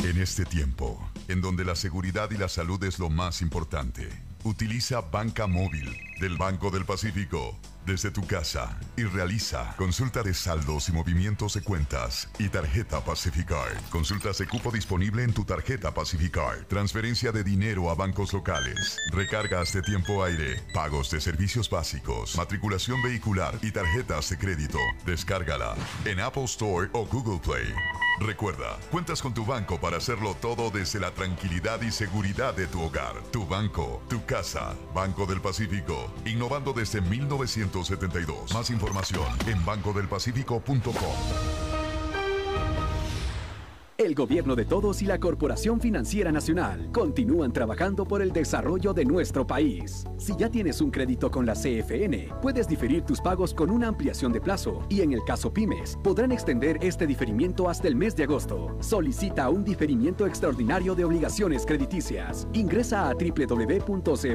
[0.02, 0.98] En este tiempo,
[1.28, 4.08] en donde la seguridad y la salud es lo más importante,
[4.44, 10.88] Utiliza Banca Móvil del Banco del Pacífico desde tu casa y realiza consulta de saldos
[10.88, 13.76] y movimientos de cuentas y tarjeta Pacificard.
[13.90, 16.66] Consultas de cupo disponible en tu tarjeta Pacificard.
[16.66, 18.98] Transferencia de dinero a bancos locales.
[19.12, 20.60] Recargas de tiempo aire.
[20.74, 22.36] Pagos de servicios básicos.
[22.36, 24.78] Matriculación vehicular y tarjetas de crédito.
[25.06, 25.74] Descárgala
[26.04, 27.72] en Apple Store o Google Play.
[28.20, 32.82] Recuerda, cuentas con tu banco para hacerlo todo desde la tranquilidad y seguridad de tu
[32.82, 33.14] hogar.
[33.32, 34.76] Tu banco, tu casa.
[34.94, 36.09] Banco del Pacífico.
[36.24, 38.54] Innovando desde 1972.
[38.54, 41.79] Más información en bancodelpacifico.com.
[44.00, 49.04] El gobierno de todos y la Corporación Financiera Nacional continúan trabajando por el desarrollo de
[49.04, 50.06] nuestro país.
[50.16, 54.32] Si ya tienes un crédito con la CFN, puedes diferir tus pagos con una ampliación
[54.32, 58.22] de plazo y en el caso pymes, podrán extender este diferimiento hasta el mes de
[58.22, 58.74] agosto.
[58.80, 62.48] Solicita un diferimiento extraordinario de obligaciones crediticias.
[62.54, 64.30] Ingresa a www.cfn.fin.es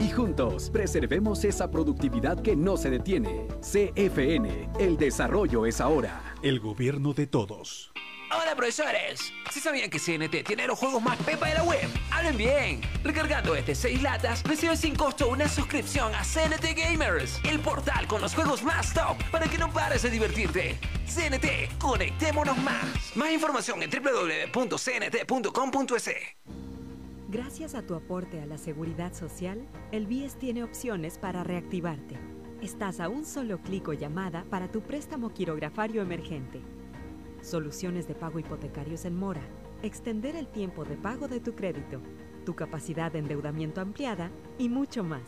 [0.00, 3.46] y juntos preservemos esa productividad que no se detiene.
[3.60, 6.29] CFN, el desarrollo es ahora.
[6.42, 7.92] El gobierno de todos.
[8.32, 12.38] Hola profesores, si sabían que CNT tiene los juegos más pepa de la web, hablen
[12.38, 12.80] bien.
[13.04, 18.22] Recargando este 6 latas, recibe sin costo una suscripción a CNT Gamers, el portal con
[18.22, 20.78] los juegos más top para que no pares de divertirte.
[21.04, 23.14] CNT, conectémonos más.
[23.16, 24.80] Más información en www.cnt.com.es.
[27.28, 32.29] Gracias a tu aporte a la seguridad social, el BIES tiene opciones para reactivarte.
[32.62, 36.60] Estás a un solo clic o llamada para tu préstamo quirografario emergente.
[37.40, 39.40] Soluciones de pago hipotecarios en mora.
[39.82, 42.02] Extender el tiempo de pago de tu crédito.
[42.44, 45.22] Tu capacidad de endeudamiento ampliada y mucho más.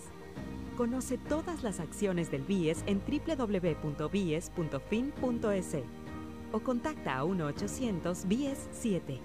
[0.76, 5.76] Conoce todas las acciones del BIES en www.bies.fin.es
[6.52, 9.20] o contacta a 1-800-BIES-7.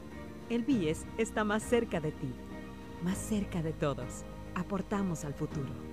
[0.50, 2.34] El BIES está más cerca de ti,
[3.04, 4.24] más cerca de todos.
[4.56, 5.87] Aportamos al futuro.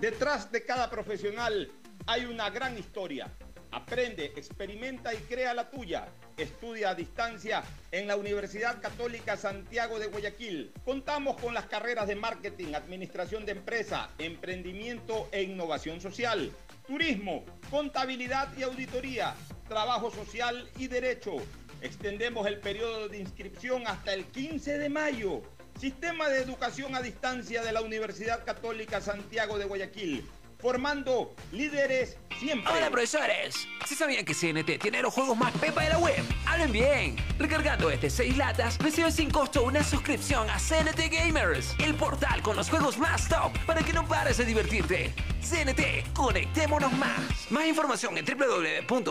[0.00, 1.70] Detrás de cada profesional
[2.06, 3.30] hay una gran historia.
[3.70, 6.08] Aprende, experimenta y crea la tuya.
[6.38, 7.62] Estudia a distancia
[7.92, 10.72] en la Universidad Católica Santiago de Guayaquil.
[10.86, 16.50] Contamos con las carreras de marketing, administración de empresa, emprendimiento e innovación social,
[16.86, 19.34] turismo, contabilidad y auditoría,
[19.68, 21.36] trabajo social y derecho.
[21.82, 25.42] Extendemos el periodo de inscripción hasta el 15 de mayo.
[25.80, 30.28] Sistema de Educación a Distancia de la Universidad Católica Santiago de Guayaquil,
[30.60, 32.72] formando líderes siempre.
[32.72, 36.72] Hola profesores, si sabían que CNT tiene los juegos más pepa de la web, hablen
[36.72, 37.16] bien.
[37.38, 42.56] Recargando este 6 latas, recibe sin costo una suscripción a CNT Gamers, el portal con
[42.56, 45.12] los juegos más top para que no pares de divertirte.
[45.40, 47.50] CNT, conectémonos más.
[47.50, 49.10] Más información en www.cnt.com.es.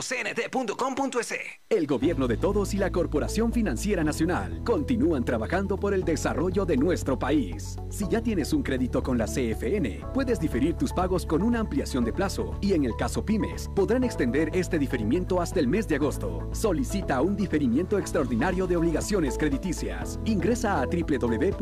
[1.69, 6.77] El gobierno de todos y la Corporación Financiera Nacional continúan trabajando por el desarrollo de
[6.77, 7.77] nuestro país.
[7.89, 12.03] Si ya tienes un crédito con la CFN, puedes diferir tus pagos con una ampliación
[12.03, 15.95] de plazo y en el caso pymes, podrán extender este diferimiento hasta el mes de
[15.95, 16.49] agosto.
[16.51, 20.19] Solicita un diferimiento extraordinario de obligaciones crediticias.
[20.25, 21.59] Ingresa a www.cfn.fin.es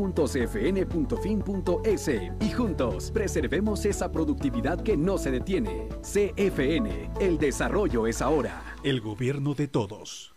[2.40, 5.88] y juntos preservemos esa productividad que no se detiene.
[6.02, 8.62] CFN, el desarrollo es ahora.
[8.82, 10.34] El gobierno de todos.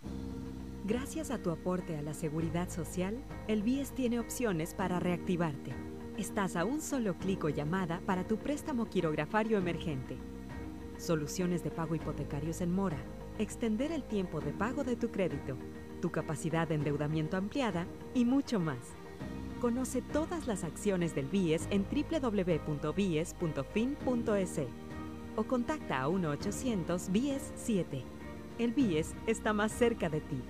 [0.84, 5.91] Gracias a tu aporte a la seguridad social, el BIES tiene opciones para reactivarte.
[6.18, 10.18] Estás a un solo clic o llamada para tu préstamo quirografario emergente.
[10.98, 12.98] Soluciones de pago hipotecarios en mora.
[13.40, 15.56] Extender el tiempo de pago de tu crédito.
[16.02, 18.78] Tu capacidad de endeudamiento ampliada y mucho más.
[19.62, 23.32] Conoce todas las acciones del BIES en www.bies.fin.es
[25.38, 28.04] o contacta a 1-800-BIES-7.
[28.60, 30.42] El BIES está más cerca de ti,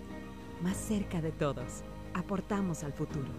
[0.63, 1.83] más cerca de todos.
[2.13, 3.29] Aportamos al futuro.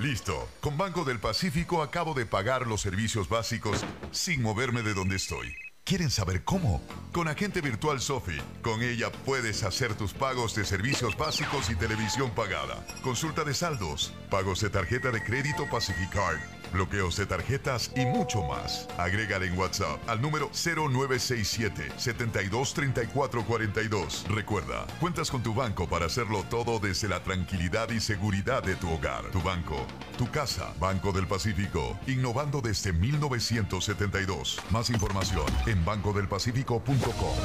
[0.00, 0.48] Listo.
[0.62, 5.54] Con Banco del Pacífico acabo de pagar los servicios básicos sin moverme de donde estoy.
[5.84, 6.82] ¿Quieren saber cómo?
[7.12, 8.38] Con Agente Virtual Sofi.
[8.62, 12.82] Con ella puedes hacer tus pagos de servicios básicos y televisión pagada.
[13.02, 16.38] Consulta de saldos, pagos de tarjeta de crédito Pacificard,
[16.72, 18.88] bloqueos de tarjetas y mucho más.
[18.98, 24.26] Agrégale en WhatsApp al número 0967 723442.
[24.28, 28.90] Recuerda, cuentas con tu banco para hacerlo todo desde la tranquilidad y seguridad de tu
[28.90, 29.30] hogar.
[29.30, 29.86] Tu banco,
[30.18, 34.58] tu casa, Banco del Pacífico, innovando desde 1972.
[34.70, 37.36] Más información en bancodelpacifico.com.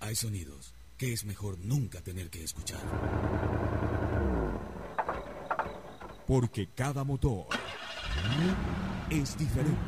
[0.00, 2.80] Hay sonidos que es mejor nunca tener que escuchar.
[6.28, 7.46] Porque cada motor
[9.08, 9.78] es diferente.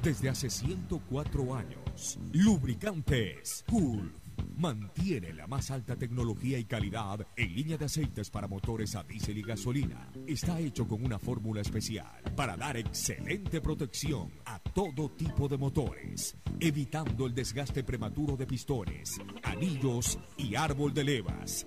[0.00, 4.14] Desde hace 104 años, lubricantes Cool
[4.56, 9.38] mantiene la más alta tecnología y calidad en línea de aceites para motores a diésel
[9.38, 10.10] y gasolina.
[10.26, 16.36] Está hecho con una fórmula especial para dar excelente protección a todo tipo de motores,
[16.60, 21.66] evitando el desgaste prematuro de pistones, anillos y árbol de levas,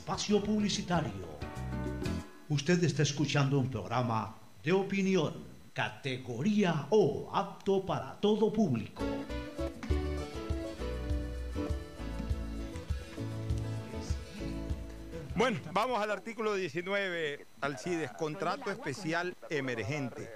[0.00, 1.28] espacio publicitario.
[2.48, 5.44] Usted está escuchando un programa de opinión,
[5.74, 9.04] categoría O, apto para todo público.
[15.34, 20.30] Bueno, vamos al artículo 19, Alcides, contrato especial emergente.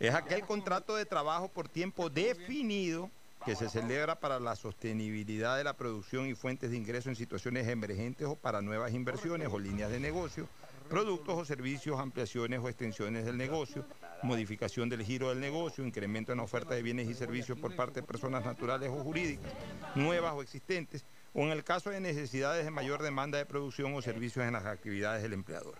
[0.00, 3.10] Es aquel contrato de trabajo por tiempo definido
[3.44, 7.68] que se celebra para la sostenibilidad de la producción y fuentes de ingreso en situaciones
[7.68, 10.48] emergentes o para nuevas inversiones o líneas de negocio,
[10.88, 13.84] productos o servicios, ampliaciones o extensiones del negocio,
[14.22, 18.00] modificación del giro del negocio, incremento en la oferta de bienes y servicios por parte
[18.00, 19.52] de personas naturales o jurídicas,
[19.94, 21.04] nuevas o existentes,
[21.34, 24.64] o en el caso de necesidades de mayor demanda de producción o servicios en las
[24.64, 25.74] actividades del empleador.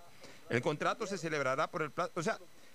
[0.51, 2.13] El contrato se celebrará por el plazo,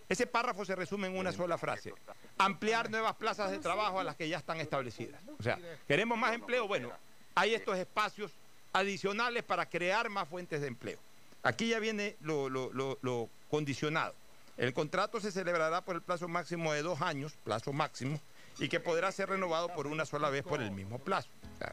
[0.09, 1.93] ese párrafo se resume en una sola frase.
[2.39, 5.21] Ampliar nuevas plazas de trabajo a las que ya están establecidas.
[5.37, 6.91] O sea, queremos más empleo, bueno,
[7.35, 8.31] hay estos espacios
[8.73, 10.97] adicionales para crear más fuentes de empleo.
[11.43, 14.15] Aquí ya viene lo, condicionado.
[14.57, 18.19] El contrato se celebrará por el plazo máximo de dos años, plazo máximo,
[18.57, 21.29] y que podrá ser renovado por una sola vez por el mismo plazo,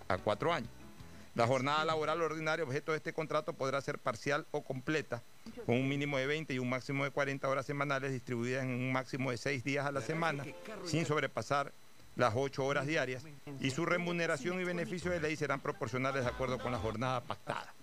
[0.08, 0.70] a cuatro años.
[1.36, 5.22] La jornada laboral ordinaria objeto de este contrato podrá ser parcial o completa,
[5.66, 8.90] con un mínimo de 20 y un máximo de 40 horas semanales distribuidas en un
[8.90, 10.46] máximo de 6 días a la semana,
[10.86, 11.74] sin sobrepasar
[12.14, 13.22] las 8 horas diarias,
[13.60, 17.74] y su remuneración y beneficio de ley serán proporcionales de acuerdo con la jornada pactada.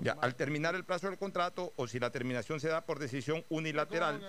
[0.00, 3.44] Ya, al terminar el plazo del contrato o si la terminación se da por decisión
[3.48, 4.20] unilateral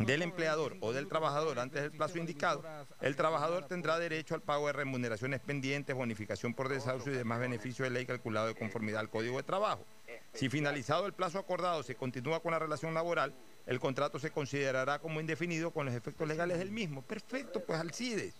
[0.00, 2.64] del empleador o del trabajador antes del plazo indicado,
[3.00, 7.86] el trabajador tendrá derecho al pago de remuneraciones pendientes, bonificación por desahucio y demás beneficios
[7.86, 9.84] de ley calculado de conformidad al Código de Trabajo.
[10.32, 13.34] Si finalizado el plazo acordado se continúa con la relación laboral,
[13.66, 17.02] el contrato se considerará como indefinido con los efectos legales del mismo.
[17.02, 18.34] Perfecto, pues Alcides.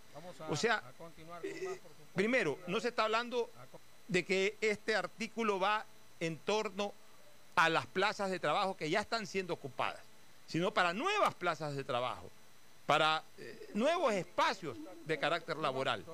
[0.48, 0.82] O sea,
[1.42, 1.80] eh,
[2.14, 3.50] primero, no se está hablando
[4.08, 5.86] de que este artículo va
[6.20, 6.92] en torno
[7.56, 10.00] a las plazas de trabajo que ya están siendo ocupadas,
[10.46, 12.30] sino para nuevas plazas de trabajo,
[12.86, 16.04] para eh, nuevos espacios de carácter laboral.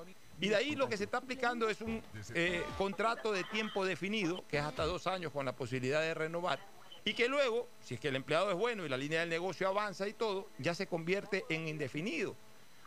[0.41, 2.03] Y de ahí lo que se está aplicando es un
[2.33, 6.59] eh, contrato de tiempo definido, que es hasta dos años con la posibilidad de renovar,
[7.05, 9.67] y que luego, si es que el empleado es bueno y la línea del negocio
[9.67, 12.35] avanza y todo, ya se convierte en indefinido.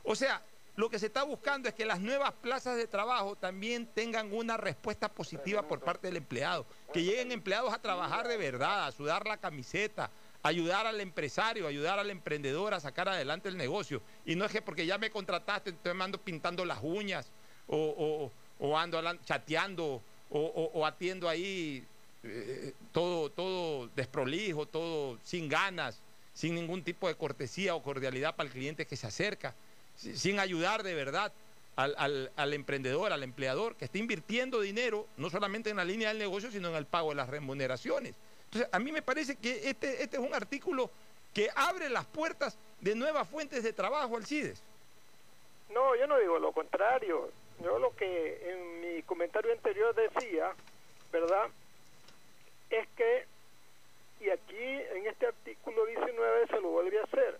[0.03, 0.43] O sea,
[0.78, 4.56] lo que se está buscando es que las nuevas plazas de trabajo también tengan una
[4.56, 9.26] respuesta positiva por parte del empleado, que lleguen empleados a trabajar de verdad, a sudar
[9.26, 10.09] la camiseta,
[10.40, 14.00] ayudar al empresario, ayudar al emprendedor a sacar adelante el negocio.
[14.24, 17.26] Y no es que porque ya me contrataste, entonces me ando pintando las uñas
[17.66, 18.30] o,
[18.76, 20.00] ando chateando
[20.30, 21.84] o, atiendo ahí
[22.22, 26.00] eh, todo, todo desprolijo, todo sin ganas,
[26.34, 29.56] sin ningún tipo de cortesía o cordialidad para el cliente que se acerca,
[29.98, 31.32] sin ayudar de verdad
[31.76, 36.08] al, al- al emprendedor, al empleador, que está invirtiendo dinero no solamente en la línea
[36.08, 38.14] del negocio, sino en el pago de las remuneraciones.
[38.46, 40.90] Entonces, a mí me parece que este, este es un artículo
[41.34, 44.62] que abre las puertas de nuevas fuentes de trabajo al CIDES.
[45.70, 47.30] No, yo no digo lo contrario.
[47.62, 50.52] Yo lo que en mi comentario anterior decía,
[51.12, 51.48] ¿verdad?
[52.70, 53.26] Es que,
[54.20, 57.38] y aquí en este artículo 19 se lo vuelve a hacer.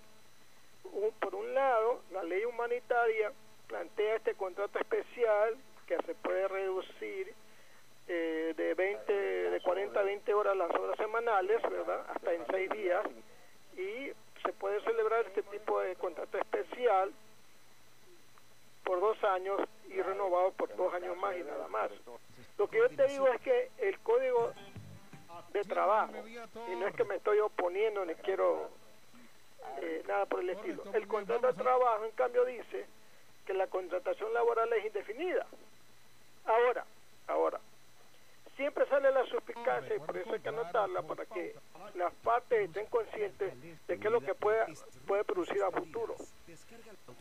[1.21, 3.33] Por un lado, la ley humanitaria
[3.67, 5.57] plantea este contrato especial
[5.87, 7.35] que se puede reducir
[8.07, 12.07] eh, de 20, de 40 a 20 horas las horas semanales, ¿verdad?
[12.09, 13.07] Hasta en 6 días.
[13.77, 14.13] Y
[14.43, 17.13] se puede celebrar este tipo de contrato especial
[18.85, 21.91] por dos años y renovado por dos años más y nada más.
[22.57, 24.53] Lo que yo te digo es que el código
[25.53, 28.71] de trabajo, y no es que me estoy oponiendo ni quiero
[29.81, 32.87] eh, nada por el estilo, el contrato de trabajo en cambio dice
[33.47, 35.47] que la contratación laboral es indefinida.
[36.45, 36.85] Ahora,
[37.27, 37.61] ahora,
[38.57, 41.55] siempre sale la suspicacia y por eso hay que anotarla para que
[41.95, 43.55] las partes estén conscientes
[43.87, 44.67] de qué es lo que puede,
[45.07, 46.17] puede producir a futuro.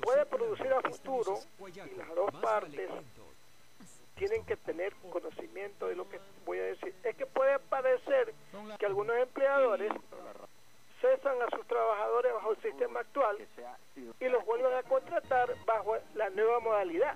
[0.02, 2.90] Puede producir a futuro y las dos partes
[4.16, 6.94] tienen que tener conocimiento de lo que voy a decir.
[7.04, 8.34] Es que puede parecer
[8.80, 9.92] que algunos empleadores
[11.02, 13.38] cesan a sus trabajadores bajo el sistema actual
[14.20, 17.16] y los vuelven a contratar bajo la nueva modalidad.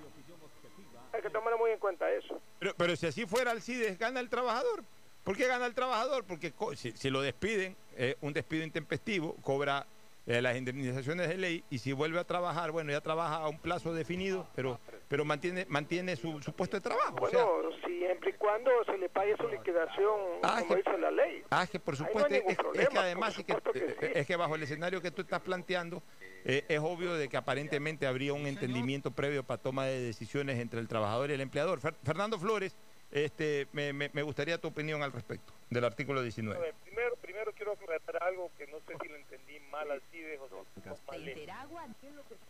[1.13, 2.39] Hay que tomar muy en cuenta eso.
[2.59, 4.83] Pero, pero si así fuera Alcides, gana el trabajador.
[5.23, 6.23] ¿Por qué gana el trabajador?
[6.23, 9.85] Porque si, si lo despiden, eh, un despido intempestivo, cobra
[10.25, 13.59] eh, las indemnizaciones de ley y si vuelve a trabajar, bueno, ya trabaja a un
[13.59, 14.79] plazo definido, pero,
[15.11, 17.17] pero mantiene, mantiene su, su puesto de trabajo.
[17.19, 21.11] O sea, Bueno, siempre y cuando se le pague su liquidación, Ah, como dice la
[21.11, 21.43] ley.
[21.49, 24.05] Ah, es que por no supuesto, es, problema, que además es que, que eh, sí.
[24.15, 26.01] es que bajo el escenario que tú estás planteando,
[26.45, 30.79] eh, es obvio de que aparentemente habría un entendimiento previo para toma de decisiones entre
[30.79, 31.81] el trabajador y el empleador.
[31.81, 32.77] Fer- Fernando Flores,
[33.11, 36.59] este, me, me- me gustaría tu opinión al respecto del artículo A 19.
[36.59, 40.37] ver, primero, primero quiero aclarar algo que no sé si lo entendí mal al CIDE
[40.39, 41.33] o si lo mal leí.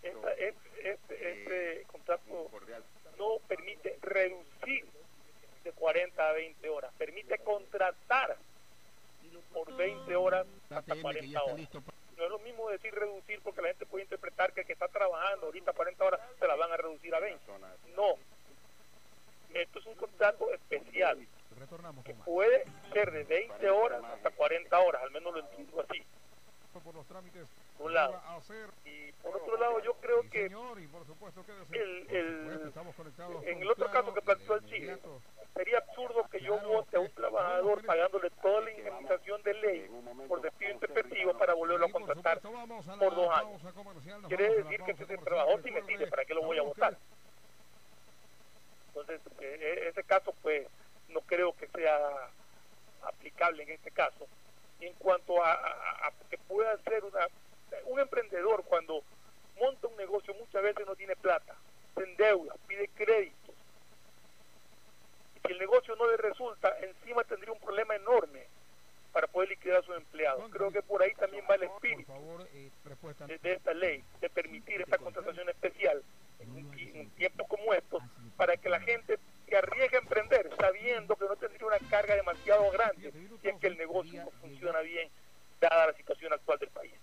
[0.01, 2.49] Esta- es- este, este contrato
[3.17, 4.85] no permite reducir
[5.63, 8.37] de 40 a 20 horas, permite contratar
[9.53, 11.55] por 20 horas hasta 40 horas.
[12.17, 14.87] No es lo mismo decir reducir porque la gente puede interpretar que el que está
[14.87, 17.43] trabajando ahorita 40 horas se la van a reducir a 20.
[17.95, 18.15] No.
[19.53, 21.17] Esto es un contrato especial
[22.03, 22.63] que puede
[22.93, 26.03] ser de 20 horas hasta 40 horas, al menos lo entiendo así.
[27.77, 28.13] Por un lado.
[28.85, 30.47] Y por otro lado, yo creo que
[31.77, 32.45] el, el-
[33.43, 34.93] en el otro caso que planteó el Chile,
[35.53, 39.89] sería absurdo que yo vote a un trabajador pagándole toda la indemnización de ley
[40.27, 42.39] por despido intempestivo para volverlo a contratar
[42.99, 43.61] por dos años.
[44.29, 46.97] Quiere decir que ese trabajador sí me sirve, ¿para qué lo voy a votar?
[48.93, 50.67] Entonces, eh, eh, ese caso, pues,
[51.07, 52.29] no creo que sea
[53.03, 54.27] aplicable en este caso.
[54.79, 57.27] Y en cuanto a, a- a que pueda ser una,
[57.85, 59.01] un emprendedor cuando
[59.59, 61.55] monta un negocio muchas veces no tiene plata,
[61.95, 63.53] se endeuda, pide crédito.
[65.35, 68.45] Y si el negocio no le resulta, encima tendría un problema enorme
[69.13, 70.41] para poder liquidar a sus empleados.
[70.51, 72.11] Creo que por ahí también va el espíritu
[73.27, 76.03] de, de esta ley, de permitir esta contratación especial
[76.43, 78.01] en, tiempos como estos,
[78.37, 82.69] para que la gente se arriesgue a emprender sabiendo que no tendría una carga demasiado
[82.71, 83.11] grande
[83.41, 85.09] si es que el negocio no funciona bien,
[85.59, 86.93] dada la situación actual del país.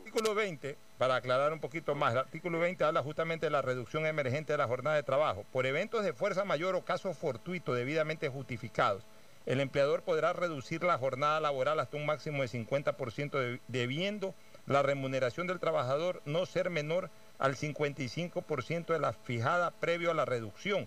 [0.00, 4.06] artículo 20, para aclarar un poquito más, el artículo 20 habla justamente de la reducción
[4.06, 5.44] emergente de la jornada de trabajo.
[5.52, 9.04] Por eventos de fuerza mayor o casos fortuitos debidamente justificados,
[9.46, 14.34] el empleador podrá reducir la jornada laboral hasta un máximo de 50% de- debiendo
[14.66, 17.10] la remuneración del trabajador no ser menor
[17.40, 20.86] al 55% de la fijada previo a la reducción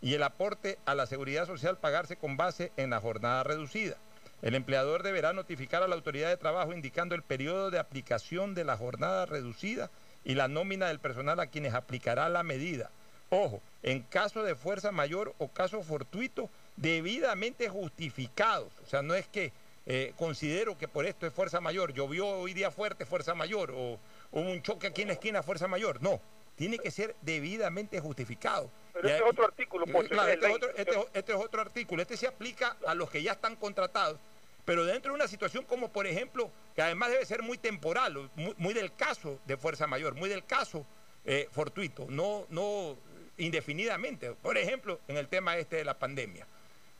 [0.00, 3.96] y el aporte a la seguridad social pagarse con base en la jornada reducida.
[4.42, 8.64] El empleador deberá notificar a la autoridad de trabajo indicando el periodo de aplicación de
[8.64, 9.90] la jornada reducida
[10.24, 12.90] y la nómina del personal a quienes aplicará la medida.
[13.30, 18.72] Ojo, en caso de fuerza mayor o caso fortuito, debidamente justificados.
[18.84, 19.52] O sea, no es que
[19.86, 23.98] eh, considero que por esto es fuerza mayor, llovió hoy día fuerte, fuerza mayor, o
[24.40, 26.02] un choque aquí en la esquina, fuerza mayor.
[26.02, 26.20] No,
[26.56, 28.70] tiene que ser debidamente justificado.
[28.92, 31.00] Pero este es otro artículo, Pocho, Claro, este es este, el es otro, 20, este
[31.00, 32.02] es- este es otro artículo.
[32.02, 34.18] Este se aplica a los que ya están contratados,
[34.64, 38.54] pero dentro de una situación como, por ejemplo, que además debe ser muy temporal, muy,
[38.56, 40.86] muy del caso de fuerza mayor, muy del caso
[41.24, 42.96] eh, fortuito, no, no
[43.38, 44.32] indefinidamente.
[44.34, 46.46] Por ejemplo, en el tema este de la pandemia,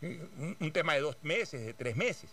[0.02, 2.30] un, un tema de dos meses, de tres meses.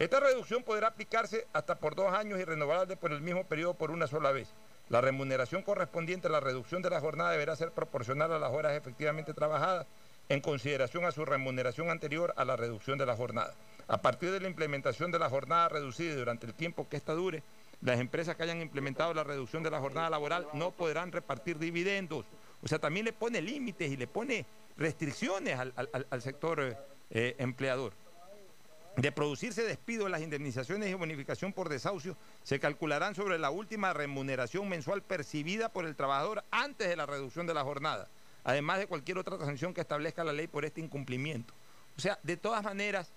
[0.00, 3.90] Esta reducción podrá aplicarse hasta por dos años y renovarse por el mismo periodo por
[3.90, 4.48] una sola vez.
[4.88, 8.72] La remuneración correspondiente a la reducción de la jornada deberá ser proporcional a las horas
[8.72, 9.86] efectivamente trabajadas
[10.30, 13.52] en consideración a su remuneración anterior a la reducción de la jornada.
[13.88, 17.42] A partir de la implementación de la jornada reducida durante el tiempo que ésta dure,
[17.82, 22.24] las empresas que hayan implementado la reducción de la jornada laboral no podrán repartir dividendos.
[22.62, 24.46] O sea, también le pone límites y le pone
[24.78, 26.74] restricciones al sector eh,
[27.10, 27.92] eh, empleador.
[29.00, 34.68] De producirse despido, las indemnizaciones y bonificación por desahucio se calcularán sobre la última remuneración
[34.68, 38.08] mensual percibida por el trabajador antes de la reducción de la jornada,
[38.44, 41.54] además de cualquier otra sanción que establezca la ley por este incumplimiento.
[41.96, 43.10] O sea, de todas maneras,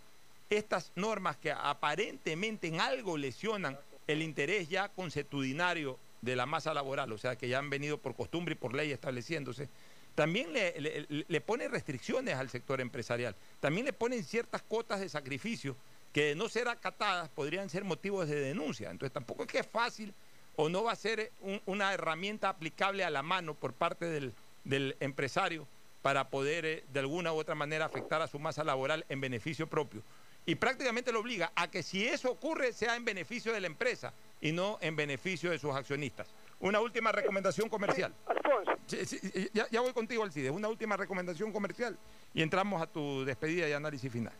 [0.49, 3.77] estas normas que aparentemente en algo lesionan
[4.07, 8.15] el interés ya consuetudinario de la masa laboral, o sea, que ya han venido por
[8.15, 9.67] costumbre y por ley estableciéndose,
[10.15, 15.75] también le, le, pone restricciones al sector empresarial, también le ponen ciertas cotas de sacrificio
[16.11, 18.91] que de no ser acatadas podrían ser motivos de denuncia.
[18.91, 20.13] Entonces tampoco es que es fácil
[20.55, 24.33] o no va a ser un- una herramienta aplicable a la mano por parte del,
[24.63, 25.67] del empresario
[26.03, 29.65] para poder eh, de alguna u otra manera afectar a su masa laboral en beneficio
[29.67, 30.03] propio.
[30.45, 34.13] Y prácticamente lo obliga a que si eso ocurre sea en beneficio de la empresa
[34.41, 36.27] y no en beneficio de sus accionistas.
[36.59, 38.13] Una última recomendación comercial.
[38.27, 38.72] Alfonso.
[38.87, 40.51] Ya voy contigo, Alcides.
[40.51, 41.97] Una última recomendación comercial
[42.33, 44.33] y entramos a tu despedida y análisis final.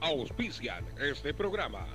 [0.00, 1.86] Auspician este programa.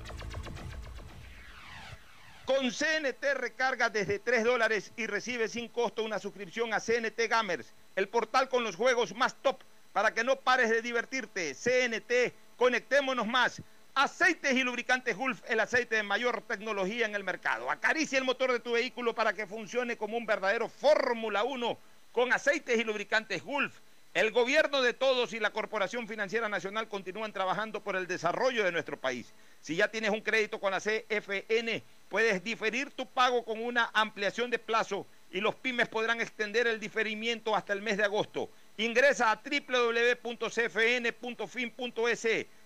[2.44, 7.72] Con CNT recarga desde 3 dólares y recibe sin costo una suscripción a CNT Gamers,
[7.96, 9.58] el portal con los juegos más top
[9.92, 11.54] para que no pares de divertirte.
[11.54, 13.60] CNT, conectémonos más.
[13.98, 17.70] Aceites y lubricantes Gulf, el aceite de mayor tecnología en el mercado.
[17.70, 21.78] Acaricia el motor de tu vehículo para que funcione como un verdadero Fórmula 1
[22.12, 23.80] con aceites y lubricantes Gulf.
[24.12, 28.72] El gobierno de todos y la Corporación Financiera Nacional continúan trabajando por el desarrollo de
[28.72, 29.32] nuestro país.
[29.62, 34.50] Si ya tienes un crédito con la CFN, puedes diferir tu pago con una ampliación
[34.50, 38.50] de plazo y los pymes podrán extender el diferimiento hasta el mes de agosto.
[38.76, 40.36] Ingresa a www.cfn.fin.es.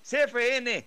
[0.03, 0.87] CFN,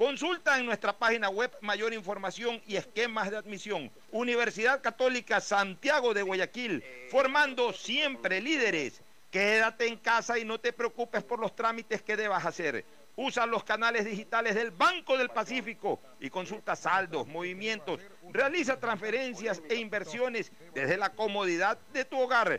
[0.00, 3.90] Consulta en nuestra página web mayor información y esquemas de admisión.
[4.12, 9.02] Universidad Católica Santiago de Guayaquil, formando siempre líderes.
[9.30, 12.82] Quédate en casa y no te preocupes por los trámites que debas hacer.
[13.14, 18.00] Usa los canales digitales del Banco del Pacífico y consulta saldos, movimientos,
[18.30, 22.58] realiza transferencias e inversiones desde la comodidad de tu hogar.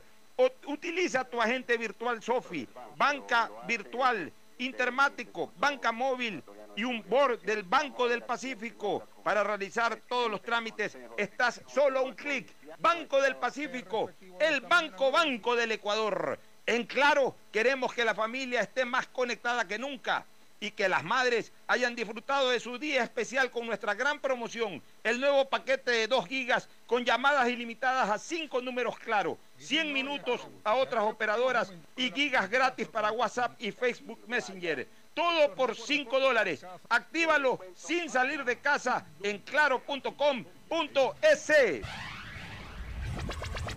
[0.68, 6.44] Utiliza tu agente virtual Sofi, banca virtual, intermático, banca móvil
[6.76, 10.98] y un board del Banco del Pacífico para realizar todos los trámites.
[11.18, 12.54] Estás solo a un clic.
[12.80, 16.40] Banco del Pacífico, el Banco Banco del Ecuador.
[16.66, 20.26] En claro, queremos que la familia esté más conectada que nunca
[20.62, 25.20] y que las madres hayan disfrutado de su día especial con nuestra gran promoción, el
[25.20, 30.76] nuevo paquete de 2 gigas con llamadas ilimitadas a 5 números claro, 100 minutos a
[30.76, 34.88] otras operadoras y gigas gratis para WhatsApp y Facebook Messenger.
[35.16, 36.66] Todo por 5 dólares.
[36.88, 40.22] Actívalo sin salir de casa en claro.com.es.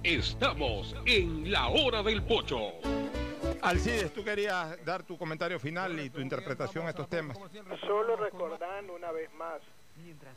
[0.03, 2.75] Estamos en la hora del pocho.
[3.65, 7.39] Alcides, tú querías dar tu comentario final y tu interpretación a estos temas.
[7.81, 9.61] Solo recordando una vez más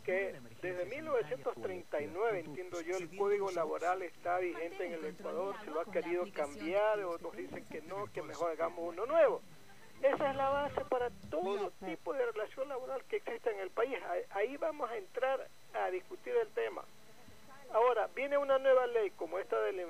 [0.06, 5.82] que desde 1939, entiendo yo, el código laboral está vigente en el Ecuador, se lo
[5.82, 9.42] ha querido cambiar, otros dicen que no, que mejor hagamos uno nuevo.
[10.02, 13.98] Esa es la base para todo tipo de relación laboral que existe en el país.
[14.30, 16.84] Ahí vamos a entrar a discutir el tema.
[17.74, 19.84] Ahora, viene una nueva ley como esta de la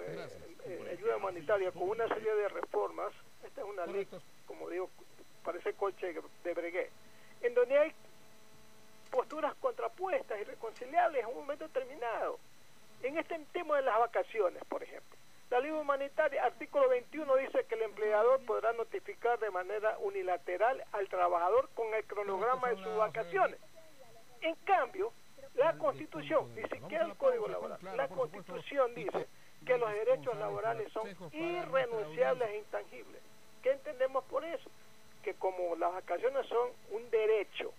[0.65, 3.14] eh, ayuda humanitaria con una serie de reformas.
[3.43, 4.07] Esta es una ley,
[4.45, 4.89] como digo,
[5.43, 6.91] parece coche de breguet,
[7.41, 7.93] en donde hay
[9.11, 12.39] posturas contrapuestas y reconciliables en un momento determinado.
[13.03, 15.18] En este tema de las vacaciones, por ejemplo.
[15.49, 21.07] La ley humanitaria, artículo 21, dice que el empleador podrá notificar de manera unilateral al
[21.07, 23.57] trabajador con el cronograma de sus vacaciones.
[24.41, 25.14] En cambio,
[25.55, 29.27] la Constitución, ni siquiera el Código Laboral, la Constitución dice
[29.68, 33.22] que los derechos laborales son irrenunciables e intangibles.
[33.61, 34.69] ¿Qué entendemos por eso?
[35.23, 37.73] Que como las vacaciones son un derecho,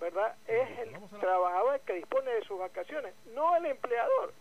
[0.00, 0.34] ¿verdad?
[0.46, 4.32] Es el trabajador el que dispone de sus vacaciones, no el empleador.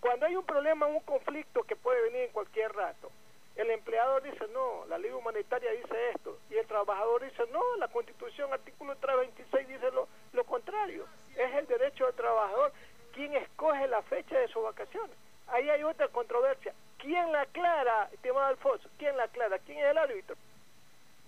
[0.00, 3.10] Cuando hay un problema, un conflicto que puede venir en cualquier rato,
[3.56, 7.88] el empleador dice no, la ley humanitaria dice esto, y el trabajador dice no, la
[7.88, 11.04] constitución artículo 326 dice lo, lo contrario,
[11.36, 12.72] es el derecho del trabajador
[13.12, 15.16] quien escoge la fecha de sus vacaciones.
[15.52, 16.72] Ahí hay otra controversia.
[16.98, 18.88] ¿Quién la aclara, estimado Alfonso?
[18.98, 19.58] ¿Quién la aclara?
[19.60, 20.36] ¿Quién es el árbitro?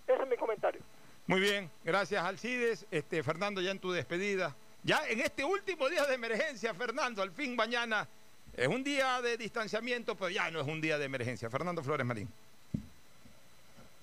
[0.06, 0.80] Ese es mi comentario.
[1.26, 2.86] Muy bien, gracias Alcides.
[2.90, 4.54] Este, Fernando, ya en tu despedida.
[4.82, 8.08] Ya en este último día de emergencia, Fernando, al fin mañana
[8.56, 11.48] es un día de distanciamiento, pero ya no es un día de emergencia.
[11.48, 12.28] Fernando Flores Marín.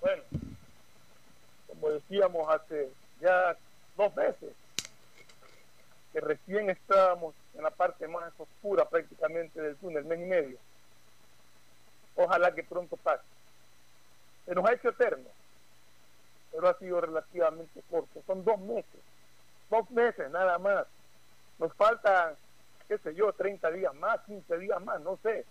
[0.00, 0.22] Bueno,
[1.66, 2.88] como decíamos hace
[3.20, 3.56] ya
[3.96, 4.54] dos meses,
[6.12, 10.58] que recién estábamos en la parte más oscura prácticamente del túnel, mes y medio.
[12.16, 13.22] Ojalá que pronto pase.
[14.46, 15.28] Se nos ha hecho eterno,
[16.50, 18.22] pero ha sido relativamente corto.
[18.26, 19.00] Son dos meses,
[19.68, 20.86] dos meses nada más.
[21.58, 22.34] Nos faltan
[22.88, 25.44] qué sé yo, 30 días más, 15 días más, no sé.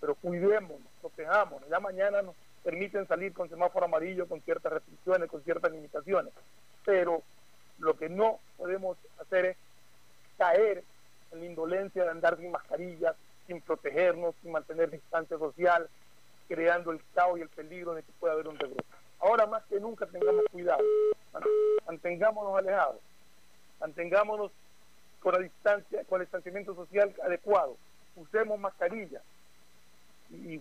[0.00, 1.68] Pero cuidémonos, protejámonos.
[1.68, 6.32] Ya mañana nos permiten salir con semáforo amarillo, con ciertas restricciones, con ciertas limitaciones.
[6.86, 7.22] Pero
[7.80, 9.56] lo que no podemos hacer es
[10.38, 10.84] caer
[11.32, 13.16] en la indolencia de andar sin mascarillas,
[13.46, 15.88] sin protegernos, sin mantener distancia social,
[16.48, 18.84] creando el caos y el peligro de que pueda haber un rebrote.
[19.20, 20.82] Ahora más que nunca tengamos cuidado,
[21.86, 23.00] mantengámonos alejados,
[23.78, 24.50] mantengámonos
[25.20, 27.76] con la distancia, con el distanciamiento social adecuado,
[28.16, 29.20] usemos mascarilla
[30.30, 30.60] y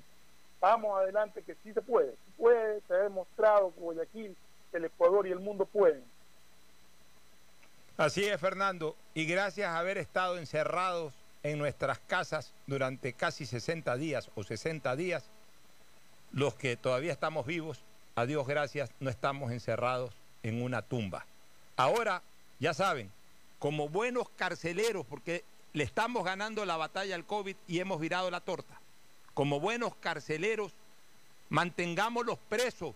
[0.60, 4.36] vamos adelante que sí se puede, se puede, se ha demostrado que Guayaquil,
[4.74, 6.04] el Ecuador y el mundo pueden.
[8.00, 11.14] Así es, Fernando, y gracias a haber estado encerrados
[11.44, 15.26] en nuestras casas durante casi 60 días o 60 días,
[16.32, 17.82] los que todavía estamos vivos,
[18.16, 20.14] a Dios gracias, no estamos encerrados
[20.44, 21.26] en una tumba.
[21.76, 22.22] Ahora,
[22.62, 23.12] ya saben,
[23.60, 25.44] como buenos carceleros, porque
[25.74, 28.80] le estamos ganando la batalla al COVID y hemos virado la torta,
[29.34, 30.72] como buenos carceleros,
[31.50, 32.96] mantengámoslos presos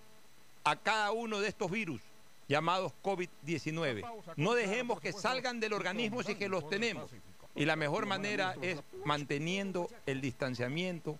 [0.63, 1.99] a cada uno de estos virus
[2.47, 4.03] llamados COVID-19.
[4.37, 7.11] No dejemos que salgan del organismo si que los tenemos.
[7.55, 11.19] Y la mejor manera es manteniendo el distanciamiento,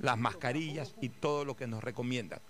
[0.00, 2.40] las mascarillas y todo lo que nos recomiendan.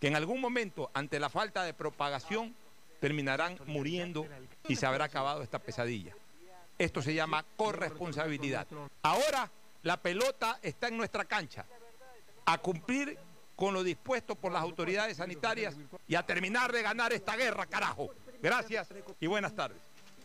[0.00, 2.54] Que en algún momento, ante la falta de propagación,
[3.00, 4.26] terminarán muriendo
[4.68, 6.14] y se habrá acabado esta pesadilla.
[6.78, 8.66] Esto se llama corresponsabilidad.
[9.02, 9.50] Ahora
[9.82, 11.66] la pelota está en nuestra cancha.
[12.46, 13.18] A cumplir
[13.56, 15.76] con lo dispuesto por las autoridades sanitarias
[16.06, 18.10] y a terminar de ganar esta guerra, carajo.
[18.42, 18.88] Gracias
[19.20, 19.78] y buenas tardes.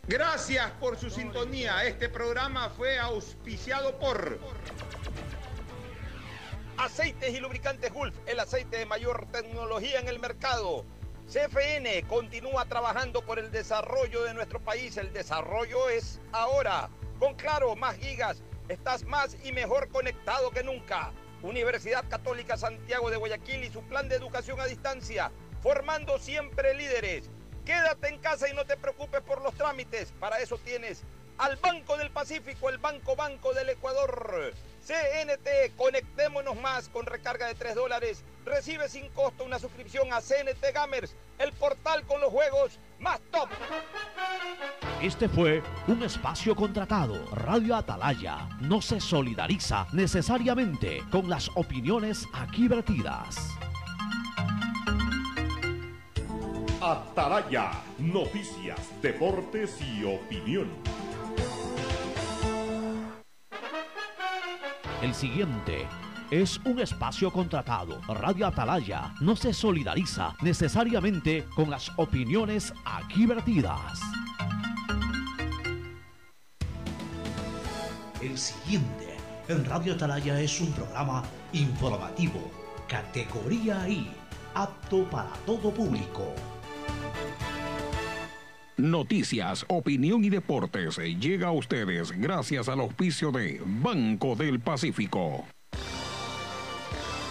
[0.06, 1.84] Gracias por su sintonía.
[1.84, 4.38] Este programa fue auspiciado por
[6.76, 10.84] Aceites y Lubricantes Gulf, el aceite de mayor tecnología en el mercado.
[11.30, 14.96] CFN continúa trabajando por el desarrollo de nuestro país.
[14.96, 16.88] El desarrollo es ahora.
[17.20, 21.12] Con Claro, más gigas, estás más y mejor conectado que nunca.
[21.42, 25.30] Universidad Católica Santiago de Guayaquil y su plan de educación a distancia,
[25.62, 27.30] formando siempre líderes.
[27.64, 30.12] Quédate en casa y no te preocupes por los trámites.
[30.18, 31.02] Para eso tienes
[31.38, 34.52] al Banco del Pacífico, el Banco Banco del Ecuador.
[34.86, 38.24] CNT, conectémonos más con recarga de 3 dólares.
[38.44, 43.48] Recibe sin costo una suscripción a CNT Gamers, el portal con los juegos más top.
[45.02, 47.24] Este fue un espacio contratado.
[47.34, 53.36] Radio Atalaya no se solidariza necesariamente con las opiniones aquí vertidas.
[56.80, 60.68] Atalaya, noticias, deportes y opinión.
[65.02, 65.88] El siguiente
[66.30, 68.02] es un espacio contratado.
[68.06, 73.98] Radio Atalaya no se solidariza necesariamente con las opiniones aquí vertidas.
[78.20, 79.16] El siguiente
[79.48, 81.22] en Radio Atalaya es un programa
[81.54, 82.50] informativo,
[82.86, 84.12] categoría I,
[84.54, 86.34] apto para todo público.
[88.80, 95.44] Noticias, opinión y deportes llega a ustedes gracias al auspicio de Banco del Pacífico.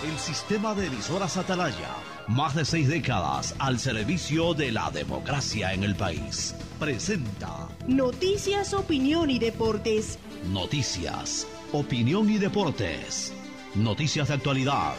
[0.08, 1.96] El sistema de emisoras Atalaya,
[2.28, 9.32] más de seis décadas al servicio de la democracia en el país, presenta Noticias, opinión
[9.32, 10.20] y deportes.
[10.54, 13.34] Noticias, opinión y deportes.
[13.74, 14.94] Noticias de actualidad.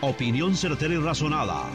[0.00, 1.68] Opinión certera y razonada.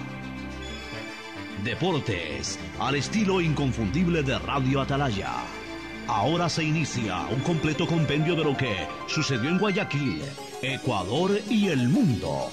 [1.63, 5.31] Deportes, al estilo inconfundible de Radio Atalaya.
[6.07, 10.23] Ahora se inicia un completo compendio de lo que sucedió en Guayaquil,
[10.63, 12.49] Ecuador y el mundo.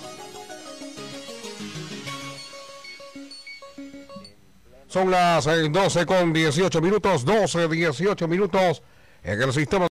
[4.89, 8.83] Son las eh, 12 con 18 minutos, 12, 18 minutos
[9.23, 9.87] en el sistema.